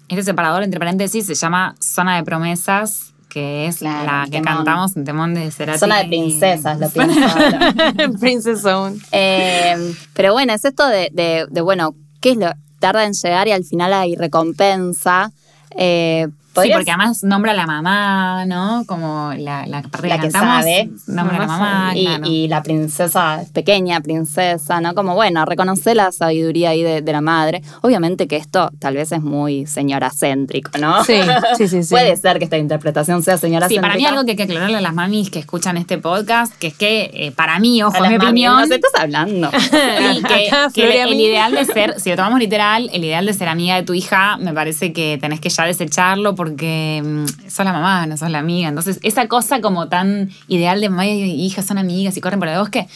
Este 0.09 0.22
separador, 0.22 0.62
entre 0.62 0.79
paréntesis, 0.79 1.27
se 1.27 1.35
llama 1.35 1.75
Zona 1.81 2.16
de 2.16 2.22
Promesas, 2.22 3.12
que 3.29 3.66
es 3.66 3.79
Claro, 3.79 4.07
la 4.07 4.25
que 4.27 4.31
temón. 4.40 4.44
cantamos 4.44 4.96
en 4.96 5.05
Temón 5.05 5.35
de 5.35 5.51
Cerati. 5.51 5.79
Zona 5.81 5.99
de 5.99 6.05
princesas, 6.07 6.79
lo 6.79 6.88
pienso 6.90 7.20
ahora. 7.27 7.72
Princess 8.20 8.62
Zone. 8.62 8.99
Eh, 9.12 9.94
pero 10.14 10.33
bueno, 10.33 10.53
es 10.55 10.64
esto 10.64 10.87
de, 10.87 11.11
de- 11.12 11.46
de, 11.51 11.61
bueno, 11.61 11.94
¿qué 12.20 12.31
es 12.31 12.37
lo? 12.37 12.51
Tarda 12.79 13.05
en 13.05 13.14
llegar 13.14 13.49
y 13.49 13.53
al 13.53 13.64
final 13.64 13.92
hay 13.92 14.14
recompensa. 14.16 15.33
Eh, 15.77 16.29
Sí, 16.64 16.71
porque 16.73 16.90
además 16.90 17.23
nombra 17.25 17.53
a 17.53 17.55
la 17.55 17.66
mamá, 17.66 18.45
¿no? 18.47 18.85
Como 18.87 19.33
la, 19.37 19.66
la 19.66 19.83
parte 19.83 20.09
La 20.09 20.16
que 20.16 20.27
que 20.29 20.33
cantamos. 20.33 20.64
sabe. 20.64 20.90
Nombra 21.07 21.37
a 21.37 21.40
la 21.40 21.47
mamá, 21.47 21.92
y, 21.95 22.05
claro. 22.07 22.27
y 22.27 22.49
la 22.49 22.62
princesa, 22.62 23.42
pequeña 23.53 24.01
princesa, 24.01 24.81
¿no? 24.81 24.95
Como 24.95 25.14
bueno, 25.14 25.45
reconocer 25.45 25.97
la 25.97 26.12
sabiduría 26.12 26.71
ahí 26.71 26.83
de, 26.83 27.03
de 27.03 27.12
la 27.12 27.21
madre. 27.21 27.62
Obviamente 27.83 28.27
que 28.29 28.37
esto 28.37 28.71
tal 28.79 28.95
vez 28.95 29.12
es 29.12 29.23
muy 29.23 29.66
señora 29.66 30.11
céntrico, 30.11 30.71
¿no? 30.79 31.05
Sí, 31.05 31.21
sí, 31.57 31.69
sí, 31.69 31.83
sí. 31.85 31.90
Puede 31.90 32.16
ser 32.16 32.38
que 32.38 32.45
esta 32.45 32.59
interpretación 32.59 33.23
sea 33.23 33.37
señora 33.38 33.69
Sí, 33.69 33.75
céntrica. 33.75 33.88
para 33.95 33.97
mí 34.01 34.07
algo 34.07 34.25
que 34.25 34.33
hay 34.33 34.37
que 34.37 34.42
aclararle 34.45 34.77
a 34.79 34.81
las 34.81 34.95
mamis 34.95 35.31
que 35.31 35.38
escuchan 35.38 35.77
este 35.77 35.99
podcast, 35.99 36.55
que 36.57 36.69
es 36.69 36.75
que 36.75 37.11
eh, 37.14 37.33
para 37.33 37.59
mí, 37.59 37.83
ojo, 37.83 38.03
A 38.03 38.09
mi 38.09 38.16
opinión, 38.16 38.61
¿Nos 38.61 38.71
estás 38.71 38.92
hablando? 38.99 39.51
Sí, 39.61 40.23
que, 40.23 40.49
Acá, 40.49 40.69
que 40.75 41.03
el, 41.03 41.09
el 41.12 41.21
ideal 41.21 41.53
de 41.53 41.64
ser, 41.64 42.01
si 42.01 42.11
lo 42.11 42.16
tomamos 42.16 42.38
literal, 42.38 42.88
el 42.92 43.05
ideal 43.05 43.27
de 43.27 43.33
ser 43.33 43.49
amiga 43.49 43.75
de 43.77 43.83
tu 43.83 43.95
hija, 43.95 44.37
me 44.38 44.53
parece 44.53 44.92
que 44.92 45.19
tenés 45.21 45.40
que 45.40 45.49
ya 45.49 45.64
desecharlo 45.64 46.35
porque 46.35 46.46
mm, 46.51 47.27
sos 47.49 47.65
la 47.65 47.73
mamá, 47.73 48.07
no 48.07 48.17
sos 48.17 48.31
la 48.31 48.39
amiga. 48.39 48.69
Entonces, 48.69 48.99
esa 49.03 49.29
cosa 49.29 49.61
como 49.61 49.89
tan 49.89 50.31
ideal 50.49 50.81
de 50.81 50.89
mamá 50.89 51.07
y 51.07 51.45
hija 51.45 51.63
son 51.63 51.79
amigas 51.79 52.17
y 52.17 52.21
corren 52.21 52.39
por 52.39 52.49
el 52.49 52.59
bosque, 52.59 52.89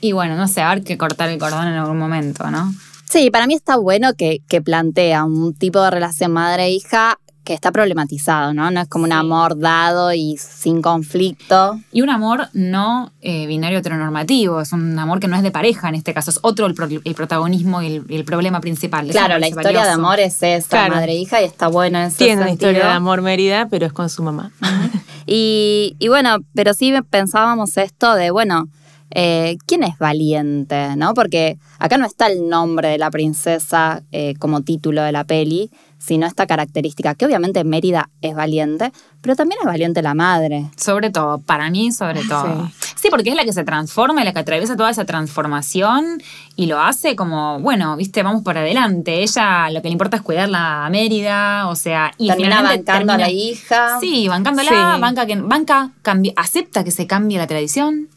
y 0.00 0.12
bueno, 0.12 0.36
no 0.36 0.46
sé, 0.48 0.62
habrá 0.62 0.82
que 0.82 0.96
cortar 0.96 1.28
el 1.28 1.38
cordón 1.38 1.66
en 1.66 1.74
algún 1.74 1.98
momento, 1.98 2.50
¿no? 2.50 2.72
Sí, 3.10 3.30
para 3.30 3.46
mí 3.46 3.54
está 3.54 3.76
bueno 3.76 4.14
que, 4.14 4.42
que 4.48 4.60
plantea 4.60 5.24
un 5.24 5.54
tipo 5.54 5.80
de 5.80 5.90
relación 5.90 6.32
madre-hija 6.32 7.18
que 7.48 7.54
está 7.54 7.72
problematizado, 7.72 8.52
¿no? 8.52 8.70
No 8.70 8.80
es 8.82 8.88
como 8.88 9.04
un 9.04 9.12
amor 9.12 9.58
dado 9.58 10.12
y 10.12 10.36
sin 10.36 10.82
conflicto. 10.82 11.80
Y 11.92 12.02
un 12.02 12.10
amor 12.10 12.48
no 12.52 13.10
eh, 13.22 13.46
binario 13.46 13.78
heteronormativo, 13.78 14.60
es 14.60 14.72
un 14.72 14.98
amor 14.98 15.18
que 15.18 15.28
no 15.28 15.36
es 15.36 15.42
de 15.42 15.50
pareja 15.50 15.88
en 15.88 15.94
este 15.94 16.12
caso, 16.12 16.30
es 16.30 16.38
otro 16.42 16.66
el, 16.66 16.74
pro- 16.74 16.88
el 17.02 17.14
protagonismo 17.14 17.80
y 17.80 18.04
el, 18.08 18.24
problema 18.26 18.60
principal. 18.60 19.08
Claro, 19.08 19.38
la 19.38 19.48
historia 19.48 19.82
de 19.84 19.90
amor 19.90 20.20
es 20.20 20.42
esa, 20.42 20.68
Claro. 20.68 20.96
madre-hija, 20.96 21.40
y 21.40 21.46
está 21.46 21.68
bueno 21.68 21.98
en 21.98 22.04
ese 22.08 22.18
Tiene 22.18 22.42
una 22.42 22.50
historia 22.50 22.84
de 22.84 22.92
amor 22.92 23.22
Mérida, 23.22 23.66
pero 23.70 23.86
es 23.86 23.92
con 23.94 24.10
su 24.10 24.22
mamá. 24.22 24.52
Y, 25.30 25.94
y 25.98 26.08
bueno, 26.08 26.38
pero 26.54 26.72
sí 26.72 26.92
pensábamos 27.10 27.76
esto 27.76 28.14
de, 28.14 28.30
bueno, 28.30 28.68
eh, 29.10 29.58
¿quién 29.66 29.82
es 29.84 29.98
valiente? 29.98 30.96
¿no? 30.96 31.12
Porque 31.14 31.58
acá 31.78 31.98
no 31.98 32.06
está 32.06 32.28
el 32.28 32.48
nombre 32.48 32.88
de 32.88 32.98
la 32.98 33.10
princesa 33.10 34.02
eh, 34.10 34.34
como 34.38 34.62
título 34.62 35.02
de 35.02 35.12
la 35.12 35.24
peli, 35.24 35.70
sino 35.98 36.26
esta 36.26 36.46
característica, 36.46 37.14
que 37.14 37.26
obviamente 37.26 37.64
Mérida 37.64 38.08
es 38.22 38.34
valiente, 38.34 38.92
pero 39.20 39.36
también 39.36 39.58
es 39.60 39.66
valiente 39.66 40.00
la 40.00 40.14
madre. 40.14 40.70
Sobre 40.76 41.10
todo, 41.10 41.38
para 41.38 41.68
mí 41.70 41.92
sobre 41.92 42.22
todo. 42.24 42.70
Sí. 42.96 43.08
porque 43.10 43.30
es 43.30 43.36
la 43.36 43.44
que 43.44 43.52
se 43.52 43.64
transforma, 43.64 44.20
y 44.20 44.24
la 44.24 44.32
que 44.32 44.40
atraviesa 44.40 44.76
toda 44.76 44.90
esa 44.90 45.04
transformación 45.04 46.20
y 46.56 46.66
lo 46.66 46.80
hace 46.80 47.16
como, 47.16 47.58
bueno, 47.60 47.96
viste, 47.96 48.22
vamos 48.22 48.42
por 48.42 48.58
adelante. 48.58 49.22
Ella 49.22 49.70
lo 49.70 49.80
que 49.82 49.88
le 49.88 49.92
importa 49.92 50.16
es 50.18 50.22
cuidarla 50.22 50.84
a 50.86 50.90
Mérida, 50.90 51.68
o 51.68 51.76
sea, 51.76 52.12
y 52.18 52.28
termina 52.28 52.58
finalmente 52.58 52.92
bancando 52.92 53.12
a 53.14 53.18
la 53.18 53.30
hija. 53.30 53.98
Sí, 54.00 54.28
bancándola, 54.28 54.68
Sí. 54.68 55.00
banca, 55.00 55.26
que, 55.26 55.36
banca 55.36 55.90
cambia, 56.02 56.32
acepta 56.36 56.84
que 56.84 56.90
se 56.90 57.06
cambie 57.06 57.38
la 57.38 57.46
tradición. 57.46 58.08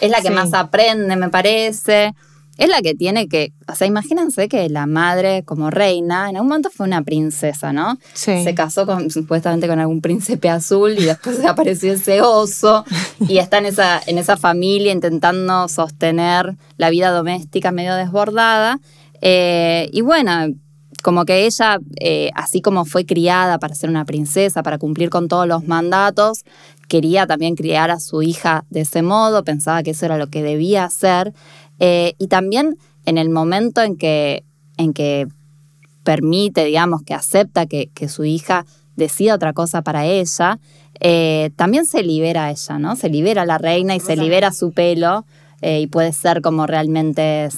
Es 0.00 0.10
la 0.10 0.20
que 0.20 0.28
Sí. 0.28 0.34
más 0.34 0.52
aprende, 0.54 1.14
me 1.16 1.28
parece. 1.28 2.14
Es 2.56 2.68
la 2.68 2.80
que 2.80 2.94
tiene 2.94 3.28
que, 3.28 3.52
o 3.68 3.74
sea, 3.74 3.86
imagínense 3.86 4.48
que 4.48 4.68
la 4.70 4.86
madre 4.86 5.42
como 5.44 5.70
reina, 5.70 6.30
en 6.30 6.36
algún 6.36 6.48
momento 6.48 6.70
fue 6.70 6.86
una 6.86 7.02
princesa, 7.02 7.72
¿no? 7.72 7.98
Sí. 8.14 8.44
Se 8.44 8.54
casó 8.54 8.86
con, 8.86 9.10
supuestamente 9.10 9.68
con 9.68 9.78
algún 9.78 10.00
príncipe 10.00 10.48
azul 10.48 10.98
y 10.98 11.04
después 11.04 11.44
apareció 11.44 11.92
ese 11.92 12.22
oso 12.22 12.84
y 13.28 13.38
está 13.38 13.58
en 13.58 13.66
esa, 13.66 14.00
en 14.06 14.18
esa 14.18 14.36
familia 14.36 14.92
intentando 14.92 15.68
sostener 15.68 16.56
la 16.78 16.90
vida 16.90 17.10
doméstica 17.10 17.72
medio 17.72 17.94
desbordada. 17.94 18.80
Eh, 19.20 19.90
y 19.92 20.00
bueno, 20.00 20.54
como 21.02 21.24
que 21.24 21.46
ella, 21.46 21.78
eh, 22.00 22.30
así 22.34 22.60
como 22.60 22.84
fue 22.84 23.06
criada 23.06 23.58
para 23.58 23.74
ser 23.74 23.90
una 23.90 24.04
princesa, 24.04 24.62
para 24.62 24.78
cumplir 24.78 25.10
con 25.10 25.28
todos 25.28 25.46
los 25.46 25.64
mandatos, 25.64 26.44
quería 26.88 27.26
también 27.26 27.56
criar 27.56 27.90
a 27.90 28.00
su 28.00 28.22
hija 28.22 28.64
de 28.70 28.82
ese 28.82 29.02
modo, 29.02 29.44
pensaba 29.44 29.82
que 29.82 29.90
eso 29.90 30.06
era 30.06 30.18
lo 30.18 30.28
que 30.28 30.42
debía 30.42 30.84
hacer. 30.84 31.32
Eh, 31.78 32.14
y 32.18 32.28
también 32.28 32.78
en 33.04 33.18
el 33.18 33.30
momento 33.30 33.82
en 33.82 33.96
que, 33.96 34.44
en 34.76 34.92
que 34.92 35.26
permite, 36.04 36.64
digamos, 36.64 37.02
que 37.02 37.14
acepta 37.14 37.66
que, 37.66 37.90
que 37.94 38.08
su 38.08 38.24
hija 38.24 38.66
decida 38.96 39.34
otra 39.34 39.52
cosa 39.52 39.82
para 39.82 40.06
ella, 40.06 40.58
eh, 41.00 41.50
también 41.56 41.86
se 41.86 42.02
libera 42.02 42.50
ella, 42.50 42.78
¿no? 42.78 42.96
Se 42.96 43.08
libera 43.08 43.44
la 43.44 43.58
reina 43.58 43.94
y 43.94 44.00
se 44.00 44.16
libera 44.16 44.52
su 44.52 44.72
pelo 44.72 45.26
eh, 45.62 45.80
y 45.80 45.86
puede 45.86 46.12
ser 46.12 46.42
como 46.42 46.66
realmente 46.66 47.46
es. 47.46 47.56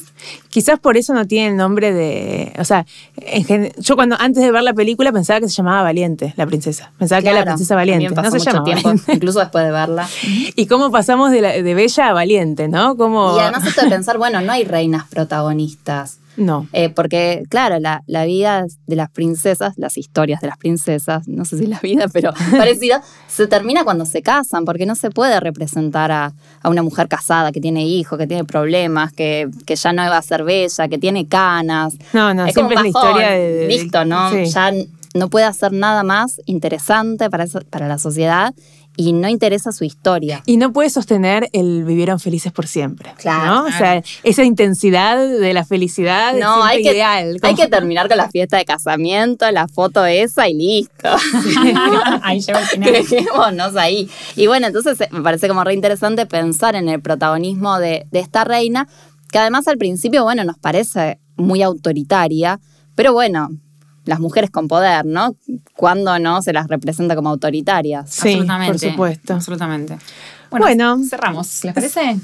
Quizás 0.49 0.79
por 0.79 0.97
eso 0.97 1.15
no 1.15 1.27
tiene 1.27 1.49
el 1.49 1.57
nombre 1.57 1.93
de. 1.93 2.53
O 2.59 2.65
sea, 2.65 2.87
en 3.17 3.45
gen- 3.45 3.73
yo 3.79 3.97
cuando 3.97 4.17
antes 4.19 4.43
de 4.43 4.51
ver 4.53 4.63
la 4.63 4.73
película 4.73 5.11
pensaba 5.13 5.41
que 5.41 5.49
se 5.49 5.55
llamaba 5.55 5.83
Valiente, 5.83 6.33
la 6.37 6.47
princesa. 6.47 6.93
Pensaba 6.99 7.21
que 7.23 7.29
era 7.29 7.41
la 7.41 7.45
princesa 7.45 7.75
Valiente. 7.75 8.09
No 8.09 8.15
pasó 8.15 8.31
se 8.31 8.39
mucho 8.39 8.51
llama 8.53 8.65
tiempo, 8.65 8.83
Valiente. 8.89 9.13
incluso 9.15 9.41
después 9.41 9.65
de 9.65 9.71
verla. 9.73 10.09
Y 10.57 10.67
cómo 10.67 10.91
pasamos 10.91 11.31
de, 11.31 11.41
la- 11.41 11.53
de 11.63 11.75
Bella 11.75 12.09
a 12.09 12.13
Valiente, 12.13 12.69
¿no? 12.69 12.97
Como... 12.97 13.37
Y 13.37 13.41
además 13.41 13.67
esto 13.67 13.83
de 13.83 13.89
pensar, 13.91 14.19
bueno, 14.19 14.41
no 14.41 14.53
hay 14.53 14.65
reinas 14.65 15.05
protagonistas. 15.09 16.19
No. 16.39 16.67
Eh, 16.73 16.89
porque, 16.89 17.43
claro, 17.51 17.79
la, 17.81 18.03
la 18.07 18.25
vida 18.25 18.65
de 18.87 18.97
las 18.97 19.11
princesas, 19.11 19.75
las 19.77 19.99
historias 19.99 20.41
de 20.41 20.47
las 20.47 20.57
princesas, 20.57 21.29
no 21.29 21.45
sé 21.45 21.59
si 21.59 21.67
la 21.67 21.79
vida, 21.81 22.07
pero 22.13 22.33
parecida, 22.57 23.03
se 23.27 23.47
termina 23.47 23.85
cuando 23.85 24.07
se 24.07 24.23
casan, 24.23 24.65
porque 24.65 24.87
no 24.87 24.95
se 24.95 25.11
puede 25.11 25.39
representar 25.41 26.11
a, 26.13 26.33
a 26.63 26.69
una 26.71 26.83
mujer 26.83 27.09
casada 27.09 27.53
que 27.53 27.61
tiene 27.61 27.85
hijos, 27.87 28.19
que 28.19 28.27
tiene 28.27 28.45
problemas, 28.45 29.13
que, 29.13 29.49
que 29.67 29.77
ya 29.77 29.93
no 29.93 30.03
va 30.09 30.17
a 30.17 30.23
ser 30.23 30.45
bella, 30.45 30.89
que 30.89 30.97
tiene 30.99 31.27
canas. 31.27 31.95
No, 32.13 32.33
no, 32.33 32.47
es 32.47 32.55
como 32.55 32.69
siempre 32.69 32.75
es 32.77 32.83
la 32.83 32.89
historia 32.89 33.31
de. 33.31 33.67
Listo, 33.69 34.05
¿no? 34.05 34.31
Sí. 34.31 34.47
Ya 34.47 34.73
no 35.15 35.29
puede 35.31 35.47
hacer 35.47 35.73
nada 35.73 36.03
más 36.05 36.41
interesante 36.47 37.31
para, 37.31 37.45
eso- 37.45 37.63
para 37.71 37.89
la 37.89 37.99
sociedad 37.99 38.55
y 38.99 39.13
no 39.13 39.29
interesa 39.29 39.71
su 39.71 39.85
historia. 39.85 40.43
Y 40.45 40.57
no 40.57 40.73
puede 40.73 40.91
sostener 40.91 41.49
el 41.53 41.85
vivieron 41.85 42.19
felices 42.19 42.51
por 42.51 42.67
siempre. 42.67 43.15
Claro, 43.17 43.55
¿no? 43.55 43.65
O 43.67 43.71
sea, 43.71 44.03
esa 44.25 44.43
intensidad 44.43 45.17
de 45.17 45.55
la 45.55 45.65
felicidad 45.65 46.35
es 46.35 46.41
No, 46.41 46.55
siempre 46.55 46.77
hay 46.77 46.83
que, 46.83 46.91
ideal. 46.91 47.39
hay 47.43 47.55
que 47.55 47.69
terminar 47.69 48.09
con 48.09 48.17
la 48.17 48.29
fiesta 48.29 48.57
de 48.57 48.65
casamiento, 48.65 49.49
la 49.53 49.69
foto 49.69 50.05
esa 50.05 50.49
y 50.49 50.55
listo. 50.55 51.09
Ahí 52.23 52.41
llegó 52.41 52.59
el 52.59 52.65
final. 52.67 53.77
Ahí. 53.79 54.11
Y 54.35 54.49
bueno, 54.49 54.67
entonces 54.67 55.01
eh, 55.01 55.09
me 55.13 55.23
parece 55.23 55.47
como 55.47 55.63
re 55.63 55.75
interesante 55.75 56.27
pensar 56.27 56.75
en 56.75 56.89
el 56.89 57.01
protagonismo 57.01 57.79
de, 57.79 58.05
de 58.11 58.19
esta 58.19 58.43
reina, 58.43 58.89
que 59.31 59.39
además 59.39 59.69
al 59.69 59.79
principio, 59.79 60.25
bueno, 60.25 60.43
nos 60.43 60.59
parece 60.59 61.21
muy 61.37 61.63
autoritaria, 61.63 62.59
pero 62.97 63.13
bueno, 63.13 63.49
las 64.09 64.21
mujeres 64.21 64.51
con 64.51 64.69
poder, 64.69 65.05
¿no? 65.05 65.37
Cuando 65.77 66.19
no 66.19 66.41
se 66.41 66.53
las 66.53 66.67
representa 66.67 67.15
como 67.15 67.29
autoritarias. 67.29 68.09
Sí, 68.11 68.31
absolutamente. 68.31 68.73
por 68.73 68.91
supuesto. 68.91 69.35
Absolutamente. 69.35 69.99
Bueno. 70.51 70.99
cerramos. 71.09 71.63
¿Les 71.65 71.75
parece? 71.75 72.17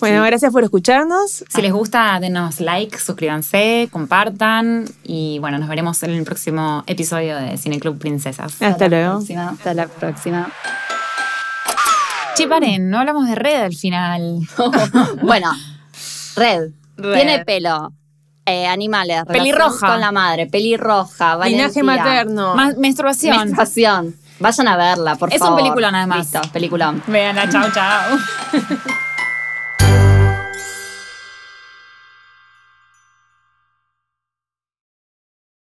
Bueno, 0.00 0.22
gracias 0.24 0.52
por 0.52 0.64
escucharnos. 0.64 1.44
Si 1.48 1.62
les 1.62 1.72
gusta, 1.72 2.18
denos 2.20 2.60
like, 2.60 2.98
suscríbanse, 2.98 3.88
compartan 3.92 4.86
y 5.04 5.38
bueno, 5.38 5.58
nos 5.58 5.68
veremos 5.68 6.02
en 6.02 6.10
el 6.10 6.24
próximo 6.24 6.82
episodio 6.86 7.36
de 7.36 7.56
Cine 7.56 7.78
Club 7.78 7.98
Princesas. 7.98 8.60
Hasta 8.60 8.88
luego. 8.88 9.18
próxima, 9.18 9.50
hasta 9.50 9.72
la 9.72 9.86
próxima. 9.86 10.52
Che, 12.34 12.48
paren, 12.48 12.90
no 12.90 12.98
hablamos 12.98 13.28
de 13.28 13.36
red 13.36 13.62
al 13.62 13.74
final. 13.74 14.40
bueno, 15.22 15.52
Red, 16.36 16.72
Red. 16.96 17.14
tiene 17.14 17.44
pelo. 17.44 17.92
Eh, 18.52 18.66
animales, 18.66 19.24
Pelirroja. 19.26 19.86
con 19.88 20.00
la 20.00 20.12
madre, 20.12 20.46
pelirroja, 20.46 21.38
Linaje 21.46 21.82
materno. 21.82 22.54
Más 22.54 22.76
menstruación. 22.76 23.36
menstruación. 23.36 24.16
Vayan 24.38 24.68
a 24.68 24.76
verla, 24.76 25.16
por 25.16 25.28
Es 25.32 25.40
un 25.40 25.48
favor. 25.48 25.60
peliculón, 25.62 25.94
además. 25.94 26.18
Listo, 26.18 26.40
peliculón. 26.52 27.02
Vean, 27.06 27.36
chao, 27.50 27.70
chao. 27.72 28.18